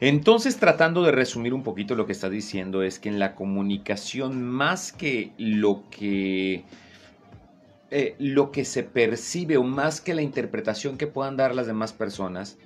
Entonces, 0.00 0.58
tratando 0.58 1.02
de 1.02 1.10
resumir 1.10 1.52
un 1.52 1.64
poquito 1.64 1.96
lo 1.96 2.06
que 2.06 2.12
está 2.12 2.30
diciendo, 2.30 2.82
es 2.82 3.00
que 3.00 3.08
en 3.08 3.18
la 3.18 3.34
comunicación, 3.34 4.44
más 4.44 4.92
que 4.92 5.32
lo 5.38 5.82
que, 5.90 6.64
eh, 7.90 8.14
lo 8.18 8.52
que 8.52 8.64
se 8.64 8.84
percibe 8.84 9.56
o 9.56 9.64
más 9.64 10.00
que 10.00 10.14
la 10.14 10.22
interpretación 10.22 10.98
que 10.98 11.08
puedan 11.08 11.36
dar 11.36 11.52
las 11.52 11.66
demás 11.66 11.92
personas, 11.92 12.58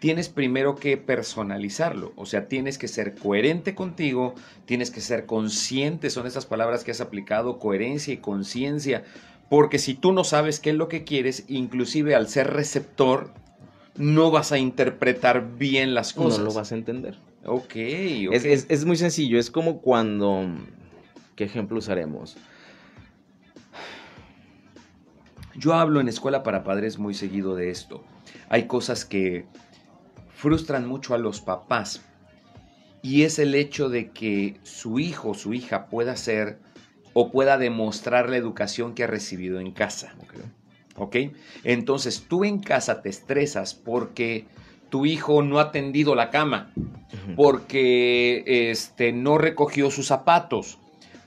tienes 0.00 0.28
primero 0.28 0.74
que 0.74 0.96
personalizarlo, 0.96 2.12
o 2.16 2.26
sea, 2.26 2.48
tienes 2.48 2.76
que 2.76 2.88
ser 2.88 3.14
coherente 3.14 3.76
contigo, 3.76 4.34
tienes 4.64 4.90
que 4.90 5.00
ser 5.00 5.26
consciente, 5.26 6.10
son 6.10 6.26
esas 6.26 6.46
palabras 6.46 6.82
que 6.82 6.90
has 6.90 7.00
aplicado, 7.00 7.60
coherencia 7.60 8.12
y 8.12 8.16
conciencia, 8.16 9.04
Porque 9.48 9.78
si 9.78 9.94
tú 9.94 10.12
no 10.12 10.24
sabes 10.24 10.60
qué 10.60 10.70
es 10.70 10.76
lo 10.76 10.88
que 10.88 11.04
quieres, 11.04 11.44
inclusive 11.46 12.14
al 12.14 12.26
ser 12.28 12.52
receptor, 12.52 13.34
no 13.96 14.30
vas 14.30 14.52
a 14.52 14.58
interpretar 14.58 15.56
bien 15.58 15.94
las 15.94 16.12
cosas. 16.12 16.40
No 16.40 16.46
lo 16.46 16.52
vas 16.52 16.72
a 16.72 16.74
entender. 16.74 17.18
Ok, 17.44 17.64
okay. 17.64 18.28
Es, 18.32 18.66
es, 18.68 18.84
muy 18.84 18.96
sencillo, 18.96 19.38
es 19.38 19.50
como 19.50 19.80
cuando... 19.80 20.46
¿Qué 21.36 21.44
ejemplo 21.44 21.78
usaremos? 21.78 22.36
Yo 25.54 25.74
hablo 25.74 26.00
en 26.00 26.08
escuela 26.08 26.42
para 26.42 26.64
padres 26.64 26.98
muy 26.98 27.14
seguido 27.14 27.54
de 27.54 27.70
esto. 27.70 28.04
Hay 28.48 28.66
cosas 28.66 29.04
que 29.04 29.46
frustran 30.34 30.86
mucho 30.86 31.14
a 31.14 31.18
los 31.18 31.40
papás 31.40 32.02
y 33.02 33.22
es 33.22 33.38
el 33.38 33.54
hecho 33.54 33.88
de 33.88 34.10
que 34.10 34.58
su 34.62 34.98
hijo 34.98 35.30
o 35.30 35.34
su 35.34 35.52
hija 35.54 35.86
pueda 35.86 36.16
ser 36.16 36.58
o 37.12 37.30
pueda 37.30 37.58
demostrar 37.58 38.28
la 38.28 38.36
educación 38.36 38.94
que 38.94 39.04
ha 39.04 39.06
recibido 39.06 39.60
en 39.60 39.72
casa. 39.72 40.14
¿Ok? 40.96 41.16
Entonces 41.64 42.26
tú 42.28 42.44
en 42.44 42.58
casa 42.58 43.02
te 43.02 43.08
estresas 43.08 43.74
porque 43.74 44.46
tu 44.90 45.06
hijo 45.06 45.42
no 45.42 45.58
ha 45.58 45.72
tendido 45.72 46.14
la 46.14 46.30
cama, 46.30 46.72
porque 47.34 48.70
este, 48.70 49.12
no 49.12 49.38
recogió 49.38 49.90
sus 49.90 50.06
zapatos, 50.06 50.78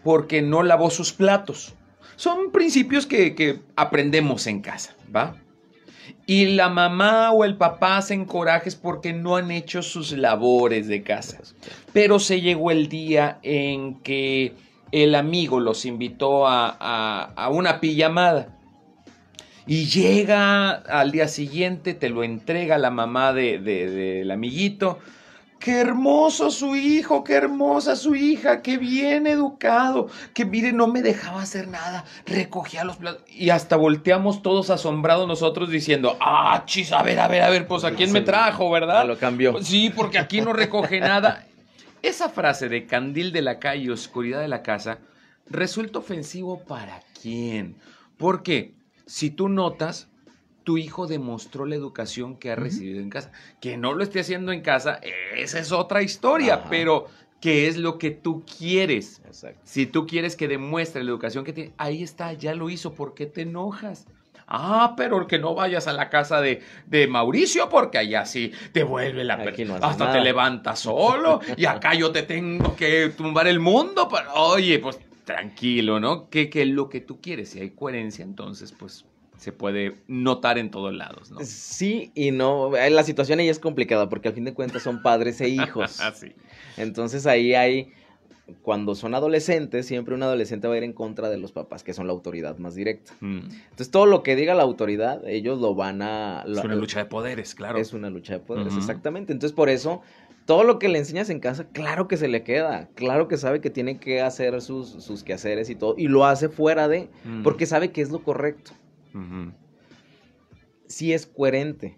porque 0.04 0.42
no 0.42 0.62
lavó 0.62 0.92
sus 0.92 1.14
platos. 1.14 1.74
Son 2.16 2.52
principios 2.52 3.08
que, 3.08 3.34
que 3.34 3.62
aprendemos 3.76 4.48
en 4.48 4.62
casa, 4.62 4.96
¿va? 5.14 5.36
Y 6.28 6.46
la 6.48 6.70
mamá 6.70 7.32
o 7.32 7.44
el 7.44 7.58
papá 7.58 7.98
hacen 7.98 8.26
corajes 8.26 8.76
porque 8.76 9.14
no 9.14 9.36
han 9.36 9.52
hecho 9.52 9.82
sus 9.82 10.12
labores 10.12 10.88
de 10.88 11.04
casa. 11.04 11.40
Pero 11.94 12.20
se 12.20 12.42
llegó 12.42 12.72
el 12.72 12.90
día 12.90 13.40
en 13.44 14.00
que 14.02 14.54
el 14.92 15.16
amigo 15.16 15.60
los 15.60 15.86
invitó 15.86 16.48
a, 16.48 17.50
una 17.52 17.80
pijamada. 17.80 18.55
Y 19.68 19.86
llega 19.86 20.72
al 20.72 21.12
día 21.12 21.28
siguiente, 21.28 21.94
te 21.94 22.10
lo 22.10 22.24
entrega 22.24 22.78
la 22.78 22.92
mamá 22.92 23.34
del 23.34 24.30
amiguito 24.30 25.00
Qué 25.66 25.80
hermoso 25.80 26.52
su 26.52 26.76
hijo, 26.76 27.24
qué 27.24 27.34
hermosa 27.34 27.96
su 27.96 28.14
hija, 28.14 28.62
qué 28.62 28.78
bien 28.78 29.26
educado, 29.26 30.10
que 30.36 30.46
mire, 30.46 30.74
no 30.74 30.86
me 30.86 31.02
dejaba 31.02 31.42
hacer 31.42 31.68
nada, 31.68 32.06
recogía 32.28 32.84
los 32.84 32.98
platos 32.98 33.24
y 33.32 33.50
hasta 33.50 33.76
volteamos 33.76 34.44
todos 34.44 34.70
asombrados 34.70 35.28
nosotros 35.28 35.72
diciendo, 35.72 36.18
ah, 36.20 36.62
chis, 36.68 36.92
a 36.92 37.02
ver, 37.02 37.20
a 37.20 37.28
ver, 37.28 37.42
a 37.42 37.50
ver, 37.50 37.66
pues 37.68 37.84
a 37.84 37.96
quién 37.96 38.12
me 38.12 38.22
trajo, 38.22 38.70
¿verdad? 38.70 39.00
Ah, 39.02 39.06
lo 39.06 39.18
cambió. 39.18 39.60
Sí, 39.64 39.90
porque 39.90 40.20
aquí 40.20 40.40
no 40.40 40.54
recoge 40.54 41.00
nada. 41.00 41.48
Esa 42.04 42.30
frase 42.30 42.70
de 42.70 42.86
candil 42.86 43.32
de 43.32 43.42
la 43.42 43.58
calle, 43.58 43.90
oscuridad 43.90 44.42
de 44.42 44.48
la 44.48 44.62
casa, 44.62 45.00
resulta 45.50 45.98
ofensivo 45.98 46.60
para 46.60 47.00
quién. 47.20 47.76
Porque 48.18 48.75
si 49.06 49.30
tú 49.30 49.50
notas, 49.50 50.10
tu 50.64 50.78
hijo 50.78 51.08
demostró 51.08 51.66
la 51.66 51.76
educación 51.76 52.38
que 52.38 52.52
ha 52.52 52.56
recibido 52.56 53.00
en 53.00 53.10
casa. 53.10 53.32
Que 53.62 53.78
no 53.78 53.94
lo 53.94 54.04
esté 54.04 54.20
haciendo 54.20 54.52
en 54.52 54.62
casa, 54.62 55.00
esa 55.36 55.60
es 55.60 55.72
otra 55.72 56.02
historia, 56.02 56.66
pero 56.70 57.06
¿qué 57.40 57.68
es 57.68 57.78
lo 57.78 57.98
que 57.98 58.12
tú 58.12 58.44
quieres? 58.46 59.22
Si 59.64 59.86
tú 59.86 60.08
quieres 60.08 60.36
que 60.36 60.48
demuestre 60.48 61.04
la 61.04 61.12
educación 61.12 61.46
que 61.46 61.54
tiene, 61.54 61.74
ahí 61.78 62.04
está, 62.04 62.34
ya 62.34 62.56
lo 62.56 62.70
hizo, 62.70 62.94
¿por 62.94 63.14
qué 63.14 63.28
te 63.28 63.42
enojas? 63.42 64.08
Ah, 64.48 64.94
pero 64.96 65.26
que 65.26 65.40
no 65.40 65.56
vayas 65.56 65.88
a 65.88 65.94
la 65.94 66.10
casa 66.10 66.40
de, 66.40 66.62
de 66.86 67.08
Mauricio 67.08 67.68
porque 67.68 67.98
allá 67.98 68.26
sí 68.26 68.52
te 68.74 68.84
vuelve 68.84 69.24
la... 69.24 69.44
hasta 69.82 70.12
te 70.12 70.22
levantas 70.22 70.80
solo 70.80 71.40
y 71.58 71.66
acá 71.66 71.96
yo 71.96 72.12
te 72.12 72.22
tengo 72.22 72.76
que 72.76 73.10
tumbar 73.10 73.48
el 73.48 73.60
mundo. 73.60 74.08
Pero, 74.08 74.34
oye, 74.34 74.78
pues 74.78 75.00
tranquilo, 75.26 76.00
¿no? 76.00 76.30
¿Qué, 76.30 76.50
¿Qué 76.50 76.62
es 76.62 76.70
lo 76.70 76.88
que 76.90 77.02
tú 77.02 77.20
quieres? 77.20 77.50
Si 77.50 77.60
hay 77.60 77.72
coherencia, 77.72 78.24
entonces 78.24 78.72
pues 78.72 79.06
se 79.38 79.52
puede 79.52 79.98
notar 80.08 80.58
en 80.58 80.72
todos 80.72 80.94
lados, 80.94 81.32
¿no? 81.32 81.40
Sí 81.44 82.12
y 82.16 82.32
no. 82.32 82.76
Eh, 82.76 82.90
la 82.90 83.04
situación 83.04 83.40
ahí 83.40 83.50
es 83.50 83.60
complicada 83.60 84.10
porque 84.10 84.30
al 84.30 84.34
fin 84.34 84.46
de 84.46 84.54
cuentas 84.54 84.84
son 84.84 85.02
padres 85.02 85.42
e 85.42 85.50
hijos. 85.50 86.00
Así. 86.02 86.34
Entonces 86.78 87.26
ahí 87.26 87.54
hay. 87.54 87.92
Cuando 88.62 88.94
son 88.94 89.16
adolescentes, 89.16 89.88
siempre 89.88 90.14
un 90.14 90.22
adolescente 90.22 90.68
va 90.68 90.76
a 90.76 90.78
ir 90.78 90.84
en 90.84 90.94
contra 90.94 91.30
de 91.30 91.38
los 91.38 91.52
papás, 91.52 91.84
que 91.84 91.96
son 91.96 92.06
la 92.06 92.14
autoridad 92.14 92.60
más 92.60 92.76
directa. 92.76 93.14
Mm. 93.20 93.40
Entonces, 93.40 93.90
todo 93.90 94.06
lo 94.06 94.22
que 94.22 94.36
diga 94.36 94.54
la 94.54 94.62
autoridad, 94.62 95.28
ellos 95.28 95.60
lo 95.60 95.74
van 95.74 96.04
a. 96.04 96.44
es 96.48 96.64
una 96.64 96.76
lucha 96.76 97.00
de 97.00 97.06
poderes, 97.06 97.56
claro. 97.56 97.80
Es 97.80 97.94
una 97.94 98.12
lucha 98.12 98.34
de 98.34 98.40
poderes, 98.40 98.76
exactamente. 98.78 99.34
Entonces, 99.34 99.56
por 99.56 99.70
eso, 99.70 100.04
todo 100.46 100.64
lo 100.64 100.80
que 100.80 100.90
le 100.90 101.00
enseñas 101.00 101.30
en 101.30 101.40
casa, 101.40 101.68
claro 101.72 102.08
que 102.08 102.18
se 102.18 102.28
le 102.28 102.44
queda. 102.44 102.90
Claro 102.96 103.28
que 103.28 103.38
sabe 103.38 103.62
que 103.62 103.70
tiene 103.70 104.00
que 104.00 104.22
hacer 104.22 104.62
sus, 104.62 104.90
sus 105.04 105.24
quehaceres 105.24 105.70
y 105.70 105.76
todo. 105.76 105.96
Y 105.98 106.08
lo 106.08 106.26
hace 106.26 106.50
fuera 106.50 106.88
de. 106.88 107.10
Mm. 107.24 107.44
Porque 107.44 107.66
sabe 107.66 107.92
que 107.92 108.02
es 108.02 108.12
lo 108.12 108.24
correcto 108.24 108.72
sí 110.88 111.14
es 111.14 111.26
coherente. 111.26 111.98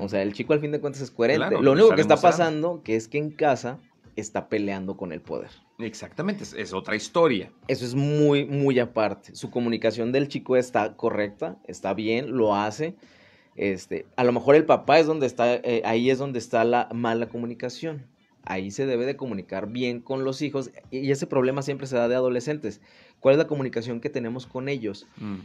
O 0.00 0.08
sea, 0.08 0.22
el 0.22 0.32
chico 0.32 0.54
al 0.54 0.60
fin 0.60 0.72
de 0.72 0.80
cuentas 0.80 1.02
es 1.02 1.10
coherente. 1.12 1.60
Lo 1.60 1.72
único 1.72 1.94
que 1.94 2.00
está 2.00 2.16
pasando 2.16 2.82
que 2.82 2.96
es 2.96 3.06
que 3.06 3.18
en 3.18 3.30
casa 3.30 3.78
está 4.16 4.48
peleando 4.48 4.96
con 4.96 5.12
el 5.12 5.20
poder. 5.20 5.50
Exactamente, 5.78 6.42
es, 6.42 6.72
otra 6.72 6.96
historia. 6.96 7.52
Eso 7.68 7.84
es 7.84 7.94
muy, 7.94 8.44
muy 8.44 8.80
aparte. 8.80 9.36
Su 9.36 9.50
comunicación 9.50 10.10
del 10.10 10.26
chico 10.26 10.56
está 10.56 10.96
correcta, 10.96 11.58
está 11.68 11.94
bien, 11.94 12.36
lo 12.36 12.56
hace. 12.56 12.96
Este, 13.58 14.06
a 14.16 14.24
lo 14.24 14.32
mejor 14.32 14.54
el 14.54 14.64
papá 14.64 14.98
es 14.98 15.06
donde 15.06 15.26
está, 15.26 15.56
eh, 15.56 15.82
ahí 15.84 16.08
es 16.08 16.16
donde 16.18 16.38
está 16.38 16.64
la 16.64 16.88
mala 16.94 17.28
comunicación. 17.28 18.06
Ahí 18.44 18.70
se 18.70 18.86
debe 18.86 19.04
de 19.04 19.16
comunicar 19.16 19.68
bien 19.68 20.00
con 20.00 20.24
los 20.24 20.40
hijos 20.40 20.70
y 20.90 21.10
ese 21.10 21.26
problema 21.26 21.60
siempre 21.60 21.86
se 21.86 21.96
da 21.96 22.08
de 22.08 22.14
adolescentes. 22.14 22.80
¿Cuál 23.20 23.34
es 23.34 23.38
la 23.38 23.46
comunicación 23.46 24.00
que 24.00 24.08
tenemos 24.08 24.46
con 24.46 24.70
ellos? 24.70 25.06
Mm 25.18 25.40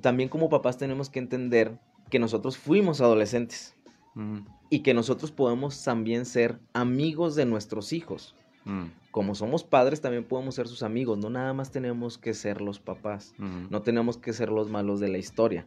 también 0.00 0.28
como 0.28 0.48
papás 0.48 0.78
tenemos 0.78 1.10
que 1.10 1.18
entender 1.18 1.78
que 2.10 2.18
nosotros 2.18 2.56
fuimos 2.56 3.00
adolescentes 3.00 3.74
mm. 4.14 4.38
y 4.70 4.80
que 4.80 4.94
nosotros 4.94 5.30
podemos 5.30 5.82
también 5.84 6.24
ser 6.24 6.58
amigos 6.72 7.34
de 7.34 7.46
nuestros 7.46 7.92
hijos. 7.92 8.34
Mm. 8.64 8.84
Como 9.10 9.34
somos 9.34 9.64
padres, 9.64 10.00
también 10.00 10.24
podemos 10.24 10.54
ser 10.54 10.68
sus 10.68 10.82
amigos. 10.82 11.18
No 11.18 11.28
nada 11.28 11.52
más 11.52 11.70
tenemos 11.70 12.16
que 12.16 12.32
ser 12.32 12.62
los 12.62 12.78
papás. 12.80 13.34
No 13.38 13.82
tenemos 13.82 14.16
que 14.16 14.32
ser 14.32 14.48
los 14.48 14.70
malos 14.70 15.00
de 15.00 15.08
la 15.08 15.18
historia. 15.18 15.66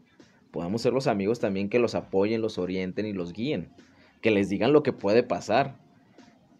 Podemos 0.55 0.81
ser 0.81 0.93
los 0.93 1.07
amigos 1.07 1.41
también 1.41 1.67
que 1.67 1.79
los 1.79 1.95
apoyen, 1.95 2.41
los 2.41 2.57
orienten 2.57 3.05
y 3.05 3.11
los 3.11 3.33
guíen. 3.33 3.67
Que 4.21 4.31
les 4.31 4.47
digan 4.47 4.71
lo 4.71 4.83
que 4.83 4.93
puede 4.93 5.21
pasar. 5.21 5.75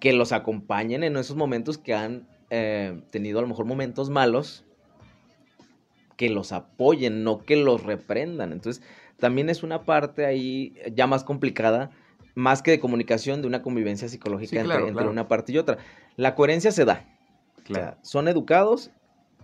Que 0.02 0.12
los 0.12 0.34
acompañen 0.34 1.02
en 1.06 1.16
esos 1.16 1.38
momentos 1.38 1.78
que 1.78 1.94
han 1.94 2.28
eh, 2.50 3.02
tenido 3.10 3.40
a 3.40 3.42
lo 3.42 3.48
mejor 3.48 3.64
momentos 3.64 4.10
malos 4.10 4.66
que 6.18 6.30
los 6.30 6.52
apoyen, 6.52 7.24
no 7.24 7.46
que 7.46 7.56
los 7.56 7.84
reprendan. 7.84 8.52
Entonces, 8.52 8.84
también 9.18 9.50
es 9.50 9.64
una 9.64 9.86
parte 9.86 10.26
ahí 10.26 10.76
ya 10.94 11.08
más 11.08 11.24
complicada, 11.24 11.90
más 12.34 12.62
que 12.62 12.72
de 12.72 12.82
comunicación, 12.82 13.42
de 13.42 13.48
una 13.48 13.62
convivencia 13.62 14.10
psicológica 14.10 14.60
entre, 14.60 15.08
una 15.08 15.30
parte 15.30 15.54
y 15.54 15.58
otra. 15.58 15.78
La 16.18 16.36
coherencia 16.36 16.74
se 16.74 16.84
da. 16.84 17.06
son 18.02 18.28
educados 18.28 18.92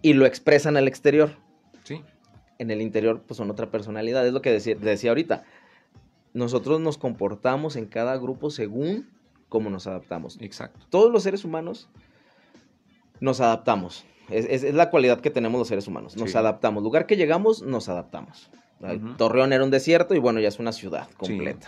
y 0.01 0.11
lo 0.11 0.25
expresan 0.25 0.75
al 0.75 0.89
exterior. 0.89 1.37
En 2.62 2.70
el 2.70 2.80
interior, 2.80 3.24
pues 3.26 3.38
son 3.38 3.49
otra 3.49 3.72
personalidad. 3.72 4.26
Es 4.28 4.34
lo 4.34 4.43
que 4.43 4.51
decía, 4.51 4.76
decía 4.76 5.09
ahorita. 5.09 5.43
Nosotros 6.34 6.80
nos 6.80 6.99
comportamos 6.99 7.76
en 7.76 7.88
cada 7.88 8.16
grupo 8.18 8.51
según 8.51 9.09
cómo 9.49 9.72
nos 9.72 9.88
adaptamos. 9.88 10.38
Exacto. 10.39 10.86
Todos 10.91 11.12
los 11.12 11.24
seres 11.24 11.43
humanos 11.43 11.89
nos 13.20 13.41
adaptamos. 13.41 14.05
Es, 14.30 14.62
la 14.76 14.91
cualidad 14.91 15.22
que 15.22 15.32
tenemos 15.32 15.57
los 15.57 15.68
seres 15.68 15.88
humanos. 15.88 16.16
Nos 16.18 16.36
adaptamos. 16.36 16.84
Lugar 16.84 17.07
que 17.07 17.18
llegamos, 17.18 17.64
nos 17.64 17.89
adaptamos. 17.89 18.51
Torreón 19.18 19.53
era 19.53 19.64
un 19.64 19.72
desierto 19.72 20.14
y 20.14 20.20
bueno, 20.20 20.39
ya 20.39 20.47
es 20.47 20.59
una 20.59 20.72
ciudad 20.72 21.09
completa. 21.18 21.68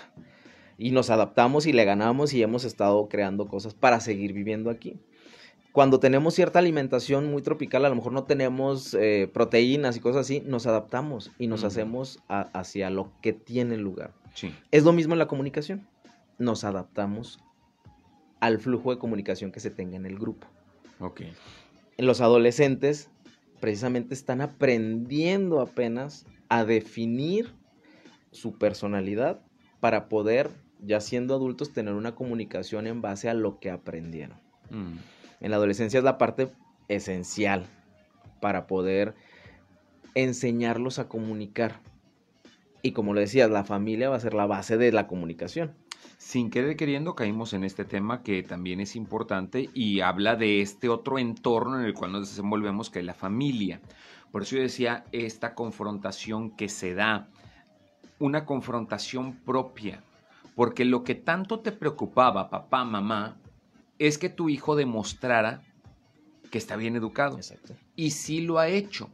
Y 0.78 0.92
nos 0.92 1.10
adaptamos 1.10 1.66
y 1.66 1.74
le 1.74 1.86
ganamos 1.86 2.34
y 2.34 2.44
hemos 2.44 2.66
estado 2.66 3.10
creando 3.10 3.48
cosas 3.48 3.74
para 3.74 4.00
seguir 4.00 4.34
viviendo 4.34 4.70
aquí. 4.70 5.00
Cuando 5.74 6.00
tenemos 6.00 6.36
cierta 6.36 6.60
alimentación 6.60 7.30
muy 7.30 7.42
tropical, 7.42 7.84
a 7.84 7.90
lo 7.90 7.96
mejor 7.96 8.14
no 8.14 8.24
tenemos 8.24 8.94
eh, 8.94 9.30
proteínas 9.34 9.98
y 9.98 10.00
cosas 10.00 10.22
así, 10.22 10.42
nos 10.46 10.66
adaptamos 10.68 11.32
y 11.38 11.48
nos 11.48 11.66
hacemos 11.66 12.20
hacia 12.28 12.90
lo 12.90 13.12
que 13.22 13.34
tiene 13.34 13.76
lugar. 13.76 14.14
Es 14.72 14.86
lo 14.86 14.94
mismo 14.94 15.14
en 15.14 15.20
la 15.20 15.28
comunicación. 15.28 15.86
Nos 16.38 16.64
adaptamos 16.64 17.40
al 18.40 18.60
flujo 18.60 18.92
de 18.92 19.00
comunicación 19.00 19.52
que 19.52 19.60
se 19.60 19.72
tenga 19.72 19.98
en 19.98 20.06
el 20.06 20.18
grupo. 20.18 20.48
Ok 21.00 21.24
los 21.98 22.22
adolescentes 22.22 23.10
precisamente 23.60 24.14
están 24.14 24.42
aprendiendo 24.42 25.62
apenas 25.62 26.26
a 26.50 26.66
definir 26.66 27.54
su 28.32 28.58
personalidad 28.58 29.42
para 29.80 30.10
poder, 30.10 30.50
ya 30.82 31.00
siendo 31.02 31.36
adultos, 31.36 31.72
tener 31.72 31.94
una 31.94 32.16
comunicación 32.16 32.88
en 32.88 33.02
base 33.02 33.30
a 33.30 33.34
lo 33.34 33.60
que 33.60 33.70
aprendieron. 33.70 34.38
Mm. 34.70 34.98
En 35.44 35.52
la 35.52 35.58
adolescencia 35.58 36.00
es 36.00 36.04
la 36.04 36.18
parte 36.18 36.52
esencial 36.88 37.68
para 38.42 38.66
poder 38.66 39.14
enseñarlos 40.16 40.98
a 40.98 41.08
comunicar. 41.08 41.82
Y 42.82 42.94
como 42.94 43.14
lo 43.14 43.20
decías, 43.20 43.52
la 43.52 43.64
familia 43.64 44.10
va 44.10 44.16
a 44.16 44.20
ser 44.20 44.34
la 44.34 44.48
base 44.48 44.78
de 44.78 44.92
la 44.92 45.06
comunicación 45.06 45.76
sin 46.24 46.50
querer 46.50 46.78
queriendo 46.78 47.16
caímos 47.16 47.54
en 47.54 47.66
este 47.66 47.84
tema 47.84 48.24
que 48.24 48.44
también 48.44 48.80
es 48.80 48.96
importante 48.96 49.70
y 49.74 50.00
habla 50.00 50.38
de 50.38 50.62
este 50.62 50.88
otro 50.88 51.20
entorno 51.20 51.80
en 51.80 51.86
el 51.86 51.94
cual 51.94 52.14
nos 52.14 52.30
desenvolvemos 52.30 52.90
que 52.90 53.00
es 53.00 53.06
la 53.06 53.14
familia. 53.14 53.82
Por 54.32 54.44
eso 54.44 54.56
yo 54.56 54.62
decía 54.62 55.04
esta 55.12 55.54
confrontación 55.54 56.52
que 56.56 56.70
se 56.70 56.94
da, 56.94 57.28
una 58.20 58.46
confrontación 58.46 59.34
propia, 59.44 60.02
porque 60.56 60.86
lo 60.86 61.04
que 61.04 61.14
tanto 61.14 61.60
te 61.60 61.74
preocupaba, 61.74 62.50
papá, 62.50 62.86
mamá, 62.86 63.38
es 64.00 64.18
que 64.18 64.30
tu 64.30 64.50
hijo 64.50 64.76
demostrara 64.76 65.62
que 66.52 66.58
está 66.58 66.76
bien 66.76 66.96
educado. 66.96 67.38
Exacto. 67.38 67.76
Y 67.96 68.12
sí 68.12 68.42
lo 68.42 68.60
ha 68.60 68.68
hecho. 68.68 69.10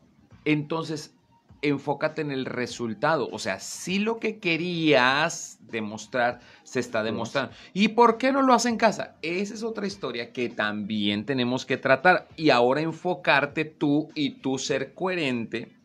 Entonces, 0.46 1.14
enfócate 1.62 2.22
en 2.22 2.32
el 2.32 2.46
resultado. 2.46 3.30
O 3.32 3.40
sea, 3.40 3.60
si 3.60 4.00
lo 4.00 4.20
que 4.20 4.40
querías 4.40 5.60
demostrar 5.62 6.40
se 6.64 6.80
está 6.80 7.04
demostrando. 7.04 7.54
¿Y 7.74 7.90
por 7.90 8.18
qué 8.18 8.32
no 8.32 8.42
lo 8.42 8.54
hace 8.54 8.70
en 8.70 8.78
casa? 8.78 9.16
Esa 9.22 9.54
es 9.54 9.64
otra 9.64 9.88
historia 9.88 10.32
que 10.34 10.50
también 10.50 11.26
tenemos 11.26 11.66
que 11.66 11.78
tratar. 11.78 12.28
Y 12.36 12.50
ahora 12.50 12.82
enfocarte 12.82 13.66
tú 13.66 14.10
y 14.16 14.32
tú 14.32 14.58
ser 14.58 14.94
coherente 14.94 15.76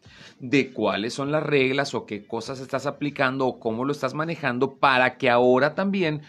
de 0.41 0.73
cuáles 0.73 1.15
son 1.15 1.33
las 1.33 1.43
reglas 1.43 1.95
o 1.95 2.07
qué 2.07 2.27
cosas 2.27 2.61
estás 2.61 2.87
aplicando 2.87 3.47
o 3.47 3.61
cómo 3.61 3.85
lo 3.85 3.93
estás 3.93 4.15
manejando 4.15 4.75
para 4.75 5.17
que 5.17 5.31
ahora 5.31 5.75
también 5.75 6.23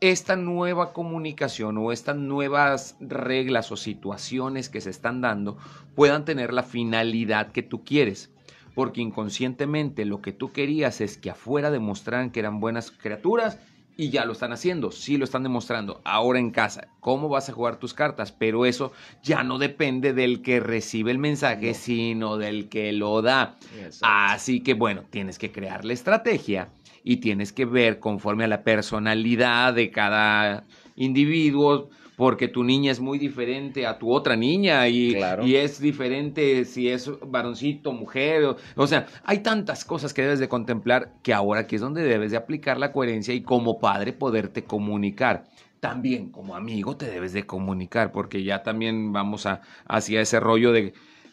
esta 0.00 0.36
nueva 0.36 0.92
comunicación 0.92 1.78
o 1.78 1.92
estas 1.92 2.16
nuevas 2.16 2.96
reglas 3.00 3.72
o 3.72 3.76
situaciones 3.76 4.68
que 4.68 4.80
se 4.80 4.90
están 4.90 5.20
dando 5.20 5.56
puedan 5.94 6.24
tener 6.24 6.52
la 6.52 6.62
finalidad 6.62 7.52
que 7.52 7.62
tú 7.62 7.84
quieres 7.84 8.30
porque 8.76 9.00
inconscientemente 9.00 10.04
lo 10.04 10.20
que 10.20 10.32
tú 10.32 10.52
querías 10.52 11.00
es 11.00 11.16
que 11.16 11.30
afuera 11.30 11.70
demostraran 11.70 12.30
que 12.30 12.40
eran 12.40 12.60
buenas 12.60 12.90
criaturas 12.90 13.58
y 13.96 14.10
ya 14.10 14.26
lo 14.26 14.32
están 14.32 14.52
haciendo, 14.52 14.90
sí 14.90 15.16
lo 15.16 15.24
están 15.24 15.42
demostrando 15.42 16.02
ahora 16.04 16.38
en 16.38 16.50
casa. 16.50 16.88
¿Cómo 17.00 17.30
vas 17.30 17.48
a 17.48 17.54
jugar 17.54 17.78
tus 17.78 17.94
cartas? 17.94 18.32
Pero 18.32 18.66
eso 18.66 18.92
ya 19.22 19.42
no 19.42 19.56
depende 19.56 20.12
del 20.12 20.42
que 20.42 20.60
recibe 20.60 21.10
el 21.10 21.18
mensaje, 21.18 21.72
sino 21.72 22.36
del 22.36 22.68
que 22.68 22.92
lo 22.92 23.22
da. 23.22 23.56
Así 24.02 24.60
que 24.60 24.74
bueno, 24.74 25.04
tienes 25.08 25.38
que 25.38 25.50
crear 25.50 25.86
la 25.86 25.94
estrategia 25.94 26.68
y 27.08 27.18
tienes 27.18 27.52
que 27.52 27.64
ver 27.64 28.00
conforme 28.00 28.42
a 28.44 28.48
la 28.48 28.64
personalidad 28.64 29.72
de 29.72 29.92
cada 29.92 30.64
individuo 30.96 31.88
porque 32.16 32.48
tu 32.48 32.64
niña 32.64 32.90
es 32.90 32.98
muy 32.98 33.16
diferente 33.16 33.86
a 33.86 33.96
tu 33.96 34.10
otra 34.12 34.34
niña 34.34 34.88
y, 34.88 35.16
y 35.44 35.54
es 35.54 35.80
diferente 35.80 36.64
si 36.64 36.88
es 36.88 37.08
varoncito, 37.24 37.92
mujer, 37.92 38.56
o, 38.74 38.86
sea, 38.88 39.06
hay 39.22 39.38
tantas 39.38 39.84
cosas 39.84 40.12
que 40.12 40.22
debes 40.22 40.40
de 40.40 40.48
contemplar 40.48 41.12
que 41.22 41.32
ahora 41.32 41.60
aquí 41.60 41.76
es 41.76 41.80
donde 41.80 42.02
debes 42.02 42.32
de 42.32 42.38
aplicar 42.38 42.76
la 42.76 42.90
coherencia 42.90 43.34
y 43.34 43.42
como 43.42 43.78
padre 43.78 44.12
poderte 44.12 44.64
comunicar. 44.64 45.44
También 45.78 46.30
como 46.30 46.56
amigo 46.56 46.96
te 46.96 47.08
debes 47.08 47.32
de 47.34 47.46
comunicar, 47.46 48.10
porque 48.10 48.42
ya 48.42 48.64
también 48.64 49.12
vamos 49.12 49.46
a, 49.46 49.60
hacia 49.86 50.20
ese 50.20 50.40
rollo 50.40 50.72
de 50.72 50.92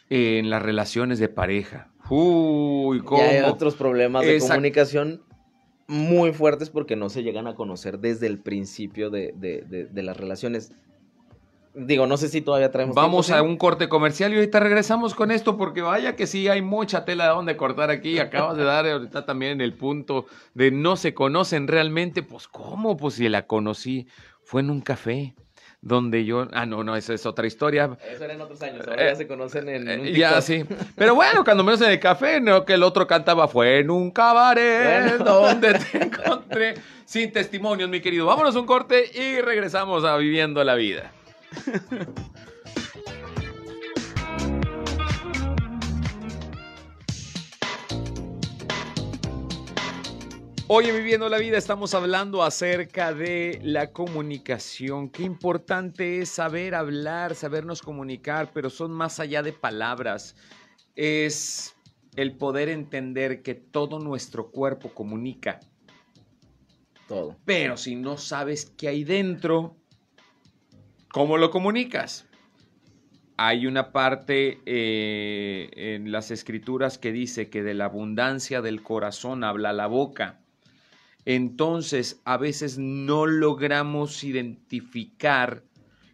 en 0.09 0.51
las 0.51 0.61
relaciones 0.61 1.17
de 1.17 1.29
pareja. 1.29 1.87
Uy, 2.09 2.99
¿cómo? 2.99 3.23
hay 3.23 3.39
otros 3.39 3.73
problemas 3.73 4.23
de 4.23 4.37
comunicación 4.37 5.21
muy 5.93 6.33
fuertes 6.33 6.71
porque 6.71 6.95
no 6.95 7.09
se 7.09 7.21
llegan 7.21 7.47
a 7.47 7.53
conocer 7.53 7.99
desde 7.99 8.25
el 8.25 8.39
principio 8.39 9.11
de, 9.11 9.91
las 9.93 10.17
relaciones. 10.17 10.71
Digo, 11.75 12.07
no 12.07 12.17
sé 12.17 12.29
si 12.29 12.41
todavía 12.41 12.71
traemos. 12.71 12.95
Vamos 12.95 13.29
a 13.29 13.41
un 13.41 13.57
corte 13.57 13.89
comercial 13.89 14.31
y 14.33 14.35
ahorita 14.35 14.59
regresamos 14.59 15.13
con 15.13 15.31
esto 15.31 15.55
porque 15.57 15.81
vaya 15.81 16.15
que 16.15 16.27
sí 16.27 16.47
hay 16.47 16.61
mucha 16.61 17.05
tela 17.05 17.25
de 17.25 17.29
donde 17.31 17.57
cortar 17.57 17.89
aquí. 17.89 18.19
Acabas 18.19 18.57
de 18.57 18.63
dar 18.63 18.87
ahorita 18.87 19.25
también 19.25 19.61
el 19.61 19.73
punto 19.73 20.25
de 20.53 20.71
no 20.71 20.95
se 20.95 21.13
conocen 21.13 21.67
realmente. 21.67 22.23
Pues, 22.23 22.47
¿cómo? 22.47 22.97
Pues 22.97 23.15
si 23.15 23.29
la 23.29 23.45
conocí, 23.47 24.07
fue 24.43 24.61
en 24.61 24.71
un 24.71 24.81
café 24.81 25.35
donde 25.83 26.23
yo, 26.23 26.47
ah, 26.53 26.65
no, 26.65 26.83
no, 26.83 26.95
esa 26.95 27.13
es 27.13 27.25
otra 27.25 27.45
historia. 27.45 27.97
Eso 28.09 28.23
era 28.23 28.33
en 28.33 28.41
otros 28.41 28.61
años, 28.61 28.87
ahora 28.87 29.09
ya 29.09 29.15
se 29.15 29.27
conocen 29.27 29.67
en, 29.67 29.81
un 29.83 30.07
eh, 30.07 30.13
Ya, 30.13 30.41
sí. 30.41 30.63
Pero 30.95 31.13
bueno, 31.13 31.43
cuando 31.43 31.63
menos 31.63 31.81
en 31.81 31.91
el 31.91 31.99
café, 31.99 32.39
no, 32.39 32.63
que 32.63 32.75
el 32.75 32.83
otro 32.83 33.05
cantaba, 33.05 33.49
fue 33.49 33.79
en 33.79 33.91
un 33.91 34.09
cabaret 34.09 35.17
donde 35.17 35.73
te 35.73 36.03
encontré 36.05 36.75
sin 37.05 37.31
testimonios, 37.33 37.89
mi 37.89 37.99
querido. 37.99 38.25
Vámonos 38.25 38.55
un 38.55 38.65
corte 38.65 39.11
y 39.13 39.41
regresamos 39.41 40.05
a 40.05 40.15
Viviendo 40.15 40.63
la 40.63 40.75
Vida. 40.75 41.11
Hoy 50.75 50.87
en 50.87 50.95
Viviendo 50.95 51.29
la 51.29 51.37
Vida 51.37 51.59
estamos 51.59 51.93
hablando 51.93 52.41
acerca 52.41 53.13
de 53.13 53.59
la 53.61 53.91
comunicación. 53.91 55.11
Qué 55.11 55.21
importante 55.21 56.19
es 56.19 56.29
saber 56.29 56.73
hablar, 56.73 57.35
sabernos 57.35 57.83
comunicar, 57.83 58.49
pero 58.55 58.71
son 58.71 58.91
más 58.91 59.19
allá 59.19 59.43
de 59.43 59.53
palabras. 59.53 60.35
Es 60.95 61.75
el 62.15 62.35
poder 62.37 62.69
entender 62.69 63.43
que 63.43 63.53
todo 63.53 63.99
nuestro 63.99 64.49
cuerpo 64.49 64.89
comunica. 64.95 65.59
Todo. 67.07 67.37
Pero 67.45 67.77
si 67.77 67.95
no 67.95 68.17
sabes 68.17 68.73
qué 68.75 68.87
hay 68.87 69.03
dentro, 69.03 69.77
¿cómo 71.09 71.37
lo 71.37 71.51
comunicas? 71.51 72.25
Hay 73.37 73.67
una 73.67 73.91
parte 73.91 74.59
eh, 74.65 75.69
en 75.75 76.11
las 76.11 76.31
escrituras 76.31 76.97
que 76.97 77.11
dice 77.11 77.51
que 77.51 77.61
de 77.61 77.75
la 77.75 77.85
abundancia 77.85 78.63
del 78.63 78.81
corazón 78.81 79.43
habla 79.43 79.71
la 79.71 79.85
boca 79.85 80.39
entonces 81.25 82.21
a 82.25 82.37
veces 82.37 82.77
no 82.77 83.25
logramos 83.25 84.23
identificar 84.23 85.63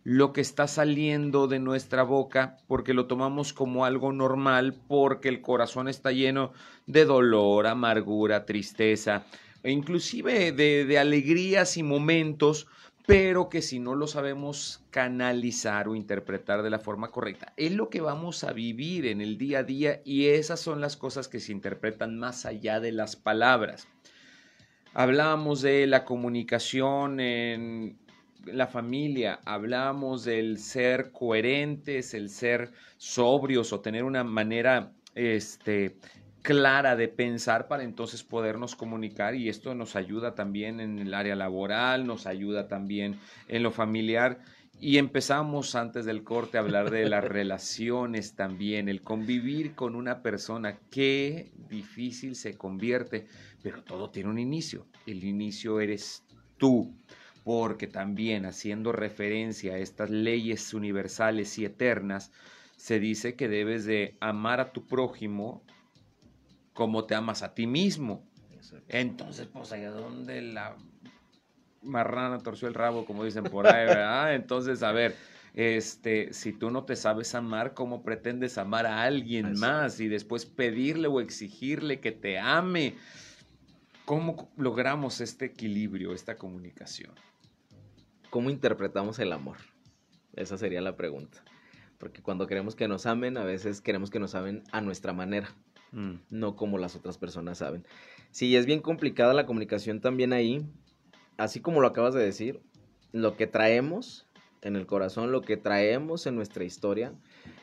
lo 0.04 0.34
que 0.34 0.42
está 0.42 0.68
saliendo 0.68 1.48
de 1.48 1.60
nuestra 1.60 2.04
boca 2.04 2.58
porque 2.68 2.94
lo 2.94 3.06
tomamos 3.08 3.54
como 3.54 3.86
algo 3.86 4.12
normal 4.14 4.76
porque 4.88 5.30
el 5.30 5.42
corazón 5.42 5.88
está 5.88 6.12
lleno 6.12 6.52
de 6.88 7.06
dolor, 7.06 7.68
amargura, 7.68 8.46
tristeza 8.46 9.26
e 9.62 9.72
inclusive 9.72 10.52
de, 10.52 10.86
de 10.86 11.00
alegrías 11.00 11.78
y 11.78 11.84
momentos 11.84 12.68
pero 13.10 13.50
que 13.50 13.64
si 13.64 13.80
no 13.80 13.96
lo 13.96 14.06
sabemos 14.06 14.84
canalizar 14.92 15.88
o 15.88 15.96
interpretar 15.96 16.62
de 16.62 16.70
la 16.70 16.78
forma 16.78 17.10
correcta, 17.10 17.54
es 17.58 17.72
lo 17.72 17.90
que 17.90 18.02
vamos 18.02 18.44
a 18.44 18.54
vivir 18.54 19.08
en 19.08 19.20
el 19.20 19.40
día 19.40 19.60
a 19.60 19.64
día 19.64 20.02
y 20.06 20.28
esas 20.28 20.60
son 20.60 20.80
las 20.80 20.96
cosas 20.96 21.28
que 21.28 21.40
se 21.40 21.52
interpretan 21.52 22.20
más 22.20 22.46
allá 22.46 22.80
de 22.80 22.92
las 22.92 23.16
palabras. 23.16 23.88
Hablamos 24.94 25.62
de 25.62 25.86
la 25.86 26.04
comunicación 26.04 27.20
en 27.20 27.98
la 28.46 28.68
familia, 28.68 29.40
hablamos 29.46 30.26
del 30.26 30.58
ser 30.58 31.12
coherentes, 31.12 32.14
el 32.14 32.30
ser 32.30 32.72
sobrios 32.98 33.72
o 33.72 33.82
tener 33.82 34.04
una 34.04 34.24
manera 34.24 34.92
este, 35.14 35.98
clara 36.42 36.96
de 36.96 37.08
pensar 37.08 37.68
para 37.68 37.84
entonces 37.84 38.24
podernos 38.24 38.76
comunicar 38.76 39.36
y 39.36 39.50
esto 39.50 39.76
nos 39.76 39.96
ayuda 39.96 40.34
también 40.34 40.80
en 40.80 40.98
el 40.98 41.14
área 41.14 41.36
laboral, 41.36 42.08
nos 42.08 42.26
ayuda 42.26 42.68
también 42.68 43.20
en 43.48 43.62
lo 43.62 43.72
familiar 43.72 44.40
y 44.82 44.98
empezamos 44.98 45.76
antes 45.76 46.06
del 46.06 46.24
corte 46.24 46.58
a 46.58 46.62
hablar 46.62 46.90
de 46.90 47.10
las 47.10 47.24
relaciones 47.24 48.36
también, 48.36 48.88
el 48.88 49.02
convivir 49.02 49.76
con 49.76 49.96
una 49.96 50.22
persona, 50.22 50.80
qué 50.90 51.52
difícil 51.70 52.36
se 52.36 52.58
convierte, 52.58 53.28
pero 53.62 53.84
todo 53.84 54.10
tiene 54.10 54.30
un 54.30 54.40
inicio. 54.40 54.88
El 55.06 55.24
inicio 55.26 55.82
eres 55.82 56.24
tú, 56.58 56.96
porque 57.44 57.88
también 57.88 58.46
haciendo 58.46 58.92
referencia 58.94 59.74
a 59.74 59.80
estas 59.80 60.10
leyes 60.10 60.74
universales 60.74 61.58
y 61.58 61.66
eternas, 61.66 62.32
se 62.78 63.00
dice 63.00 63.36
que 63.36 63.50
debes 63.50 63.84
de 63.86 64.16
amar 64.22 64.62
a 64.62 64.72
tu 64.72 64.88
prójimo 64.88 65.62
como 66.74 67.04
te 67.04 67.16
amas 67.16 67.44
a 67.44 67.54
ti 67.54 67.68
mismo. 67.68 68.24
Entonces, 68.88 69.48
pues 69.48 69.74
allá 69.74 69.92
donde 69.92 70.42
la 70.42 70.78
marrana 71.82 72.40
torció 72.40 72.68
el 72.68 72.74
rabo, 72.74 73.06
como 73.06 73.24
dicen 73.24 73.44
por 73.44 73.68
ahí, 73.68 73.86
¿verdad? 73.86 74.34
Entonces, 74.36 74.84
a 74.84 74.92
ver, 74.92 75.16
este, 75.54 76.34
si 76.34 76.54
tú 76.54 76.70
no 76.70 76.84
te 76.84 76.96
sabes 76.96 77.34
amar, 77.36 77.74
¿cómo 77.74 78.04
pretendes 78.04 78.58
amar 78.58 78.86
a 78.86 79.04
alguien 79.04 79.60
más 79.60 80.00
y 80.00 80.08
después 80.08 80.46
pedirle 80.46 81.08
o 81.08 81.22
exigirle 81.22 82.00
que 82.00 82.12
te 82.12 82.40
ame? 82.40 82.96
¿Cómo 84.06 84.52
logramos 84.58 85.22
este 85.22 85.46
equilibrio, 85.46 86.14
esta 86.14 86.38
comunicación? 86.38 87.14
¿Cómo 88.30 88.50
interpretamos 88.50 89.20
el 89.20 89.34
amor? 89.34 89.58
Esa 90.34 90.58
sería 90.58 90.82
la 90.82 90.96
pregunta. 90.96 91.44
Porque 91.98 92.22
cuando 92.22 92.48
queremos 92.48 92.76
que 92.76 92.88
nos 92.88 93.06
amen, 93.06 93.38
a 93.38 93.44
veces 93.44 93.82
queremos 93.82 94.10
que 94.10 94.20
nos 94.20 94.34
amen 94.36 94.64
a 94.72 94.82
nuestra 94.82 95.14
manera, 95.14 95.50
mm. 95.92 96.14
no 96.30 96.56
como 96.56 96.78
las 96.78 96.96
otras 96.96 97.18
personas 97.18 97.58
saben. 97.58 97.86
Sí, 98.32 98.56
es 98.56 98.66
bien 98.66 98.82
complicada 98.82 99.34
la 99.34 99.46
comunicación 99.46 100.00
también 100.00 100.32
ahí, 100.32 100.66
así 101.40 101.62
como 101.62 101.82
lo 101.82 101.88
acabas 101.88 102.14
de 102.14 102.22
decir, 102.22 102.62
lo 103.12 103.36
que 103.36 103.48
traemos 103.48 104.28
en 104.62 104.76
el 104.76 104.86
corazón, 104.86 105.32
lo 105.32 105.42
que 105.42 105.58
traemos 105.58 106.28
en 106.28 106.36
nuestra 106.36 106.66
historia, 106.66 107.14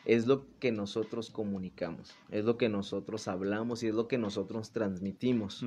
es 0.07 0.27
lo 0.27 0.47
que 0.59 0.73
nosotros 0.73 1.31
comunicamos, 1.31 2.17
es 2.31 2.45
lo 2.45 2.57
que 2.57 2.69
nosotros 2.69 3.29
hablamos 3.29 3.83
y 3.83 3.89
es 3.89 3.95
lo 3.95 4.09
que 4.09 4.19
nosotros 4.19 4.73
transmitimos. 4.73 5.65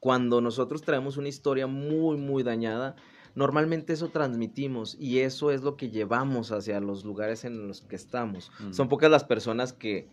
Cuando 0.00 0.40
nosotros 0.40 0.82
traemos 0.82 1.18
una 1.18 1.28
historia 1.28 1.66
muy, 1.66 2.16
muy 2.16 2.42
dañada, 2.42 2.96
normalmente 3.34 3.92
eso 3.92 4.08
transmitimos 4.08 4.96
y 4.98 5.18
eso 5.20 5.50
es 5.50 5.62
lo 5.62 5.76
que 5.76 5.90
llevamos 5.90 6.50
hacia 6.50 6.80
los 6.80 7.04
lugares 7.04 7.44
en 7.44 7.68
los 7.68 7.82
que 7.82 7.96
estamos. 7.96 8.50
Son 8.70 8.88
pocas 8.88 9.10
las 9.10 9.24
personas 9.24 9.74
que 9.74 10.08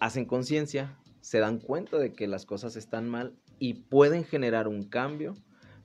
hacen 0.00 0.24
conciencia, 0.24 0.98
se 1.20 1.38
dan 1.38 1.60
cuenta 1.60 1.96
de 1.96 2.12
que 2.12 2.26
las 2.26 2.44
cosas 2.44 2.74
están 2.74 3.08
mal 3.08 3.34
y 3.60 3.74
pueden 3.74 4.24
generar 4.24 4.66
un 4.66 4.82
cambio 4.82 5.36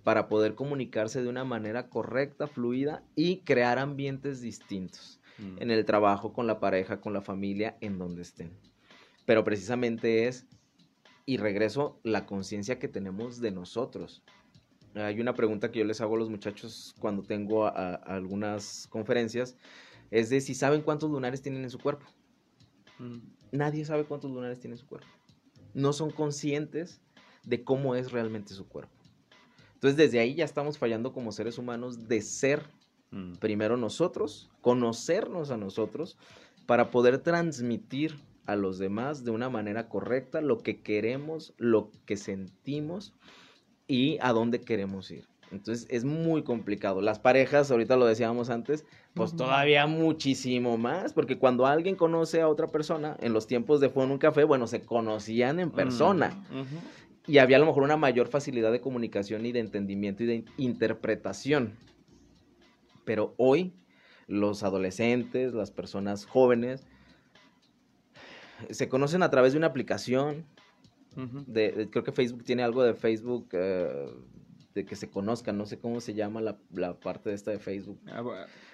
para 0.10 0.28
poder 0.28 0.56
comunicarse 0.56 1.22
de 1.22 1.30
una 1.30 1.44
manera 1.44 1.88
correcta, 1.88 2.48
fluida 2.48 3.04
y 3.16 3.42
crear 3.42 3.78
ambientes 3.78 4.42
distintos 4.42 5.20
mm. 5.38 5.62
en 5.62 5.70
el 5.70 5.86
trabajo, 5.86 6.34
con 6.34 6.48
la 6.48 6.60
pareja, 6.60 7.00
con 7.00 7.14
la 7.14 7.22
familia, 7.22 7.78
en 7.80 8.00
donde 8.00 8.24
estén. 8.24 8.50
Pero 9.28 9.44
precisamente 9.44 10.28
es, 10.28 10.48
y 11.28 11.38
regreso, 11.38 12.00
la 12.02 12.26
conciencia 12.26 12.80
que 12.80 12.88
tenemos 12.88 13.40
de 13.40 13.52
nosotros. 13.52 14.24
Hay 14.96 15.22
una 15.22 15.36
pregunta 15.36 15.70
que 15.70 15.78
yo 15.78 15.86
les 15.86 16.02
hago 16.02 16.16
a 16.16 16.18
los 16.18 16.32
muchachos 16.32 16.96
cuando 17.00 17.22
tengo 17.22 17.72
algunas 17.72 18.88
conferencias, 18.88 19.58
es 20.10 20.32
de 20.32 20.42
si 20.42 20.56
saben 20.56 20.82
cuántos 20.82 21.12
lunares 21.12 21.44
tienen 21.44 21.62
en 21.62 21.70
su 21.70 21.78
cuerpo. 21.78 22.08
Mm. 22.98 23.20
Nadie 23.52 23.86
sabe 23.86 24.06
cuántos 24.06 24.32
lunares 24.32 24.60
tiene 24.60 24.74
en 24.74 24.80
su 24.80 24.88
cuerpo. 24.88 25.06
No 25.76 25.94
son 25.94 26.10
conscientes 26.10 27.00
de 27.44 27.64
cómo 27.64 27.94
es 27.94 28.12
realmente 28.12 28.56
su 28.56 28.68
cuerpo. 28.68 28.99
Entonces 29.80 29.96
desde 29.96 30.20
ahí 30.20 30.36
ya 30.36 30.44
estamos 30.44 30.78
fallando 30.78 31.14
como 31.14 31.32
seres 31.32 31.58
humanos 31.58 32.10
de 32.10 32.22
ser 32.22 32.64
mm. 33.12 33.36
primero 33.36 33.78
nosotros, 33.78 34.50
conocernos 34.60 35.52
a 35.52 35.58
nosotros, 35.58 36.18
para 36.66 36.92
poder 36.92 37.20
transmitir 37.20 38.20
a 38.46 38.58
los 38.58 38.78
demás 38.78 39.24
de 39.24 39.32
una 39.32 39.50
manera 39.50 39.88
correcta 39.88 40.42
lo 40.42 40.58
que 40.58 40.82
queremos, 40.82 41.54
lo 41.58 41.92
que 42.06 42.18
sentimos 42.18 43.14
y 43.88 44.18
a 44.20 44.34
dónde 44.34 44.60
queremos 44.60 45.12
ir. 45.12 45.30
Entonces 45.50 45.88
es 45.90 46.04
muy 46.04 46.44
complicado. 46.44 47.00
Las 47.00 47.18
parejas, 47.18 47.72
ahorita 47.72 47.96
lo 47.96 48.06
decíamos 48.06 48.50
antes, 48.50 48.86
pues 49.14 49.34
todavía 49.34 49.88
muchísimo 49.88 50.78
más, 50.78 51.14
porque 51.14 51.38
cuando 51.38 51.66
alguien 51.66 51.96
conoce 51.96 52.42
a 52.42 52.50
otra 52.50 52.68
persona, 52.68 53.16
en 53.22 53.32
los 53.32 53.48
tiempos 53.48 53.80
de 53.80 53.90
fue 53.90 54.04
en 54.04 54.12
un 54.12 54.18
café, 54.18 54.44
bueno, 54.44 54.68
se 54.68 54.82
conocían 54.82 55.62
en 55.62 55.72
persona. 55.72 56.38
Y 57.30 57.38
había 57.38 57.58
a 57.58 57.60
lo 57.60 57.68
mejor 57.68 57.84
una 57.84 57.96
mayor 57.96 58.28
facilidad 58.28 58.72
de 58.72 58.82
comunicación 58.82 59.46
y 59.46 59.52
de 59.52 59.60
entendimiento 59.60 60.24
y 60.24 60.26
de 60.26 60.46
interpretación. 60.58 61.78
Pero 63.06 63.36
hoy 63.38 63.72
los 64.26 64.64
adolescentes, 64.64 65.54
las 65.54 65.70
personas 65.70 66.26
jóvenes, 66.26 66.88
se 68.72 68.90
conocen 68.90 69.22
a 69.22 69.30
través 69.30 69.54
de 69.54 69.60
una 69.60 69.68
aplicación. 69.68 70.46
de, 71.16 71.88
creo 71.92 72.04
que 72.04 72.12
Facebook 72.12 72.44
tiene 72.44 72.64
algo 72.64 72.82
de 72.82 72.96
Facebook 72.96 73.50
eh, 73.52 74.08
de 74.74 74.86
que 74.86 74.96
se 74.96 75.12
conozcan, 75.12 75.56
no 75.56 75.68
sé 75.68 75.78
cómo 75.78 76.02
se 76.02 76.16
llama 76.16 76.42
la, 76.42 76.58
la 76.74 77.00
parte 77.00 77.30
de 77.30 77.36
esta 77.36 77.52
de 77.52 77.60
Facebook. 77.60 78.00
Ah, 78.08 78.24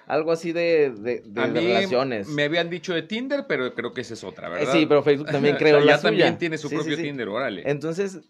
Algo 0.08 0.32
así 0.32 0.54
de, 0.54 0.92
de, 0.92 1.24
relaciones. 1.34 2.30
Me 2.30 2.44
habían 2.44 2.70
dicho 2.70 2.94
de 2.94 3.02
Tinder, 3.02 3.48
pero 3.48 3.74
creo 3.74 3.94
que 3.94 4.00
esa 4.00 4.14
es 4.14 4.24
otra, 4.24 4.48
¿verdad? 4.48 4.72
Sí, 4.72 4.86
pero 4.86 5.04
Facebook 5.04 5.30
también 5.30 5.56
creo 5.60 5.84
ya 5.86 6.00
también 6.00 6.38
tiene 6.38 6.58
su 6.58 6.70
propio 6.70 6.96
Tinder, 6.96 7.28
órale. 7.28 7.64
Entonces, 7.66 8.22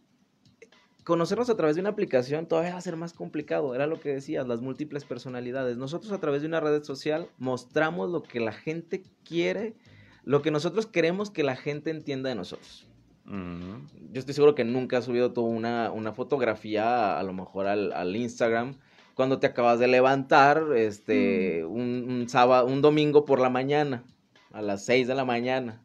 conocernos 1.05 1.51
a 1.51 1.55
través 1.55 1.75
de 1.75 1.81
una 1.81 1.91
aplicación 1.91 2.47
todavía 2.47 2.73
va 2.73 2.79
a 2.79 2.81
ser 2.81 2.97
más 2.97 3.13
complicado. 3.13 3.75
Era 3.75 3.87
lo 3.87 3.99
que 3.99 4.09
decías, 4.09 4.47
las 4.47 4.61
múltiples 4.61 5.05
personalidades. 5.05 5.77
Nosotros 5.77 6.11
a 6.11 6.19
través 6.19 6.41
de 6.41 6.47
una 6.47 6.59
red 6.59 6.83
social 6.83 7.29
mostramos 7.37 8.09
lo 8.09 8.23
que 8.23 8.39
la 8.39 8.51
gente 8.51 9.03
quiere, 9.23 9.75
lo 10.23 10.41
que 10.41 10.51
nosotros 10.51 10.87
queremos 10.87 11.29
que 11.29 11.43
la 11.43 11.55
gente 11.55 11.91
entienda 11.91 12.29
de 12.29 12.35
nosotros. 12.35 12.87
Yo 13.25 14.19
estoy 14.19 14.33
seguro 14.33 14.53
que 14.53 14.65
nunca 14.65 14.97
has 14.97 15.05
subido 15.05 15.31
tú 15.31 15.43
una, 15.43 15.91
una 15.91 16.11
fotografía, 16.11 17.17
a, 17.17 17.23
lo 17.23 17.33
mejor 17.33 17.65
al, 17.67 18.15
Instagram, 18.15 18.75
cuando 19.15 19.39
te 19.39 19.47
acabas 19.47 19.79
de 19.79 19.87
levantar, 19.87 20.63
este, 20.75 21.63
mm. 21.63 22.09
un, 22.09 22.25
sábado, 22.29 22.67
un 22.67 22.81
domingo 22.81 23.25
por 23.25 23.39
la 23.39 23.49
mañana, 23.49 24.03
a 24.51 24.61
las 24.61 24.85
6 24.85 25.07
de 25.07 25.15
la 25.15 25.25
mañana. 25.25 25.81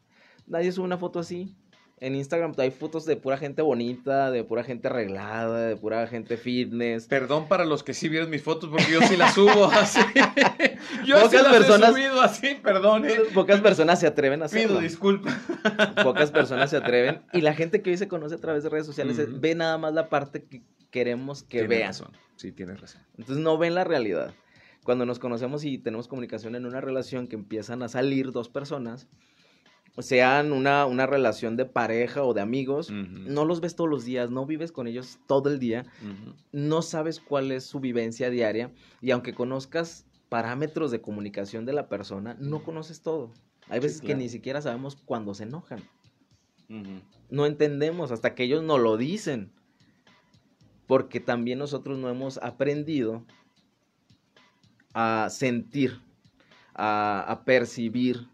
Nadie 0.47 0.73
sube 0.73 0.85
una 0.85 0.99
foto 0.99 1.19
así 1.19 1.55
en 2.01 2.15
Instagram 2.15 2.55
hay 2.57 2.71
fotos 2.71 3.05
de 3.05 3.17
pura 3.17 3.37
gente 3.37 3.61
bonita, 3.61 4.31
de 4.31 4.43
pura 4.43 4.65
gente 4.65 4.89
arreglada, 4.89 5.69
de 5.69 5.77
pura 5.77 6.07
gente 6.07 6.39
fitness. 6.39 7.07
Perdón 7.07 7.47
para 7.47 7.67
los 7.67 7.83
que 7.83 7.93
sí 7.93 8.09
vieron 8.09 8.31
mis 8.31 8.43
fotos 8.43 8.71
porque 8.71 8.91
yo 8.91 9.03
sí 9.03 9.19
las 9.19 9.35
subo 9.35 9.67
así. 9.73 10.01
Yo 11.05 11.17
pocas 11.17 11.31
sí 11.31 11.37
las 11.37 11.57
personas, 11.57 11.91
he 11.91 11.93
subido 11.93 12.21
así, 12.23 12.55
perdón. 12.63 13.05
¿eh? 13.05 13.17
Pocas 13.35 13.61
personas 13.61 14.01
se 14.01 14.07
atreven 14.07 14.41
a 14.41 14.47
hacerlo. 14.47 14.69
Pido 14.69 14.81
disculpas. 14.81 15.39
Pocas 16.03 16.31
personas 16.31 16.71
se 16.71 16.79
atreven 16.79 17.23
y 17.35 17.43
la 17.43 17.53
gente 17.53 17.83
que 17.83 17.91
hoy 17.91 17.99
se 17.99 18.09
conoce 18.09 18.37
a 18.37 18.39
través 18.39 18.63
de 18.63 18.71
redes 18.71 18.87
sociales 18.87 19.19
ve 19.41 19.55
nada 19.55 19.77
más 19.77 19.93
la 19.93 20.09
parte 20.09 20.45
que 20.45 20.63
queremos 20.91 21.43
que 21.43 21.67
vean. 21.67 21.89
Razón. 21.89 22.13
Sí, 22.37 22.51
tienes 22.51 22.81
razón. 22.81 23.03
Entonces 23.19 23.45
no 23.45 23.59
ven 23.59 23.75
la 23.75 23.85
realidad. 23.85 24.33
Cuando 24.85 25.05
nos 25.05 25.19
conocemos 25.19 25.65
y 25.65 25.77
tenemos 25.77 26.09
comunicación 26.09 26.55
en 26.55 26.65
una 26.65 26.81
relación 26.81 27.29
que 27.29 27.37
empiezan 27.37 27.83
a 27.83 27.89
salir 27.89 28.33
dos 28.33 28.49
personas, 28.49 29.07
sean 29.99 30.53
una, 30.53 30.87
una, 30.87 31.07
relación 31.07 31.57
de 31.57 31.67
pareja 31.67 32.25
o 32.25 32.33
de 32.33 32.41
amigos, 32.41 32.91
no 32.91 33.45
los 33.45 33.61
ves 33.61 33.77
todos 33.77 33.91
los 33.91 34.05
días, 34.05 34.31
no 34.31 34.47
vives 34.47 34.73
con 34.73 34.87
ellos 34.87 35.19
todo 35.27 35.51
el 35.51 35.59
día, 35.59 35.85
no 36.53 36.83
sabes 36.83 37.21
cuál 37.21 37.53
es 37.53 37.65
su 37.65 37.81
vivencia 37.81 38.31
diaria 38.31 38.73
y 39.01 39.11
aunque 39.11 39.35
conozcas 39.35 40.07
parámetros 40.29 40.91
de 40.91 41.01
comunicación 41.01 41.67
de 41.67 41.73
la 41.73 41.89
persona, 41.89 42.37
no 42.39 42.63
conoces 42.63 43.03
todo. 43.03 43.33
Hay 43.69 43.81
veces 43.81 44.01
que 44.01 44.15
ni 44.15 44.29
siquiera 44.29 44.63
sabemos 44.63 44.97
cuándo 44.97 45.35
se 45.35 45.45
enojan. 45.45 45.81
No 47.29 47.47
entendemos 47.47 48.13
hasta 48.13 48.35
que 48.35 48.45
ellos 48.45 48.63
nos 48.63 48.81
lo 48.81 48.97
dicen. 48.97 49.53
Porque 50.87 51.21
también 51.21 51.61
nosotros 51.61 51.99
no 51.99 52.09
hemos 52.09 52.39
aprendido 52.39 53.25
a 54.93 55.29
sentir, 55.31 56.01
a, 56.75 57.21
a 57.29 57.45
percibir 57.45 58.27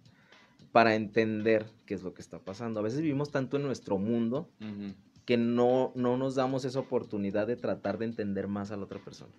para 0.76 0.94
entender 0.94 1.64
qué 1.86 1.94
es 1.94 2.02
lo 2.02 2.12
que 2.12 2.20
está 2.20 2.38
pasando. 2.38 2.80
A 2.80 2.82
veces 2.82 3.00
vivimos 3.00 3.30
tanto 3.30 3.56
en 3.56 3.62
nuestro 3.62 3.96
mundo 3.96 4.50
que 5.24 5.38
no, 5.38 5.90
no 5.94 6.18
nos 6.18 6.34
damos 6.34 6.66
esa 6.66 6.80
oportunidad 6.80 7.46
de 7.46 7.56
tratar 7.56 7.96
de 7.96 8.04
entender 8.04 8.46
más 8.46 8.70
a 8.70 8.76
la 8.76 8.82
otra 8.82 9.02
persona. 9.02 9.32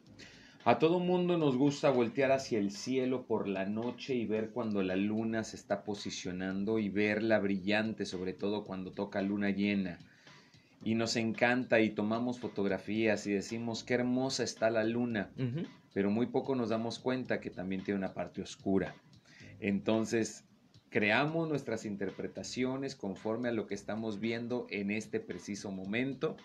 A 0.66 0.80
todo 0.80 0.98
mundo 0.98 1.38
nos 1.38 1.56
gusta 1.56 1.92
voltear 1.92 2.32
hacia 2.32 2.58
el 2.58 2.72
cielo 2.72 3.28
por 3.28 3.48
la 3.48 3.68
noche 3.68 4.16
y 4.16 4.26
ver 4.26 4.50
cuando 4.50 4.82
la 4.82 4.96
luna 4.96 5.44
se 5.44 5.58
está 5.58 5.84
posicionando 5.84 6.80
y 6.80 6.90
verla 6.90 7.38
brillante, 7.38 8.08
sobre 8.08 8.34
todo 8.34 8.64
cuando 8.64 8.90
toca 8.92 9.22
luna 9.22 9.52
llena. 9.52 10.00
Y 10.84 10.96
nos 10.96 11.16
encanta 11.18 11.82
y 11.82 11.92
tomamos 11.92 12.40
fotografías 12.40 13.28
y 13.28 13.34
decimos 13.34 13.84
qué 13.84 13.94
hermosa 13.94 14.44
está 14.44 14.72
la 14.72 14.84
luna, 14.84 15.30
pero 15.94 16.10
muy 16.10 16.26
poco 16.26 16.56
nos 16.56 16.70
damos 16.70 16.98
cuenta 16.98 17.40
que 17.40 17.52
también 17.52 17.84
tiene 17.84 18.00
una 18.00 18.16
parte 18.16 18.42
oscura. 18.42 18.96
Entonces, 19.60 20.47
creamos 20.90 21.48
nuestras 21.50 21.86
interpretaciones 21.86 22.96
conforme 22.96 23.50
a 23.50 23.52
lo 23.52 23.68
que 23.68 23.76
estamos 23.76 24.20
viendo 24.20 24.68
en 24.70 24.92
este 24.92 25.20
preciso 25.20 25.72
momento. 25.72 26.38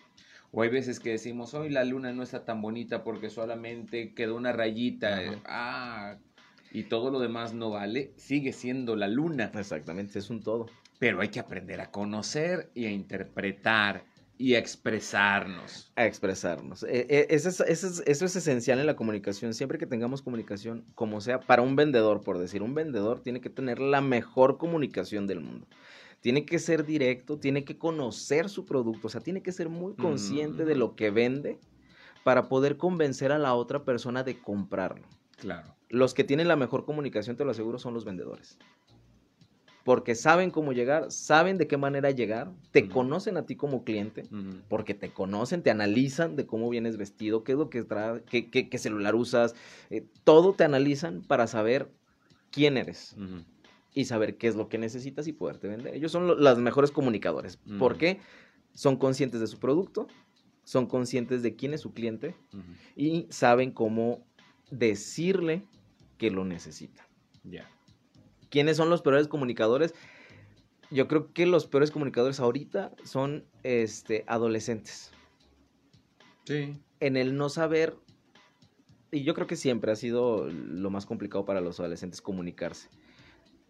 O 0.50 0.62
hay 0.62 0.68
veces 0.68 1.00
que 1.00 1.10
decimos, 1.10 1.54
hoy 1.54 1.70
la 1.70 1.84
luna 1.84 2.12
no 2.12 2.22
está 2.22 2.44
tan 2.44 2.60
bonita 2.60 3.04
porque 3.04 3.30
solamente 3.30 4.12
quedó 4.14 4.36
una 4.36 4.52
rayita. 4.52 5.40
Ah, 5.46 6.18
y 6.70 6.84
todo 6.84 7.10
lo 7.10 7.20
demás 7.20 7.54
no 7.54 7.70
vale. 7.70 8.12
Sigue 8.16 8.52
siendo 8.52 8.96
la 8.96 9.08
luna. 9.08 9.50
Exactamente, 9.54 10.18
es 10.18 10.28
un 10.28 10.42
todo. 10.42 10.66
Pero 10.98 11.20
hay 11.20 11.28
que 11.28 11.40
aprender 11.40 11.80
a 11.80 11.90
conocer 11.90 12.70
y 12.74 12.84
a 12.84 12.90
interpretar 12.90 14.04
y 14.42 14.56
a 14.56 14.58
expresarnos. 14.58 15.92
A 15.94 16.04
expresarnos. 16.04 16.82
E, 16.82 17.06
e, 17.08 17.26
eso, 17.30 17.48
es, 17.48 17.84
eso, 17.84 18.24
es, 18.24 18.36
esencial 18.36 18.80
en 18.80 18.86
la 18.86 18.96
comunicación. 18.96 19.54
Siempre 19.54 19.78
que 19.78 19.86
tengamos 19.86 20.20
comunicación, 20.20 20.84
como 20.96 21.20
sea, 21.20 21.38
para 21.38 21.62
un 21.62 21.76
vendedor, 21.76 22.22
por 22.22 22.38
decir, 22.38 22.60
un 22.60 22.74
vendedor 22.74 23.20
tiene 23.20 23.40
que 23.40 23.50
tener 23.50 23.78
la 23.78 24.00
mejor 24.00 24.58
comunicación 24.58 25.28
del 25.28 25.38
mundo. 25.38 25.68
Tiene 26.20 26.44
que 26.44 26.58
ser 26.58 26.84
directo, 26.84 27.38
tiene 27.38 27.64
que 27.64 27.78
conocer 27.78 28.48
su 28.48 28.64
producto, 28.64 29.06
o 29.06 29.10
sea, 29.10 29.20
tiene 29.20 29.44
que 29.44 29.52
ser 29.52 29.68
muy 29.68 29.94
consciente 29.94 30.64
de 30.64 30.74
lo 30.74 30.96
que 30.96 31.12
vende 31.12 31.60
para 32.24 32.48
poder 32.48 32.76
convencer 32.76 33.30
a 33.30 33.38
la 33.38 33.54
otra 33.54 33.84
persona 33.84 34.24
de 34.24 34.40
comprarlo. 34.40 35.06
Claro. 35.36 35.72
Los 35.88 36.14
que 36.14 36.24
tienen 36.24 36.48
la 36.48 36.56
mejor 36.56 36.84
comunicación, 36.84 37.36
te 37.36 37.44
lo 37.44 37.52
aseguro, 37.52 37.78
son 37.78 37.94
los 37.94 38.04
vendedores 38.04 38.58
porque 39.84 40.14
saben 40.14 40.50
cómo 40.50 40.72
llegar, 40.72 41.10
saben 41.10 41.58
de 41.58 41.66
qué 41.66 41.76
manera 41.76 42.10
llegar, 42.10 42.52
te 42.70 42.88
conocen 42.88 43.36
a 43.36 43.46
ti 43.46 43.56
como 43.56 43.84
cliente, 43.84 44.24
porque 44.68 44.94
te 44.94 45.10
conocen, 45.10 45.62
te 45.62 45.70
analizan 45.70 46.36
de 46.36 46.46
cómo 46.46 46.68
vienes 46.68 46.96
vestido, 46.96 47.42
qué 47.42 47.52
es 47.52 47.58
lo 47.58 47.68
que 47.68 47.82
traes, 47.82 48.22
qué, 48.30 48.78
celular 48.78 49.14
usas, 49.14 49.54
eh, 49.90 50.04
todo 50.24 50.52
te 50.52 50.64
analizan 50.64 51.22
para 51.22 51.46
saber 51.46 51.90
quién 52.50 52.76
eres 52.76 53.16
y 53.92 54.04
saber 54.04 54.36
qué 54.36 54.48
es 54.48 54.54
lo 54.54 54.68
que 54.68 54.78
necesitas 54.78 55.26
y 55.26 55.32
poderte 55.32 55.68
vender. 55.68 55.94
Ellos 55.94 56.12
son 56.12 56.26
los 56.26 56.58
mejores 56.58 56.90
comunicadores, 56.90 57.58
porque 57.78 58.20
son 58.74 58.96
conscientes 58.96 59.40
de 59.40 59.46
su 59.46 59.58
producto, 59.58 60.06
son 60.64 60.86
conscientes 60.86 61.42
de 61.42 61.56
quién 61.56 61.74
es 61.74 61.80
su 61.80 61.92
cliente 61.92 62.36
y 62.94 63.26
saben 63.30 63.72
cómo 63.72 64.24
decirle 64.70 65.64
que 66.18 66.30
lo 66.30 66.44
necesita. 66.44 67.06
Ya. 67.42 67.68
¿Quiénes 68.52 68.76
son 68.76 68.90
los 68.90 69.00
peores 69.00 69.28
comunicadores? 69.28 69.94
Yo 70.90 71.08
creo 71.08 71.32
que 71.32 71.46
los 71.46 71.66
peores 71.66 71.90
comunicadores 71.90 72.38
ahorita 72.38 72.92
son 73.02 73.46
este, 73.62 74.24
adolescentes. 74.26 75.10
Sí. 76.44 76.78
En 77.00 77.16
el 77.16 77.34
no 77.38 77.48
saber, 77.48 77.96
y 79.10 79.22
yo 79.24 79.32
creo 79.32 79.46
que 79.46 79.56
siempre 79.56 79.90
ha 79.90 79.96
sido 79.96 80.50
lo 80.50 80.90
más 80.90 81.06
complicado 81.06 81.46
para 81.46 81.62
los 81.62 81.80
adolescentes 81.80 82.20
comunicarse. 82.20 82.90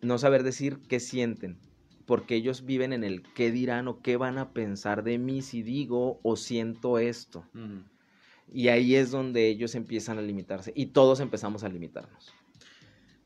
No 0.01 0.19
saber 0.19 0.43
decir 0.43 0.81
qué 0.89 0.99
sienten, 0.99 1.61
porque 2.05 2.35
ellos 2.35 2.65
viven 2.65 2.93
en 2.93 3.05
el 3.05 3.23
qué 3.23 3.53
dirán 3.53 3.87
o 3.87 4.03
qué 4.03 4.17
van 4.17 4.37
a 4.37 4.53
pensar 4.53 5.05
de 5.05 5.17
mí 5.19 5.43
si 5.43 5.63
digo 5.63 6.19
o 6.25 6.35
siento 6.35 6.99
esto. 6.99 7.47
Y 8.53 8.67
ahí 8.67 8.97
es 8.97 9.13
donde 9.13 9.47
ellos 9.47 9.77
empiezan 9.77 10.19
a 10.19 10.23
limitarse 10.23 10.73
y 10.75 10.87
todos 10.87 11.21
empezamos 11.21 11.63
a 11.63 11.69
limitarnos. 11.69 12.35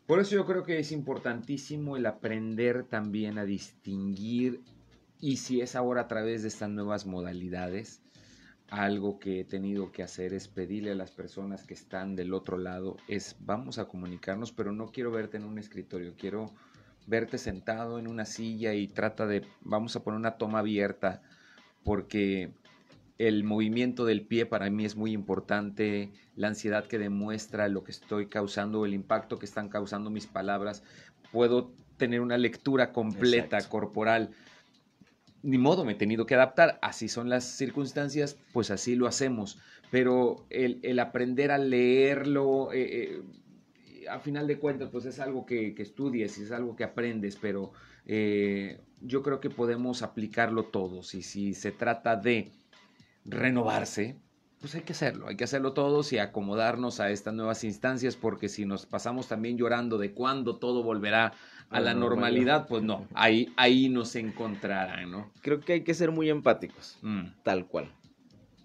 Por 0.07 0.21
eso 0.21 0.37
yo 0.37 0.47
creo 0.47 0.63
que 0.63 0.79
es 0.79 0.93
importantísimo 0.93 1.97
el 1.97 2.07
aprender 2.07 2.85
también 2.85 3.39
a 3.39 3.45
distinguir 3.45 4.63
y 5.21 5.39
si 5.39 5.61
es 5.61 5.75
ahora 5.75 6.03
a 6.03 6.09
través 6.09 6.43
de 6.43 6.49
estas 6.49 6.71
nuevas 6.71 7.07
modalidades, 7.07 8.03
algo 8.71 9.19
que 9.19 9.41
he 9.41 9.45
tenido 9.45 9.91
que 9.91 10.05
hacer 10.05 10.33
es 10.33 10.47
pedirle 10.47 10.93
a 10.93 10.97
las 10.97 11.11
personas 11.11 11.65
que 11.65 11.75
están 11.75 12.15
del 12.15 12.35
otro 12.35 12.57
lado, 12.57 12.97
es 13.09 13.37
vamos 13.41 13.79
a 13.79 13.87
comunicarnos, 13.87 14.53
pero 14.53 14.71
no 14.71 14.93
quiero 14.93 15.11
verte 15.11 15.39
en 15.39 15.45
un 15.45 15.59
escritorio, 15.59 16.15
quiero 16.17 16.53
verte 17.09 17.37
sentado 17.37 17.99
en 17.99 18.07
una 18.07 18.27
silla 18.27 18.75
y 18.75 18.87
trata 18.87 19.27
de, 19.27 19.45
vamos 19.63 19.97
a 19.97 20.05
poner 20.05 20.21
una 20.21 20.37
toma 20.37 20.61
abierta, 20.61 21.23
porque 21.85 22.53
el 23.19 23.45
movimiento 23.45 24.05
del 24.05 24.27
pie 24.27 24.47
para 24.47 24.69
mí 24.71 24.85
es 24.85 24.97
muy 24.97 25.12
importante, 25.12 26.11
la 26.35 26.49
ansiedad 26.49 26.87
que 26.87 26.99
demuestra 26.99 27.69
lo 27.69 27.83
que 27.83 27.93
estoy 27.93 28.27
causando, 28.27 28.85
el 28.85 28.95
impacto 28.95 29.39
que 29.39 29.47
están 29.47 29.69
causando 29.69 30.11
mis 30.11 30.27
palabras. 30.27 30.83
Puedo 31.33 31.73
tener 31.97 32.21
una 32.21 32.37
lectura 32.37 32.93
completa, 32.93 33.59
corporal. 33.69 34.31
Ni 35.43 35.59
modo, 35.59 35.85
me 35.85 35.93
he 35.93 35.97
tenido 35.97 36.27
que 36.27 36.35
adaptar. 36.35 36.79
Así 36.83 37.09
son 37.09 37.29
las 37.29 37.45
circunstancias, 37.45 38.37
pues 38.53 38.71
así 38.71 38.97
lo 38.97 39.07
hacemos. 39.07 39.59
Pero 39.91 40.45
el, 40.51 40.99
aprender 40.99 41.53
a 41.53 41.59
leerlo, 41.59 42.73
eh, 42.73 42.89
eh, 42.91 44.09
a 44.11 44.19
final 44.19 44.47
de 44.47 44.59
cuentas, 44.59 44.91
pues 44.91 45.07
es 45.07 45.21
algo 45.21 45.47
que, 45.47 45.75
que 45.75 45.83
estudies, 45.83 46.37
es 46.39 46.53
algo 46.53 46.77
que 46.77 46.85
aprendes, 46.85 47.37
pero 47.37 47.73
eh, 48.05 48.81
yo 49.01 49.23
creo 49.23 49.41
que 49.41 49.51
podemos 49.51 50.03
aplicarlo 50.03 50.64
todos. 50.64 51.14
Y 51.14 51.23
si 51.23 51.55
se 51.55 51.73
trata 51.73 52.17
de 52.17 52.51
renovarse, 53.27 54.18
pues 54.61 54.74
hay 54.74 54.83
que 54.83 54.93
hacerlo, 54.93 55.29
hay 55.29 55.37
que 55.37 55.45
hacerlo 55.45 55.72
todos 55.74 56.12
y 56.12 56.18
acomodarnos 56.18 57.01
a 57.01 57.11
estas 57.11 57.35
nuevas 57.35 57.62
instancias, 57.64 58.16
porque 58.16 58.49
si 58.49 58.64
nos 58.64 58.87
pasamos 58.87 59.29
también 59.29 59.59
llorando 59.59 59.99
de 59.99 60.12
cuándo 60.12 60.57
todo 60.57 60.83
volverá 60.83 61.35
a 61.68 61.81
la 61.81 61.95
normalidad, 61.95 62.66
pues 62.66 62.83
no, 62.83 63.07
ahí, 63.14 63.53
ahí 63.57 63.89
nos 63.89 64.16
encontrarán, 64.16 65.11
¿no? 65.11 65.31
Creo 65.43 65.61
que 65.61 65.74
hay 65.74 65.85
que 65.85 65.95
ser 65.95 66.11
muy 66.11 66.31
empáticos, 66.31 66.99
mm. 67.03 67.43
tal 67.43 67.66
cual. 67.66 67.93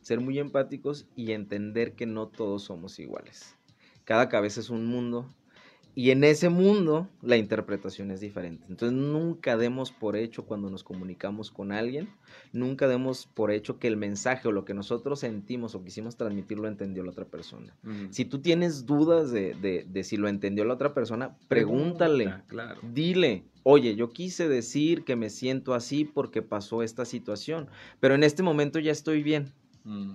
Ser 0.02 0.20
muy 0.20 0.40
empáticos 0.40 1.08
y 1.16 1.32
entender 1.34 1.94
que 1.94 2.06
no 2.06 2.28
todos 2.28 2.64
somos 2.64 2.98
iguales. 2.98 3.56
Cada 4.04 4.30
cabeza 4.30 4.60
es 4.60 4.70
un 4.70 4.88
mundo, 4.88 5.30
y 5.94 6.12
en 6.12 6.24
ese 6.24 6.50
mundo 6.50 7.10
la 7.22 7.36
interpretación 7.36 8.12
es 8.12 8.22
diferente. 8.22 8.66
Entonces 8.70 8.98
nunca 8.98 9.58
demos 9.58 9.92
por 9.92 10.16
hecho 10.16 10.46
cuando 10.46 10.70
nos 10.70 10.84
comunicamos 10.84 11.52
con 11.52 11.72
alguien, 11.72 12.10
nunca 12.54 12.88
demos 12.88 13.26
por 13.26 13.52
hecho 13.52 13.78
que 13.78 13.88
el 13.88 13.98
mensaje 13.98 14.48
o 14.48 14.52
lo 14.52 14.64
que 14.64 14.74
nosotros 14.74 15.20
sentimos 15.20 15.76
o 15.76 15.84
quisimos 15.84 16.16
transmitir 16.16 16.60
lo 16.60 16.68
entendió 16.68 17.04
la 17.04 17.12
otra 17.12 17.26
persona. 17.26 17.76
Si 18.10 18.24
tú 18.24 18.40
tienes 18.40 18.86
dudas 18.86 19.32
de, 19.32 20.04
si 20.04 20.18
lo 20.18 20.30
entendió 20.30 20.64
la 20.64 20.76
otra 20.76 20.94
persona, 20.94 21.36
pregúntale, 21.50 22.36
dile, 22.94 23.44
oye, 23.64 23.96
yo 23.96 24.10
quise 24.10 24.48
decir 24.48 25.04
que 25.04 25.18
me 25.18 25.30
siento 25.30 25.74
así 25.74 26.06
porque 26.06 26.42
pasó 26.42 26.84
esta 26.84 27.04
situación, 27.04 27.68
pero 28.00 28.16
en 28.16 28.24
este 28.24 28.44
momento 28.44 28.80
ya 28.80 28.92
estoy 28.92 29.24
bien. 29.24 29.52
Mm. 29.84 30.14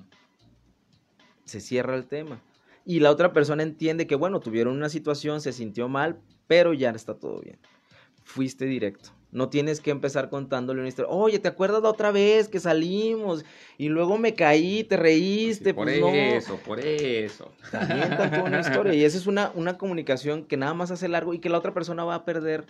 Se 1.44 1.60
cierra 1.60 1.96
el 1.96 2.06
tema 2.06 2.40
y 2.86 3.00
la 3.00 3.10
otra 3.10 3.32
persona 3.32 3.64
entiende 3.64 4.06
que, 4.06 4.14
bueno, 4.14 4.38
tuvieron 4.38 4.76
una 4.76 4.88
situación, 4.88 5.40
se 5.40 5.52
sintió 5.52 5.88
mal, 5.88 6.20
pero 6.46 6.72
ya 6.72 6.90
está 6.90 7.18
todo 7.18 7.40
bien. 7.40 7.58
Fuiste 8.22 8.64
directo. 8.64 9.10
No 9.32 9.48
tienes 9.48 9.80
que 9.80 9.90
empezar 9.90 10.30
contándole 10.30 10.80
una 10.80 10.88
historia. 10.88 11.10
Oye, 11.10 11.40
¿te 11.40 11.48
acuerdas 11.48 11.82
la 11.82 11.90
otra 11.90 12.12
vez 12.12 12.48
que 12.48 12.60
salimos 12.60 13.44
y 13.76 13.88
luego 13.88 14.18
me 14.18 14.34
caí, 14.34 14.84
te 14.84 14.96
reíste? 14.96 15.74
por 15.74 15.86
pues 15.86 16.44
eso, 16.44 16.60
por 16.64 16.78
eso. 16.78 17.50
También 17.72 18.16
contó 18.16 18.44
una 18.44 18.60
historia. 18.60 18.94
Y 18.94 19.04
esa 19.04 19.18
es 19.18 19.26
una, 19.26 19.50
una 19.56 19.76
comunicación 19.76 20.44
que 20.44 20.56
nada 20.56 20.72
más 20.72 20.92
hace 20.92 21.08
largo 21.08 21.34
y 21.34 21.40
que 21.40 21.50
la 21.50 21.58
otra 21.58 21.74
persona 21.74 22.04
va 22.04 22.14
a 22.14 22.24
perder 22.24 22.66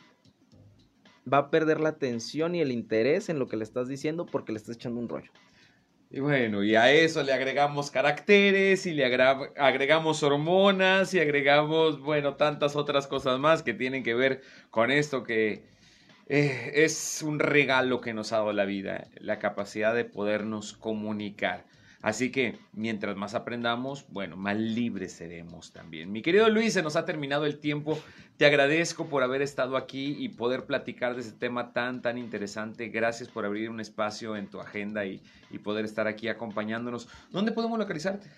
va 1.31 1.39
a 1.39 1.51
perder 1.51 1.81
la 1.81 1.91
atención 1.91 2.55
y 2.55 2.61
el 2.61 2.71
interés 2.71 3.29
en 3.29 3.39
lo 3.39 3.49
que 3.49 3.57
le 3.57 3.64
estás 3.64 3.89
diciendo 3.89 4.27
porque 4.27 4.53
le 4.53 4.59
estás 4.59 4.77
echando 4.77 5.01
un 5.01 5.09
rollo. 5.09 5.31
Y 6.11 6.21
bueno, 6.21 6.63
y 6.63 6.77
a 6.77 6.93
eso 6.93 7.23
le 7.23 7.33
agregamos 7.33 7.91
caracteres 7.91 8.87
y 8.87 8.93
le 8.93 9.05
agregamos 9.05 10.23
hormonas 10.23 11.13
y 11.15 11.21
agregamos, 11.21 12.01
bueno, 12.01 12.37
tantas 12.37 12.77
otras 12.77 13.07
cosas 13.09 13.41
más 13.41 13.63
que 13.63 13.75
tienen 13.75 14.05
que 14.05 14.15
ver 14.15 14.43
con 14.71 14.93
esto 14.93 15.25
que 15.25 15.65
eh, 16.29 16.73
es 16.75 17.23
un 17.23 17.41
regalo 17.41 18.01
que 18.01 18.15
nos 18.15 18.33
ha 18.33 18.39
dado 18.39 18.53
la 18.53 18.65
vida, 18.65 19.09
la 19.19 19.39
capacidad 19.39 19.95
de 19.95 20.05
podernos 20.05 20.75
comunicar. 20.75 21.65
Así 22.03 22.30
que 22.30 22.59
mientras 22.72 23.16
más 23.16 23.34
aprendamos, 23.34 24.05
bueno, 24.09 24.36
más 24.36 24.57
libres 24.57 25.12
seremos 25.12 25.72
también. 25.72 26.12
Mi 26.12 26.22
querido 26.22 26.49
Luis, 26.49 26.74
se 26.74 26.82
nos 26.82 26.94
ha 26.97 27.05
terminado 27.05 27.47
el 27.47 27.59
tiempo. 27.59 27.99
Te 28.36 28.44
agradezco 28.44 29.07
por 29.07 29.22
haber 29.22 29.40
estado 29.42 29.76
aquí 29.76 30.14
y 30.18 30.28
poder 30.28 30.66
platicar 30.66 31.14
de 31.14 31.22
ese 31.22 31.32
tema 31.32 31.72
tan, 31.72 32.03
tan 32.03 32.18
interesante. 32.18 32.88
Gracias 32.88 33.28
por 33.28 33.47
abrir 33.47 33.70
un 33.70 33.80
espacio 33.80 34.36
en 34.36 34.49
tu 34.49 34.61
agenda 34.61 35.05
y, 35.05 35.22
poder 35.64 35.86
estar 35.86 36.07
aquí 36.07 36.28
acompañándonos. 36.28 37.09
¿Dónde 37.30 37.51
podemos 37.51 37.78
localizarte? 37.78 38.28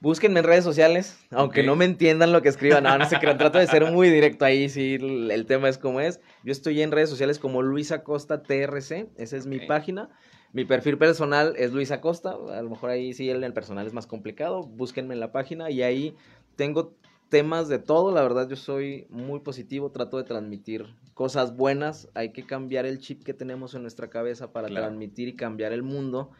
Búsquenme 0.00 0.40
en 0.40 0.44
redes 0.44 0.62
sociales, 0.62 1.18
aunque 1.30 1.62
no 1.62 1.74
me 1.74 1.86
entiendan 1.86 2.30
lo 2.30 2.42
que 2.42 2.50
escriban. 2.50 2.84
No, 2.84 2.98
no 2.98 3.08
sé 3.08 3.18
qué, 3.18 3.34
trato 3.34 3.58
de 3.58 3.66
ser 3.66 3.90
muy 3.90 4.10
directo 4.10 4.44
ahí, 4.44 4.68
si 4.68 4.96
el 4.96 5.46
tema 5.46 5.70
es 5.70 5.78
como 5.78 6.00
es. 6.00 6.20
Yo 6.44 6.52
estoy 6.52 6.82
en 6.82 6.92
redes 6.92 7.08
sociales 7.08 7.38
como 7.38 7.62
Luis 7.62 7.92
Acosta 7.92 8.42
TRC, 8.42 9.08
esa 9.16 9.36
es 9.36 9.46
mi 9.46 9.60
página. 9.60 10.10
Mi 10.56 10.64
perfil 10.64 10.96
personal 10.96 11.52
es 11.58 11.74
Luis 11.74 11.90
Acosta, 11.90 12.30
a 12.30 12.62
lo 12.62 12.70
mejor 12.70 12.88
ahí 12.88 13.12
sí 13.12 13.28
el 13.28 13.52
personal 13.52 13.86
es 13.86 13.92
más 13.92 14.06
complicado, 14.06 14.62
búsquenme 14.62 15.12
en 15.12 15.20
la 15.20 15.30
página 15.30 15.70
y 15.70 15.82
ahí 15.82 16.16
tengo 16.56 16.94
temas 17.28 17.68
de 17.68 17.78
todo, 17.78 18.10
la 18.10 18.22
verdad 18.22 18.48
yo 18.48 18.56
soy 18.56 19.06
muy 19.10 19.40
positivo, 19.40 19.90
trato 19.90 20.16
de 20.16 20.24
transmitir 20.24 20.86
cosas 21.12 21.54
buenas, 21.54 22.08
hay 22.14 22.32
que 22.32 22.46
cambiar 22.46 22.86
el 22.86 23.00
chip 23.00 23.22
que 23.22 23.34
tenemos 23.34 23.74
en 23.74 23.82
nuestra 23.82 24.08
cabeza 24.08 24.50
para 24.50 24.68
transmitir 24.68 25.28
y 25.28 25.36
cambiar 25.36 25.72
el 25.72 25.82
mundo 25.82 26.30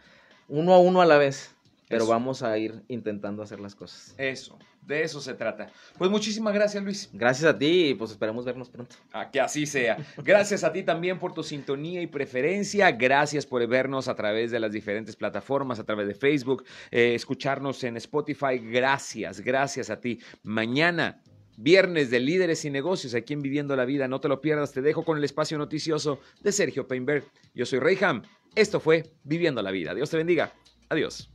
uno 0.48 0.72
a 0.72 0.78
uno 0.78 1.02
a 1.02 1.04
la 1.04 1.18
vez, 1.18 1.54
pero 1.86 2.06
vamos 2.06 2.42
a 2.42 2.56
ir 2.56 2.84
intentando 2.88 3.42
hacer 3.42 3.60
las 3.60 3.74
cosas. 3.74 4.14
Eso. 4.16 4.58
De 4.87 5.03
eso 5.03 5.20
se 5.20 5.34
trata. 5.34 5.68
Pues 5.99 6.11
muchísimas 6.11 6.55
gracias, 6.55 6.82
Luis. 6.82 7.11
Gracias 7.12 7.51
a 7.53 7.59
ti 7.59 7.89
y 7.89 7.95
pues 7.95 8.12
esperemos 8.12 8.45
vernos 8.45 8.70
pronto. 8.70 8.95
A 9.12 9.28
que 9.30 9.41
así 9.41 9.66
sea. 9.66 9.97
Gracias 10.18 10.62
a 10.62 10.72
ti 10.72 10.84
también 10.84 11.18
por 11.18 11.34
tu 11.34 11.43
sintonía 11.43 12.01
y 12.01 12.07
preferencia. 12.07 12.93
Gracias 12.93 13.45
por 13.47 13.66
vernos 13.66 14.07
a 14.07 14.14
través 14.14 14.53
de 14.53 14.61
las 14.61 14.70
diferentes 14.70 15.16
plataformas, 15.16 15.80
a 15.80 15.84
través 15.84 16.07
de 16.07 16.14
Facebook, 16.14 16.64
eh, 16.93 17.14
escucharnos 17.16 17.82
en 17.82 17.97
Spotify. 17.97 18.59
Gracias, 18.59 19.41
gracias 19.41 19.91
a 19.91 19.99
ti. 19.99 20.20
Mañana 20.45 21.20
Viernes 21.57 22.11
de 22.11 22.20
Líderes 22.20 22.64
y 22.64 22.70
Negocios 22.70 23.14
aquí 23.14 23.32
en 23.32 23.43
Viviendo 23.43 23.74
la 23.74 23.87
Vida. 23.87 24.07
No 24.07 24.20
te 24.20 24.28
lo 24.28 24.41
pierdas, 24.41 24.72
te 24.72 24.82
dejo 24.82 25.05
con 25.05 25.18
el 25.18 25.24
espacio 25.24 25.59
noticioso 25.59 26.20
de 26.43 26.53
Sergio 26.53 26.87
Peinberg. 26.87 27.24
Yo 27.55 27.66
soy 27.66 27.80
Reyham. 27.80 28.22
Esto 28.55 28.78
fue 28.78 29.11
Viviendo 29.24 29.62
la 29.62 29.70
Vida. 29.70 29.95
Dios 29.95 30.11
te 30.11 30.16
bendiga. 30.16 30.53
Adiós. 30.91 31.28